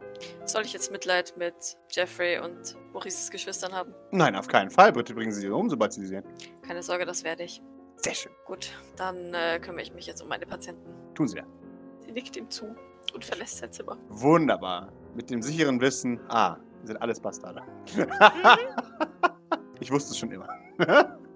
Soll 0.44 0.62
ich 0.62 0.72
jetzt 0.72 0.92
Mitleid 0.92 1.34
mit 1.36 1.76
Jeffrey 1.90 2.38
und 2.38 2.76
Maurices 2.92 3.28
Geschwistern 3.28 3.72
haben? 3.72 3.92
Nein, 4.12 4.36
auf 4.36 4.46
keinen 4.46 4.70
Fall. 4.70 4.92
Bitte 4.92 5.14
bringen 5.14 5.32
Sie 5.32 5.40
sie 5.40 5.48
um, 5.48 5.68
sobald 5.68 5.92
Sie 5.92 6.02
sie 6.02 6.06
sehen. 6.06 6.24
Keine 6.62 6.80
Sorge, 6.80 7.04
das 7.04 7.24
werde 7.24 7.42
ich. 7.42 7.60
Sehr 7.96 8.14
schön. 8.14 8.30
Gut, 8.44 8.70
dann 8.96 9.34
äh, 9.34 9.58
kümmere 9.58 9.82
ich 9.82 9.92
mich 9.92 10.06
jetzt 10.06 10.22
um 10.22 10.28
meine 10.28 10.46
Patienten. 10.46 10.88
Tun 11.16 11.26
Sie 11.26 11.36
das. 11.36 11.46
Sie 12.04 12.12
nickt 12.12 12.36
ihm 12.36 12.48
zu 12.48 12.72
und 13.14 13.24
verlässt 13.24 13.58
sein 13.58 13.72
Zimmer. 13.72 13.98
Wunderbar. 14.10 14.92
Mit 15.16 15.28
dem 15.28 15.42
sicheren 15.42 15.80
Wissen, 15.80 16.20
ah, 16.28 16.56
wir 16.82 16.86
sind 16.86 17.02
alles 17.02 17.18
Bastarde. 17.18 17.62
ich 19.80 19.90
wusste 19.90 20.12
es 20.12 20.18
schon 20.18 20.30
immer. 20.30 20.48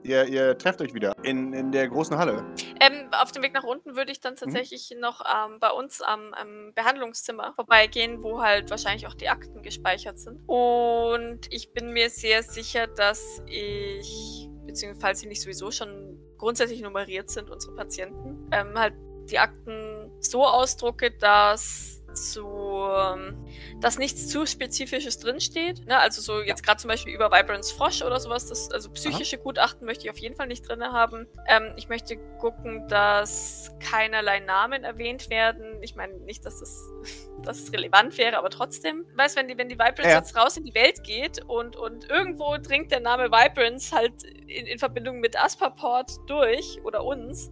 Ihr, 0.02 0.24
ihr 0.26 0.58
trefft 0.58 0.80
euch 0.80 0.94
wieder 0.94 1.14
in, 1.22 1.52
in 1.52 1.72
der 1.72 1.88
großen 1.88 2.16
Halle. 2.16 2.44
Ähm, 2.80 3.08
auf 3.12 3.32
dem 3.32 3.42
Weg 3.42 3.54
nach 3.54 3.64
unten 3.64 3.96
würde 3.96 4.12
ich 4.12 4.20
dann 4.20 4.36
tatsächlich 4.36 4.94
noch 4.98 5.20
ähm, 5.20 5.58
bei 5.60 5.70
uns 5.70 6.00
am, 6.02 6.32
am 6.34 6.72
Behandlungszimmer 6.74 7.52
vorbeigehen, 7.54 8.22
wo 8.22 8.40
halt 8.40 8.70
wahrscheinlich 8.70 9.06
auch 9.06 9.14
die 9.14 9.28
Akten 9.28 9.62
gespeichert 9.62 10.18
sind. 10.18 10.40
Und 10.46 11.40
ich 11.50 11.72
bin 11.72 11.92
mir 11.92 12.10
sehr 12.10 12.42
sicher, 12.42 12.86
dass 12.86 13.42
ich, 13.46 14.48
beziehungsweise 14.66 15.00
falls 15.00 15.20
sie 15.20 15.26
nicht 15.26 15.42
sowieso 15.42 15.70
schon 15.70 16.18
grundsätzlich 16.38 16.80
nummeriert 16.80 17.30
sind, 17.30 17.50
unsere 17.50 17.74
Patienten, 17.74 18.48
ähm, 18.52 18.78
halt 18.78 18.94
die 19.30 19.38
Akten 19.38 20.10
so 20.20 20.44
ausdrucke, 20.44 21.10
dass 21.12 22.00
zu, 22.14 22.46
ähm, 22.88 23.44
dass 23.80 23.98
nichts 23.98 24.28
zu 24.28 24.46
Spezifisches 24.46 25.18
drinsteht. 25.18 25.86
Ne? 25.86 25.98
Also 25.98 26.20
so 26.20 26.40
jetzt 26.40 26.62
gerade 26.62 26.80
zum 26.80 26.88
Beispiel 26.88 27.14
über 27.14 27.30
Vibrance 27.30 27.74
Frosch 27.74 28.02
oder 28.02 28.20
sowas. 28.20 28.46
Das, 28.46 28.70
also 28.70 28.90
psychische 28.90 29.38
Gutachten 29.38 29.86
möchte 29.86 30.04
ich 30.04 30.10
auf 30.10 30.18
jeden 30.18 30.36
Fall 30.36 30.46
nicht 30.46 30.68
drin 30.68 30.82
haben. 30.82 31.26
Ähm, 31.48 31.72
ich 31.76 31.88
möchte 31.88 32.16
gucken, 32.38 32.86
dass 32.88 33.70
keinerlei 33.80 34.40
Namen 34.40 34.84
erwähnt 34.84 35.30
werden. 35.30 35.82
Ich 35.82 35.94
meine 35.96 36.14
nicht, 36.18 36.44
dass 36.44 36.60
es, 36.60 36.90
dass 37.42 37.58
es 37.58 37.72
relevant 37.72 38.16
wäre, 38.18 38.38
aber 38.38 38.50
trotzdem. 38.50 39.06
Weißt 39.14 39.36
wenn 39.36 39.48
die, 39.48 39.56
wenn 39.58 39.68
die 39.68 39.78
Vibrance 39.78 40.10
Ja. 40.10 40.18
jetzt 40.18 40.36
raus 40.36 40.56
in 40.56 40.64
die 40.64 40.74
Welt 40.74 41.02
geht 41.04 41.44
und, 41.46 41.76
und 41.76 42.08
irgendwo 42.10 42.56
dringt 42.58 42.90
der 42.92 43.00
Name 43.00 43.30
Vibrance 43.30 43.94
halt 43.94 44.22
in, 44.24 44.66
in 44.66 44.78
Verbindung 44.78 45.20
mit 45.20 45.40
Asperport 45.40 46.12
durch 46.26 46.80
oder 46.84 47.04
uns. 47.04 47.50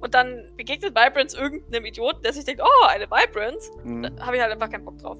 Und 0.00 0.14
dann 0.14 0.50
begegnet 0.56 0.94
Vibrance 0.94 1.36
irgendeinem 1.36 1.84
Idioten, 1.84 2.22
der 2.22 2.32
sich 2.32 2.44
denkt, 2.44 2.62
oh, 2.62 2.86
eine 2.86 3.10
Vibrance. 3.10 3.70
Mhm. 3.84 4.02
Da 4.02 4.26
habe 4.26 4.36
ich 4.36 4.42
halt 4.42 4.52
einfach 4.52 4.70
keinen 4.70 4.84
Bock 4.84 4.98
drauf. 4.98 5.18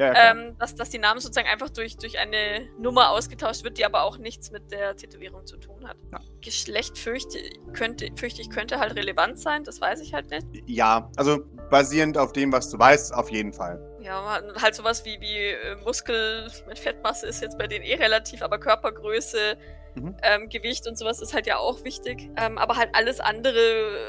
Ja. 0.00 0.30
Ähm, 0.30 0.56
dass, 0.58 0.74
dass 0.74 0.88
die 0.88 0.98
Namen 0.98 1.20
sozusagen 1.20 1.48
einfach 1.48 1.68
durch, 1.68 1.98
durch 1.98 2.18
eine 2.18 2.66
Nummer 2.78 3.10
ausgetauscht 3.10 3.64
wird, 3.64 3.76
die 3.76 3.84
aber 3.84 4.04
auch 4.04 4.16
nichts 4.16 4.50
mit 4.50 4.72
der 4.72 4.96
Tätowierung 4.96 5.44
zu 5.46 5.58
tun 5.58 5.86
hat. 5.86 5.98
Ja. 6.10 6.20
Geschlecht 6.40 6.96
fürchte, 6.96 7.38
könnte, 7.74 8.08
fürchte 8.16 8.40
ich 8.40 8.48
könnte 8.48 8.78
halt 8.78 8.96
relevant 8.96 9.38
sein, 9.38 9.62
das 9.62 9.78
weiß 9.78 10.00
ich 10.00 10.14
halt 10.14 10.30
nicht. 10.30 10.46
ja, 10.66 11.10
also 11.16 11.40
basierend 11.70 12.16
auf 12.16 12.32
dem, 12.32 12.50
was 12.50 12.70
du 12.70 12.78
weißt, 12.78 13.12
auf 13.12 13.30
jeden 13.30 13.52
Fall. 13.52 13.78
Ja, 14.00 14.40
halt 14.56 14.74
sowas 14.74 15.04
wie, 15.04 15.20
wie 15.20 15.36
äh, 15.36 15.76
Muskel 15.84 16.50
mit 16.66 16.78
Fettmasse 16.78 17.26
ist 17.26 17.42
jetzt 17.42 17.58
bei 17.58 17.66
denen 17.66 17.84
eh 17.84 17.96
relativ, 17.96 18.40
aber 18.40 18.58
Körpergröße, 18.58 19.58
Mhm. 19.94 20.16
ähm, 20.22 20.48
Gewicht 20.48 20.86
und 20.86 20.96
sowas 20.96 21.20
ist 21.20 21.34
halt 21.34 21.46
ja 21.46 21.58
auch 21.58 21.84
wichtig. 21.84 22.30
Ähm, 22.36 22.58
aber 22.58 22.76
halt 22.76 22.90
alles 22.92 23.20
andere, 23.20 23.58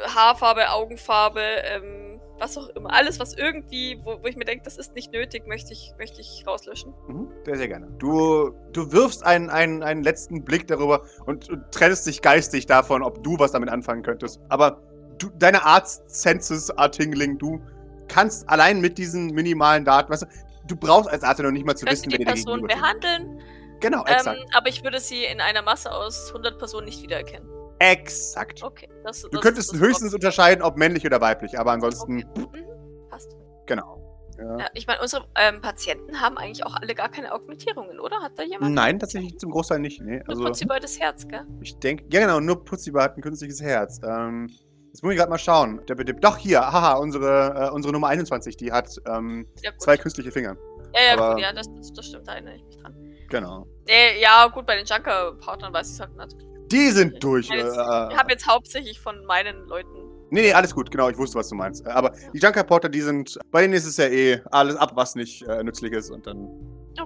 Haarfarbe, 0.08 0.70
Augenfarbe, 0.72 1.42
ähm, 1.42 2.20
was 2.42 2.58
auch 2.58 2.70
immer, 2.70 2.92
alles, 2.92 3.20
was 3.20 3.36
irgendwie, 3.36 4.00
wo, 4.04 4.22
wo 4.22 4.28
ich 4.28 4.36
mir 4.36 4.46
denke, 4.46 4.64
das 4.64 4.78
ist 4.78 4.96
nicht 4.96 5.14
nötig, 5.14 5.48
möchte 5.48 5.74
ich, 5.74 5.94
möchte 5.98 6.22
ich 6.22 6.44
rauslöschen. 6.48 6.94
Mhm. 7.08 7.28
Sehr, 7.46 7.58
sehr 7.58 7.68
gerne. 7.68 7.88
Du, 8.00 8.52
du 8.74 8.92
wirfst 8.92 9.24
einen, 9.24 9.50
einen, 9.50 9.84
einen 9.84 10.04
letzten 10.04 10.44
Blick 10.44 10.68
darüber 10.68 11.04
und, 11.26 11.50
und 11.50 11.72
trennst 11.72 12.08
dich 12.08 12.22
geistig 12.22 12.66
davon, 12.66 13.04
ob 13.04 13.24
du 13.24 13.38
was 13.38 13.52
damit 13.52 13.70
anfangen 13.70 14.02
könntest. 14.02 14.42
Aber 14.50 14.82
du, 15.20 15.30
deine 15.38 15.64
Arzt-Senses, 15.64 16.72
Artingling, 16.78 17.38
du 17.38 17.62
kannst 18.08 18.50
allein 18.50 18.82
mit 18.82 18.98
diesen 18.98 19.28
minimalen 19.28 19.86
Daten, 19.86 20.12
weißt 20.12 20.24
du, 20.24 20.28
du 20.68 20.76
brauchst 20.76 21.10
als 21.10 21.24
Arzt 21.24 21.40
ja 21.40 21.46
noch 21.46 21.52
nicht 21.52 21.66
mal 21.66 21.76
zu 21.76 21.86
könnte 21.86 22.02
wissen, 22.02 22.12
wer 22.12 22.18
die 22.18 22.26
Person 22.26 22.62
behandeln, 22.64 23.40
Genau, 23.82 24.06
ähm, 24.06 24.14
exakt. 24.14 24.40
aber 24.54 24.70
ich 24.70 24.84
würde 24.84 25.00
sie 25.00 25.26
in 25.26 25.42
einer 25.42 25.62
Masse 25.62 25.92
aus 25.92 26.28
100 26.30 26.58
Personen 26.58 26.86
nicht 26.86 27.02
wiedererkennen. 27.04 27.48
exakt. 27.80 28.64
Okay, 28.64 28.88
das, 29.04 29.22
Du 29.24 29.30
das 29.30 29.42
könntest 29.42 29.74
das 29.74 29.80
höchstens 29.80 30.14
unterscheiden, 30.14 30.62
ob 30.64 30.78
männlich 30.78 31.06
oder 31.06 31.20
weiblich, 31.20 31.60
aber 31.60 31.72
ansonsten, 31.72 32.24
Okay. 32.38 32.62
Mhm, 32.62 33.10
passt. 33.10 33.36
genau. 33.66 33.98
Ja. 34.38 34.58
Ja, 34.58 34.66
ich 34.74 34.88
meine, 34.88 35.02
unsere 35.02 35.26
ähm, 35.36 35.62
Patienten 35.62 36.20
haben 36.20 36.38
eigentlich 36.38 36.66
auch 36.66 36.74
alle 36.76 36.96
gar 36.96 37.10
keine 37.10 37.32
Augmentierungen, 37.34 38.00
oder? 38.00 38.22
Hat 38.22 38.32
da 38.38 38.44
jemand? 38.44 38.74
Nein, 38.74 38.98
tatsächlich 38.98 39.38
zum 39.38 39.52
Großteil 39.52 39.78
nicht. 39.80 40.02
Nee. 40.02 40.18
Nur 40.20 40.30
Also, 40.30 40.44
Putziboy 40.46 40.80
das 40.80 41.00
Herz, 41.00 41.28
gell? 41.28 41.46
ich 41.62 41.78
denke, 41.78 42.06
ja 42.12 42.22
genau, 42.22 42.40
nur 42.40 42.64
Putzibar 42.64 43.04
hat 43.04 43.18
ein 43.18 43.22
künstliches 43.22 43.62
Herz. 43.62 44.00
Ähm, 44.04 44.48
jetzt 44.88 45.04
muss 45.04 45.12
ich 45.12 45.18
gerade 45.20 45.30
mal 45.30 45.38
schauen. 45.38 45.82
Doch, 46.22 46.38
hier, 46.38 46.60
haha, 46.62 46.94
unsere, 46.94 47.68
äh, 47.68 47.70
unsere 47.72 47.94
Nummer 47.94 48.08
21, 48.08 48.58
die 48.58 48.72
hat 48.72 48.90
ähm, 49.06 49.46
Ja, 49.62 49.72
zwei 49.78 49.96
künstliche 49.98 50.32
Finger. 50.32 50.56
ja, 50.96 51.02
ja, 51.10 51.14
aber- 51.22 51.34
gut, 51.36 51.44
ja, 51.44 51.54
das, 51.54 51.68
das, 51.76 51.94
das 51.94 52.06
stimmt, 52.08 52.28
da 52.28 52.34
erinnere 52.34 52.56
ich 52.56 52.64
mich 52.64 52.78
dran. 52.78 52.96
Genau. 53.32 53.68
Äh, 53.88 54.22
ja, 54.22 54.48
gut, 54.48 54.66
bei 54.68 54.76
den 54.76 54.86
Junker-Partnern 54.86 55.74
weiß 55.74 55.88
ich 55.88 55.94
es 55.96 56.00
halt 56.00 56.16
nicht. 56.16 56.36
Die 56.72 56.90
sind 56.92 57.22
durch. 57.24 57.50
Ich 57.50 57.56
Äh, 57.56 57.64
habe 57.76 58.32
jetzt 58.32 58.48
hauptsächlich 58.48 59.00
von 59.00 59.26
meinen 59.26 59.66
Leuten. 59.68 59.90
nee, 60.30 60.42
nee, 60.44 60.54
alles 60.54 60.74
gut, 60.76 60.92
genau, 60.92 61.10
ich 61.10 61.18
wusste, 61.18 61.40
was 61.40 61.50
du 61.50 61.56
meinst. 61.56 61.86
Aber 61.88 62.14
die 62.34 62.38
Junker-Porter, 62.40 62.88
die 62.90 63.02
sind, 63.02 63.38
bei 63.52 63.62
denen 63.64 63.74
ist 63.74 63.86
es 63.86 63.98
ja 63.98 64.06
eh 64.06 64.40
alles 64.52 64.76
ab, 64.76 64.92
was 64.96 65.16
nicht 65.16 65.42
äh, 65.44 65.64
nützlich 65.64 65.92
ist 65.94 66.10
und 66.12 66.28
dann 66.28 66.48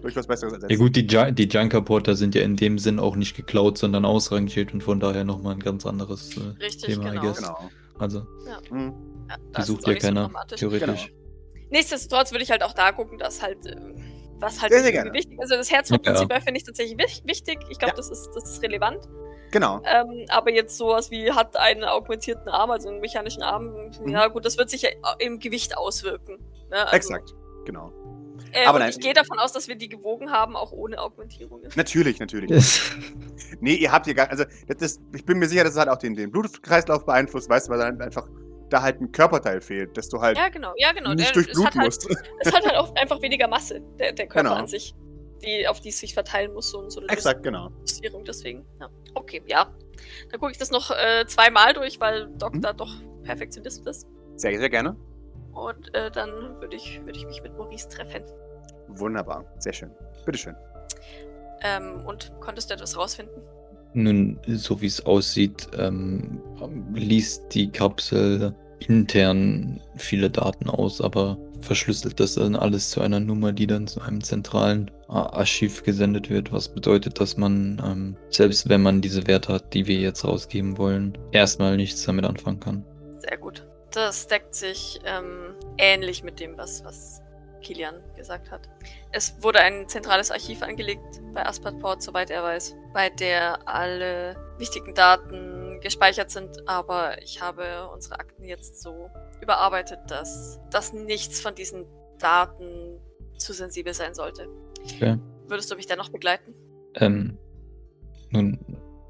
durch 0.02 0.16
was 0.16 0.28
Besseres 0.28 0.54
ersetzt. 0.54 0.72
Ja 0.72 0.78
gut, 0.78 0.96
die, 0.96 1.06
Ju 1.08 1.32
die 1.32 1.48
Junker-Porter 1.48 2.16
sind 2.16 2.36
ja 2.36 2.42
in 2.42 2.56
dem 2.58 2.78
Sinn 2.80 3.00
auch 3.00 3.16
nicht 3.16 3.36
geklaut, 3.36 3.78
sondern 3.78 4.04
ausrangiert 4.06 4.74
und 4.74 4.82
von 4.84 5.00
daher 5.00 5.24
nochmal 5.24 5.54
ein 5.54 5.60
ganz 5.60 5.86
anderes 5.86 6.36
äh, 6.38 6.42
Richtig, 6.64 6.96
Thema, 6.96 7.08
I 7.08 7.10
genau. 7.12 7.22
guess. 7.22 7.38
Genau. 7.38 7.70
Also. 7.98 8.28
Ja, 8.48 8.60
die 8.70 8.92
das 9.54 9.62
ist 9.64 9.68
sucht 9.68 9.88
ja 9.88 9.94
so 9.94 10.00
keiner, 10.00 10.22
dramatisch. 10.26 10.60
theoretisch. 10.60 11.14
Nichtsdestotrotz 11.70 12.32
würde 12.32 12.44
ich 12.44 12.52
halt 12.52 12.62
auch 12.64 12.74
da 12.74 12.92
gucken, 12.92 13.18
dass 13.18 13.42
halt, 13.42 13.66
ähm, 13.66 13.96
was 14.40 14.62
halt 14.62 14.72
Sehr, 14.72 14.82
sehr 14.84 14.92
gerne. 14.92 15.14
wichtig 15.14 15.40
Also 15.40 15.56
das 15.56 15.72
Herzogprinzip 15.72 16.32
finde 16.34 16.58
ich 16.58 16.64
tatsächlich 16.64 16.98
wich- 16.98 17.24
wichtig. 17.26 17.60
Ich 17.70 17.80
glaube, 17.80 17.92
Ja. 17.94 17.98
das, 17.98 18.10
ist, 18.10 18.30
das 18.36 18.50
ist 18.52 18.62
relevant. 18.64 19.08
Genau. 19.52 19.82
Ähm, 19.86 20.26
aber 20.30 20.52
jetzt 20.52 20.78
sowas 20.78 21.12
wie 21.12 21.32
hat 21.32 21.56
einen 21.56 21.84
augmentierten 21.84 22.50
Arm, 22.50 22.72
also 22.72 22.90
einen 22.90 23.00
mechanischen 23.00 23.44
Arm, 23.44 23.74
Mhm. 24.02 24.10
ja 24.10 24.28
gut, 24.28 24.46
das 24.46 24.58
wird 24.58 24.70
sich 24.70 24.82
ja 24.82 24.90
im 25.20 25.40
Gewicht 25.40 25.78
auswirken. 25.78 26.38
Ne? 26.70 26.78
Also, 26.84 26.96
Exakt. 26.96 27.34
Genau. 27.66 27.92
Äh, 28.52 28.66
Aber 28.66 28.80
nein. 28.80 28.90
ich 28.90 29.00
gehe 29.00 29.14
davon 29.14 29.40
aus, 29.40 29.54
dass 29.54 29.68
wir 29.68 29.76
die 29.76 29.88
gewogen 29.90 30.32
haben, 30.32 30.56
auch 30.56 30.72
ohne 30.72 31.00
Augmentierungen. 31.00 31.70
Natürlich, 31.76 32.20
natürlich. 32.20 32.50
Yes. 32.50 32.82
Nee, 33.60 33.76
ihr 33.76 33.92
habt 33.92 34.06
hier 34.06 34.14
gar, 34.14 34.30
also 34.30 34.44
das 34.78 35.00
ich 35.14 35.26
bin 35.26 35.40
mir 35.40 35.48
sicher, 35.48 35.64
dass 35.64 35.74
es 35.74 35.80
halt 35.80 35.90
auch 35.90 35.98
den, 35.98 36.16
den 36.16 36.32
Blutkreislauf 36.32 37.06
beeinflusst, 37.06 37.50
weißt 37.50 37.68
du, 37.68 37.72
weil 37.72 37.80
dann 37.80 38.02
einfach 38.02 38.28
da 38.70 38.82
halt 38.82 39.00
ein 39.02 39.12
Körperteil 39.12 39.62
fehlt, 39.62 39.96
dass 39.98 40.10
du 40.10 40.20
halt 40.22 40.38
Ja, 40.38 40.50
genau, 40.50 40.74
ja, 40.78 40.92
genau. 40.92 41.14
nicht 41.14 41.36
durchbluten 41.36 41.66
hat 41.66 41.76
halt, 41.76 41.86
musst. 41.86 42.10
es 42.40 42.54
hat 42.54 42.66
halt 42.66 42.76
auch 42.76 42.94
einfach 42.96 43.22
weniger 43.22 43.48
Masse, 43.48 43.82
der, 44.00 44.12
der 44.14 44.28
Körper 44.28 44.50
Genau. 44.50 44.60
an 44.62 44.68
sich, 44.68 44.96
die, 45.44 45.68
auf 45.68 45.80
die 45.82 45.90
es 45.90 46.00
sich 46.00 46.14
verteilen 46.14 46.54
muss, 46.54 46.70
so, 46.72 46.90
so 46.90 47.00
eine 47.02 47.10
Exakt, 47.10 47.44
genau. 47.44 47.70
Deswegen. 48.28 48.66
Ja. 48.80 48.90
Okay, 49.14 49.42
ja. 49.46 49.74
Dann 50.32 50.40
gucke 50.40 50.52
ich 50.52 50.58
das 50.58 50.72
noch 50.72 50.92
äh, 50.92 51.26
zweimal 51.28 51.74
durch, 51.74 52.00
weil 52.00 52.28
Doc 52.38 52.56
Mhm. 52.56 52.62
da 52.62 52.74
doch 52.74 52.92
Perfektionist 53.24 53.86
ist. 53.88 54.08
Sehr, 54.36 54.58
sehr 54.60 54.70
gerne. 54.70 54.96
Und 55.54 55.94
äh, 55.96 56.12
dann 56.12 56.60
würde 56.60 56.76
ich, 56.76 57.02
würd 57.06 57.16
ich 57.16 57.26
mich 57.26 57.42
mit 57.42 57.54
Maurice 57.58 57.88
treffen. 57.88 58.24
Wunderbar. 58.88 59.46
Sehr 59.60 59.74
schön. 59.74 59.92
Bitteschön. 60.26 60.56
Ähm, 61.62 62.06
und 62.06 62.32
konntest 62.42 62.70
du 62.70 62.74
etwas 62.74 62.98
rausfinden? 62.98 63.42
Nun, 63.96 64.38
so 64.46 64.82
wie 64.82 64.88
es 64.88 65.06
aussieht, 65.06 65.70
ähm, 65.78 66.42
liest 66.94 67.44
die 67.54 67.72
Kapsel 67.72 68.54
intern 68.80 69.80
viele 69.96 70.30
Daten 70.30 70.70
aus, 70.70 71.00
aber 71.00 71.38
verschlüsselt 71.62 72.20
das 72.20 72.36
dann 72.36 72.58
alles 72.58 72.90
zu 72.90 73.00
einer 73.00 73.22
Nummer, 73.22 73.54
die 73.54 73.68
dann 73.68 73.88
zu 73.88 74.02
einem 74.02 74.22
zentralen 74.22 74.92
Archiv 75.08 75.84
gesendet 75.84 76.30
wird, 76.30 76.52
was 76.52 76.68
bedeutet, 76.68 77.20
dass 77.20 77.38
man, 77.38 77.82
ähm, 77.86 78.18
selbst 78.30 78.68
wenn 78.68 78.82
man 78.82 79.02
diese 79.02 79.28
Werte 79.28 79.54
hat, 79.54 79.74
die 79.74 79.88
wir 79.88 79.98
jetzt 79.98 80.26
rausgeben 80.26 80.78
wollen, 80.78 81.18
erstmal 81.32 81.78
nichts 81.78 82.04
damit 82.04 82.26
anfangen 82.26 82.60
kann. 82.60 82.86
Sehr 83.18 83.38
gut. 83.38 83.66
Das 83.92 84.28
deckt 84.28 84.54
sich 84.54 85.00
ähm, 85.06 85.56
ähnlich 85.78 86.22
mit 86.22 86.42
dem, 86.42 86.58
was, 86.58 86.84
was 86.84 87.22
Kilian 87.66 88.02
gesagt 88.16 88.52
hat. 88.52 88.70
Es 89.12 89.42
wurde 89.42 89.60
ein 89.60 89.90
zentrales 89.90 90.32
Archiv 90.32 90.62
angelegt 90.62 91.22
bei 91.34 91.46
Asperport, 91.46 92.02
soweit 92.02 92.30
er 92.30 92.44
weiß, 92.44 92.76
bei 92.94 93.10
der 93.10 93.68
alle 93.68 94.36
wichtigen 94.58 94.94
Daten 94.94 95.80
gespeichert 95.82 96.30
sind, 96.30 96.68
aber 96.68 97.22
ich 97.22 97.42
habe 97.42 97.90
unsere 97.94 98.20
Akten 98.20 98.46
jetzt 98.46 98.82
so 98.82 99.10
überarbeitet, 99.42 100.00
dass, 100.08 100.60
dass 100.72 100.94
nichts 100.94 101.42
von 101.42 101.56
diesen 101.56 101.86
Daten 102.20 103.00
zu 103.38 103.52
sensibel 103.54 103.94
sein 103.94 104.14
sollte. 104.14 104.48
Okay. 104.84 105.18
Würdest 105.48 105.70
du 105.72 105.76
mich 105.76 105.88
dennoch 105.88 106.10
begleiten? 106.10 106.54
Ähm, 106.96 107.38
nun, 108.30 108.60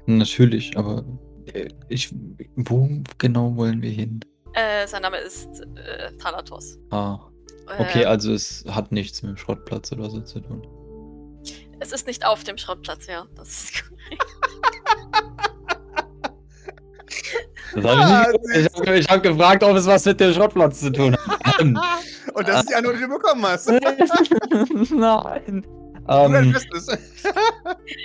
natürlich, 0.06 0.76
aber 0.76 1.04
äh, 1.52 1.68
ich, 1.88 2.12
wo 2.56 2.88
genau 3.18 3.56
wollen 3.56 3.82
wir 3.82 3.90
hin? 3.90 4.20
Äh, 4.54 4.86
sein 4.86 5.02
Name 5.02 5.18
ist 5.18 5.60
äh, 5.76 6.10
Thanatos. 6.16 6.78
Ah, 6.90 7.20
okay, 7.78 8.02
Äh, 8.02 8.06
also 8.06 8.32
es 8.32 8.64
hat 8.70 8.92
nichts 8.92 9.22
mit 9.22 9.30
dem 9.32 9.36
Schrottplatz 9.36 9.92
oder 9.92 10.08
so 10.10 10.20
zu 10.20 10.40
tun. 10.40 10.66
Es 11.78 11.92
ist 11.92 12.06
nicht 12.06 12.24
auf 12.24 12.42
dem 12.44 12.56
Schrottplatz, 12.58 13.06
ja. 13.06 13.26
Das 13.36 13.48
ist 13.48 13.84
Das 17.74 17.84
Ah, 17.84 18.24
hab 18.24 18.34
ich 18.34 18.62
nicht 18.62 18.74
gewusst. 18.74 18.88
ich 19.00 19.08
habe 19.08 19.16
hab 19.16 19.22
gefragt, 19.22 19.62
ob 19.62 19.76
es 19.76 19.86
was 19.86 20.04
mit 20.06 20.18
dem 20.20 20.32
Schrottplatz 20.32 20.80
zu 20.80 20.90
tun 20.92 21.16
hat. 21.16 21.60
Und 22.34 22.48
das 22.48 22.60
ist 22.60 22.70
die 22.70 22.74
Antwort, 22.74 22.96
die 22.96 23.00
du 23.00 23.08
bekommen 23.08 23.44
hast. 23.46 23.68
Nein. 24.90 25.66
Ähm. 26.08 26.34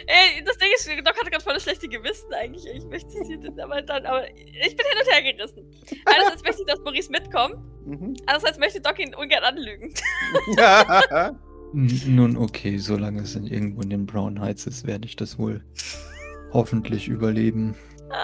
Ey, 0.08 0.44
das 0.46 0.58
Ding 0.58 0.70
ist, 0.76 0.88
Doc 0.88 1.20
hatte 1.20 1.30
gerade 1.30 1.44
voll 1.44 1.54
das 1.54 1.64
schlechte 1.64 1.88
Gewissen 1.88 2.34
eigentlich. 2.34 2.66
Ich 2.74 2.86
möchte 2.86 3.10
sie 3.10 3.40
aber 3.62 3.82
dann, 3.82 4.06
aber 4.06 4.28
ich 4.30 4.76
bin 4.76 4.86
hin 4.86 4.98
und 5.00 5.14
her 5.14 5.34
gerissen. 5.34 5.72
Einerseits 6.06 6.44
möchte 6.44 6.62
ich, 6.62 6.68
dass 6.68 6.80
Maurice 6.80 7.12
mitkommt, 7.12 7.56
Mhm. 7.86 8.16
andererseits 8.28 8.60
möchte 8.60 8.80
Doc 8.80 9.00
ihn 9.00 9.16
ungern 9.16 9.44
anlügen. 9.44 9.94
nun, 11.74 12.38
okay, 12.38 12.78
solange 12.78 13.22
es 13.22 13.36
in 13.36 13.48
irgendwo 13.48 13.82
in 13.82 13.90
den 13.90 14.06
Brown 14.06 14.40
Heights 14.40 14.68
ist, 14.68 14.86
werde 14.86 15.06
ich 15.06 15.16
das 15.16 15.40
wohl 15.40 15.64
hoffentlich 16.54 17.08
überleben. 17.08 17.76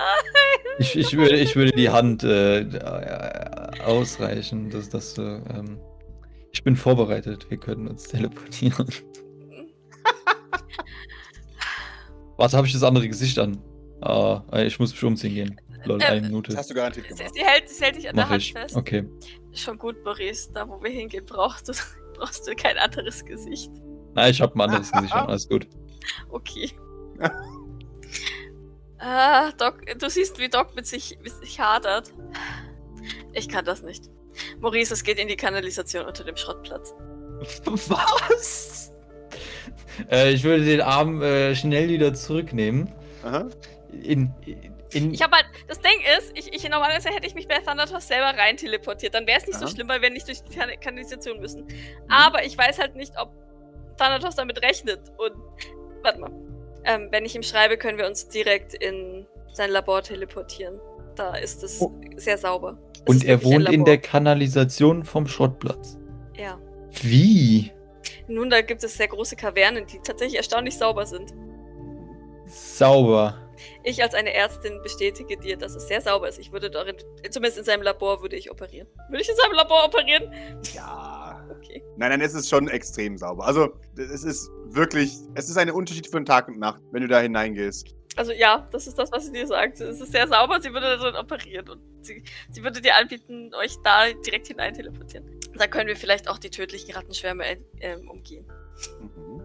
Ich, 0.79 0.95
ich, 0.95 1.17
würde, 1.17 1.35
ich 1.37 1.55
würde 1.55 1.71
die 1.71 1.89
Hand 1.89 2.23
äh, 2.23 2.59
äh, 2.59 3.81
ausreichen, 3.83 4.69
dass 4.69 4.89
das. 4.89 5.17
Äh, 5.17 5.39
ich 6.51 6.63
bin 6.63 6.75
vorbereitet, 6.75 7.49
wir 7.49 7.57
können 7.57 7.87
uns 7.87 8.03
teleportieren. 8.03 8.85
Warte, 12.37 12.55
habe 12.57 12.67
ich 12.67 12.73
das 12.73 12.83
andere 12.83 13.07
Gesicht 13.07 13.37
an? 13.39 13.61
Ah, 14.01 14.41
ich 14.57 14.79
muss 14.79 14.91
mich 14.91 15.03
umziehen 15.03 15.33
gehen. 15.33 15.61
Lol, 15.85 16.01
Ähm, 16.01 16.07
eine 16.07 16.21
Das 16.21 16.29
Minute. 16.29 16.57
hast 16.57 16.69
du 16.69 16.73
garantiert 16.73 17.07
Sie, 17.09 17.15
gemacht. 17.15 17.33
sie, 17.35 17.43
hält, 17.45 17.69
sie 17.69 17.83
hält 17.83 17.95
dich 17.95 18.09
an 18.09 18.15
der 18.15 18.25
Mach 18.25 18.31
Hand 18.31 18.41
ich. 18.43 18.53
fest. 18.53 18.75
Okay. 18.75 19.05
Schon 19.53 19.77
gut, 19.77 19.95
Maurice. 20.03 20.51
Da, 20.53 20.67
wo 20.67 20.81
wir 20.81 20.89
hingehen, 20.91 21.25
brauchst 21.25 21.67
du, 21.69 21.73
brauchst 22.17 22.47
du 22.47 22.55
kein 22.55 22.77
anderes 22.77 23.23
Gesicht. 23.25 23.71
Nein, 24.13 24.31
ich 24.31 24.41
habe 24.41 24.55
ein 24.55 24.61
anderes 24.61 24.91
Gesicht 24.91 25.13
an, 25.13 25.27
alles 25.27 25.47
gut. 25.47 25.67
Okay. 26.29 26.71
ah, 28.99 29.51
Doc, 29.57 29.81
du 29.99 30.09
siehst, 30.09 30.39
wie 30.39 30.47
Doc 30.49 30.75
mit 30.75 30.87
sich, 30.87 31.17
mit 31.21 31.33
sich 31.33 31.59
hadert. 31.59 32.13
Ich 33.33 33.49
kann 33.49 33.65
das 33.65 33.81
nicht. 33.81 34.05
Maurice, 34.61 34.93
es 34.93 35.03
geht 35.03 35.19
in 35.19 35.27
die 35.27 35.35
Kanalisation 35.35 36.05
unter 36.05 36.23
dem 36.23 36.37
Schrottplatz. 36.37 36.93
Was? 37.89 38.93
Äh, 40.11 40.31
ich 40.31 40.43
würde 40.43 40.63
den 40.63 40.81
Arm 40.81 41.21
äh, 41.23 41.55
schnell 41.55 41.89
wieder 41.89 42.13
zurücknehmen. 42.13 42.91
Aha. 43.23 43.47
In, 44.03 44.31
in, 44.91 45.13
Ich 45.13 45.21
habe 45.23 45.35
halt, 45.35 45.45
das 45.67 45.79
Ding 45.79 45.99
ist, 46.19 46.31
ich, 46.35 46.53
ich 46.53 46.69
normalerweise 46.69 47.09
hätte 47.09 47.25
ich 47.25 47.33
mich 47.35 47.47
bei 47.47 47.57
Thanatos 47.59 48.07
selber 48.07 48.37
rein 48.37 48.57
teleportiert. 48.57 49.15
Dann 49.15 49.25
wäre 49.25 49.39
es 49.39 49.47
nicht 49.47 49.57
so 49.57 49.65
Aha. 49.65 49.73
schlimm, 49.73 49.89
weil 49.89 50.01
wir 50.01 50.09
nicht 50.11 50.27
durch 50.27 50.43
die 50.43 50.55
Kan- 50.55 50.69
Kanalisation 50.79 51.39
müssen. 51.39 51.65
Aber 52.09 52.45
ich 52.45 52.55
weiß 52.57 52.77
halt 52.79 52.95
nicht, 52.95 53.13
ob 53.19 53.31
Thanatos 53.97 54.35
damit 54.35 54.61
rechnet. 54.61 54.99
Und 55.17 55.33
warte 56.03 56.19
mal. 56.19 56.31
Ähm, 56.83 57.07
wenn 57.11 57.25
ich 57.25 57.35
ihm 57.35 57.43
schreibe, 57.43 57.75
können 57.77 57.97
wir 57.97 58.05
uns 58.07 58.27
direkt 58.29 58.75
in 58.75 59.25
sein 59.51 59.71
Labor 59.71 60.03
teleportieren. 60.03 60.79
Da 61.15 61.35
ist 61.35 61.63
es 61.63 61.81
Oh. 61.81 61.91
sehr 62.15 62.37
sauber. 62.37 62.77
Es 63.05 63.15
und 63.15 63.25
er 63.25 63.43
wohnt 63.43 63.67
in 63.69 63.83
der 63.83 63.97
Kanalisation 63.97 65.03
vom 65.03 65.27
Schrottplatz. 65.27 65.97
Ja. 66.37 66.59
Wie? 67.01 67.71
Nun, 68.27 68.49
da 68.49 68.61
gibt 68.61 68.83
es 68.83 68.95
sehr 68.95 69.07
große 69.07 69.35
Kavernen, 69.35 69.85
die 69.85 69.99
tatsächlich 69.99 70.37
erstaunlich 70.37 70.77
sauber 70.77 71.05
sind. 71.05 71.33
Sauber. 72.45 73.37
Ich 73.83 74.01
als 74.03 74.13
eine 74.13 74.33
Ärztin 74.33 74.81
bestätige 74.83 75.37
dir, 75.37 75.57
dass 75.57 75.75
es 75.75 75.87
sehr 75.87 76.01
sauber 76.01 76.29
ist. 76.29 76.37
Ich 76.37 76.51
würde 76.51 76.69
darin, 76.69 76.95
zumindest 77.29 77.57
in 77.57 77.63
seinem 77.63 77.81
Labor 77.81 78.21
würde 78.21 78.35
ich 78.35 78.51
operieren. 78.51 78.87
Würde 79.09 79.21
ich 79.21 79.29
in 79.29 79.35
seinem 79.35 79.53
Labor 79.53 79.85
operieren? 79.85 80.31
Ja. 80.73 81.13
Okay. 81.57 81.81
Nein, 81.97 82.11
nein, 82.11 82.21
es 82.21 82.35
ist 82.35 82.49
schon 82.49 82.67
extrem 82.67 83.17
sauber. 83.17 83.45
Also, 83.45 83.69
es 83.97 84.23
ist 84.23 84.49
wirklich, 84.65 85.17
es 85.33 85.49
ist 85.49 85.57
ein 85.57 85.71
Unterschied 85.71 86.05
von 86.07 86.23
Tag 86.23 86.47
und 86.49 86.59
Nacht, 86.59 86.81
wenn 86.91 87.01
du 87.01 87.07
da 87.07 87.19
hineingehst. 87.19 87.95
Also 88.15 88.31
ja, 88.31 88.67
das 88.71 88.87
ist 88.87 88.97
das, 88.97 89.11
was 89.11 89.25
sie 89.25 89.31
dir 89.31 89.47
sagt. 89.47 89.79
Es 89.79 90.01
ist 90.01 90.11
sehr 90.11 90.27
sauber, 90.27 90.59
sie 90.59 90.73
würde 90.73 90.97
darin 90.97 91.15
operieren 91.15 91.69
und 91.69 91.81
sie, 92.01 92.23
sie 92.49 92.63
würde 92.63 92.81
dir 92.81 92.95
anbieten, 92.95 93.51
euch 93.53 93.75
da 93.83 94.11
direkt 94.25 94.47
hinein 94.47 94.73
teleportieren. 94.73 95.36
Dann 95.57 95.69
können 95.69 95.87
wir 95.87 95.95
vielleicht 95.95 96.29
auch 96.29 96.37
die 96.37 96.49
tödlichen 96.49 96.93
Rattenschwärme 96.93 97.43
ähm, 97.79 98.09
umgehen. 98.09 98.45
Mhm. 99.01 99.41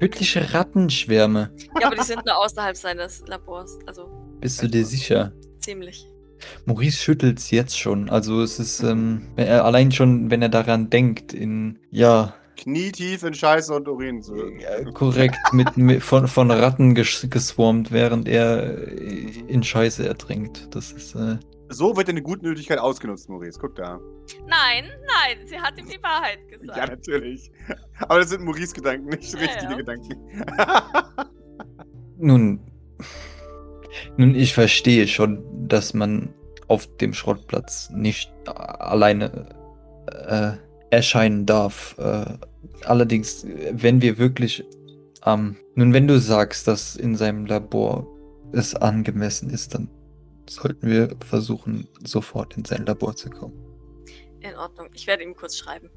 Tödliche 0.00 0.54
Rattenschwärme. 0.54 1.54
Ja, 1.80 1.88
aber 1.88 1.96
die 1.96 2.04
sind 2.04 2.24
nur 2.24 2.36
außerhalb 2.38 2.76
seines 2.76 3.22
Labors. 3.26 3.78
Also 3.86 4.08
Bist 4.40 4.62
du 4.62 4.68
dir 4.68 4.86
sicher? 4.86 5.32
ziemlich. 5.60 6.06
Maurice 6.64 6.98
schüttelt's 6.98 7.50
jetzt 7.50 7.78
schon. 7.78 8.08
Also 8.08 8.42
es 8.42 8.58
ist, 8.58 8.82
ähm, 8.82 9.28
wenn 9.36 9.46
er, 9.46 9.64
allein 9.64 9.92
schon, 9.92 10.30
wenn 10.30 10.42
er 10.42 10.48
daran 10.48 10.90
denkt, 10.90 11.32
in, 11.32 11.78
ja, 11.90 12.34
Knietief 12.56 13.22
in 13.22 13.32
Scheiße 13.32 13.74
und 13.74 13.88
Urin 13.88 14.22
zu. 14.22 14.36
Ja, 14.36 14.84
korrekt, 14.92 15.38
mit, 15.52 15.78
mit, 15.78 16.02
von, 16.02 16.28
von 16.28 16.50
Ratten 16.50 16.94
ges 16.94 17.26
geswarmt, 17.30 17.90
während 17.90 18.28
er 18.28 18.86
äh, 18.86 19.44
in 19.48 19.62
Scheiße 19.62 20.06
ertrinkt. 20.06 20.74
Das 20.74 20.92
ist, 20.92 21.14
äh, 21.14 21.38
So 21.70 21.96
wird 21.96 22.08
deine 22.08 22.22
Gutmütigkeit 22.22 22.78
ausgenutzt, 22.78 23.28
Maurice. 23.28 23.58
Guck 23.58 23.76
da. 23.76 24.00
Nein, 24.46 24.84
nein, 25.06 25.46
sie 25.46 25.58
hat 25.58 25.78
ihm 25.78 25.88
die 25.88 26.02
Wahrheit 26.02 26.46
gesagt. 26.48 26.76
Ja, 26.76 26.86
natürlich. 26.86 27.50
Aber 28.00 28.18
das 28.18 28.30
sind 28.30 28.44
Maurice-Gedanken, 28.44 29.08
nicht 29.08 29.32
Ja, 29.32 29.40
richtige 29.40 29.72
ja. 29.72 29.76
Gedanken. 29.76 30.16
nun, 32.18 32.60
Nun, 34.16 34.34
ich 34.34 34.54
verstehe 34.54 35.06
schon, 35.06 35.42
dass 35.68 35.94
man 35.94 36.34
auf 36.68 36.86
dem 36.98 37.14
Schrottplatz 37.14 37.90
nicht 37.90 38.32
alleine 38.46 39.46
äh, 40.06 40.52
erscheinen 40.90 41.46
darf. 41.46 41.96
Äh, 41.98 42.24
allerdings, 42.84 43.46
wenn 43.72 44.02
wir 44.02 44.18
wirklich 44.18 44.64
ähm, 45.26 45.56
nun, 45.74 45.92
wenn 45.92 46.08
du 46.08 46.18
sagst, 46.18 46.66
dass 46.66 46.96
in 46.96 47.16
seinem 47.16 47.46
Labor 47.46 48.06
es 48.52 48.74
angemessen 48.74 49.50
ist, 49.50 49.74
dann 49.74 49.88
sollten 50.50 50.88
wir 50.88 51.16
versuchen, 51.24 51.88
sofort 52.04 52.56
in 52.56 52.64
sein 52.64 52.84
Labor 52.84 53.14
zu 53.14 53.30
kommen. 53.30 53.54
In 54.40 54.56
Ordnung. 54.56 54.88
Ich 54.94 55.06
werde 55.06 55.22
ihm 55.22 55.36
kurz 55.36 55.56
schreiben. 55.56 55.90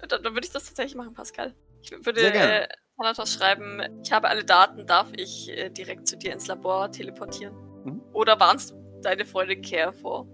Dann, 0.00 0.22
dann 0.22 0.34
würde 0.34 0.46
ich 0.46 0.52
das 0.52 0.64
tatsächlich 0.64 0.96
machen, 0.96 1.14
Pascal. 1.14 1.54
Ich 1.82 1.92
würde 2.04 2.20
äh, 2.22 2.66
Thanatos 2.96 3.34
schreiben, 3.34 3.80
ich 4.02 4.10
habe 4.10 4.28
alle 4.28 4.44
Daten, 4.44 4.86
darf 4.86 5.12
ich 5.16 5.50
äh, 5.50 5.70
direkt 5.70 6.08
zu 6.08 6.16
dir 6.16 6.32
ins 6.32 6.48
Labor 6.48 6.90
teleportieren? 6.90 7.54
Mhm. 7.84 8.02
Oder 8.12 8.40
warnst 8.40 8.72
du 8.72 9.00
deine 9.02 9.24
Freundin 9.24 9.62
Care 9.62 9.92
vor? 9.92 10.26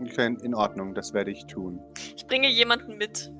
Okay, 0.00 0.36
in 0.42 0.54
Ordnung, 0.54 0.94
das 0.94 1.12
werde 1.12 1.30
ich 1.30 1.44
tun. 1.46 1.80
Ich 2.16 2.26
bringe 2.26 2.48
jemanden 2.48 2.96
mit. 2.96 3.32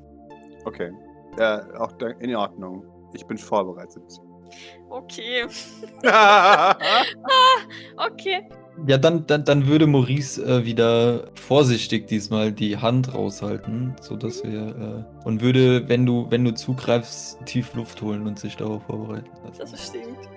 Okay. 0.64 0.90
Ja, 1.38 1.64
auch 1.78 1.92
da, 1.92 2.08
in 2.08 2.34
Ordnung. 2.34 2.84
Ich 3.14 3.24
bin 3.26 3.38
vorbereitet. 3.38 4.02
Okay. 4.88 5.46
Okay. 7.96 8.48
Ja, 8.86 8.96
dann, 8.98 9.26
dann, 9.26 9.44
dann 9.44 9.66
würde 9.66 9.86
Maurice 9.86 10.42
äh, 10.42 10.64
wieder 10.64 11.24
vorsichtig 11.34 12.06
diesmal 12.06 12.52
die 12.52 12.78
Hand 12.78 13.14
raushalten, 13.14 13.94
sodass 14.00 14.42
wir 14.42 15.04
äh, 15.04 15.26
und 15.26 15.42
würde, 15.42 15.88
wenn 15.88 16.06
du, 16.06 16.26
wenn 16.30 16.44
du 16.44 16.54
zugreifst, 16.54 17.38
tief 17.44 17.74
Luft 17.74 18.00
holen 18.00 18.26
und 18.26 18.38
sich 18.38 18.56
darauf 18.56 18.82
vorbereiten 18.84 19.30
lassen. 19.44 19.58
Das 19.58 19.86
stimmt. 19.88 20.28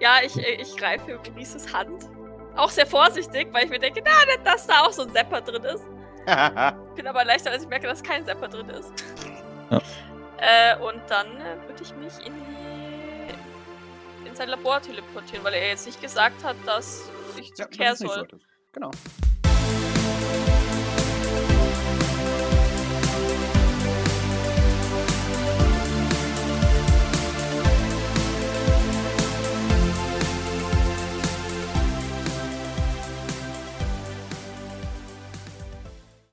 Ja, 0.00 0.16
ich, 0.24 0.36
äh, 0.36 0.60
ich 0.60 0.76
greife 0.76 1.18
Maurices 1.30 1.72
Hand. 1.72 2.08
Auch 2.56 2.70
sehr 2.70 2.86
vorsichtig, 2.86 3.48
weil 3.52 3.64
ich 3.64 3.70
mir 3.70 3.78
denke, 3.78 4.02
na, 4.04 4.12
dass 4.44 4.66
da 4.66 4.82
auch 4.82 4.92
so 4.92 5.02
ein 5.02 5.10
Sepper 5.10 5.40
drin 5.40 5.64
ist. 5.64 5.84
Ich 6.26 6.94
bin 6.94 7.06
aber 7.06 7.24
leichter, 7.24 7.50
als 7.50 7.64
ich 7.64 7.68
merke, 7.68 7.86
dass 7.86 8.02
kein 8.02 8.24
Sepper 8.24 8.48
drin 8.48 8.68
ist. 8.70 8.92
Ja. 9.70 9.80
Äh, 10.38 10.76
und 10.78 11.00
dann 11.08 11.26
äh, 11.26 11.68
würde 11.68 11.82
ich 11.82 11.94
mich 11.96 12.26
in, 12.26 12.32
die, 12.34 14.28
in 14.28 14.34
sein 14.34 14.48
Labor 14.48 14.80
teleportieren, 14.80 15.44
weil 15.44 15.54
er 15.54 15.68
jetzt 15.68 15.86
nicht 15.86 16.00
gesagt 16.00 16.42
hat, 16.44 16.56
dass 16.66 17.10
ich 17.38 17.52
zu 17.54 17.66
Ja, 17.78 17.94
so. 17.94 18.08
Genau. 18.72 18.90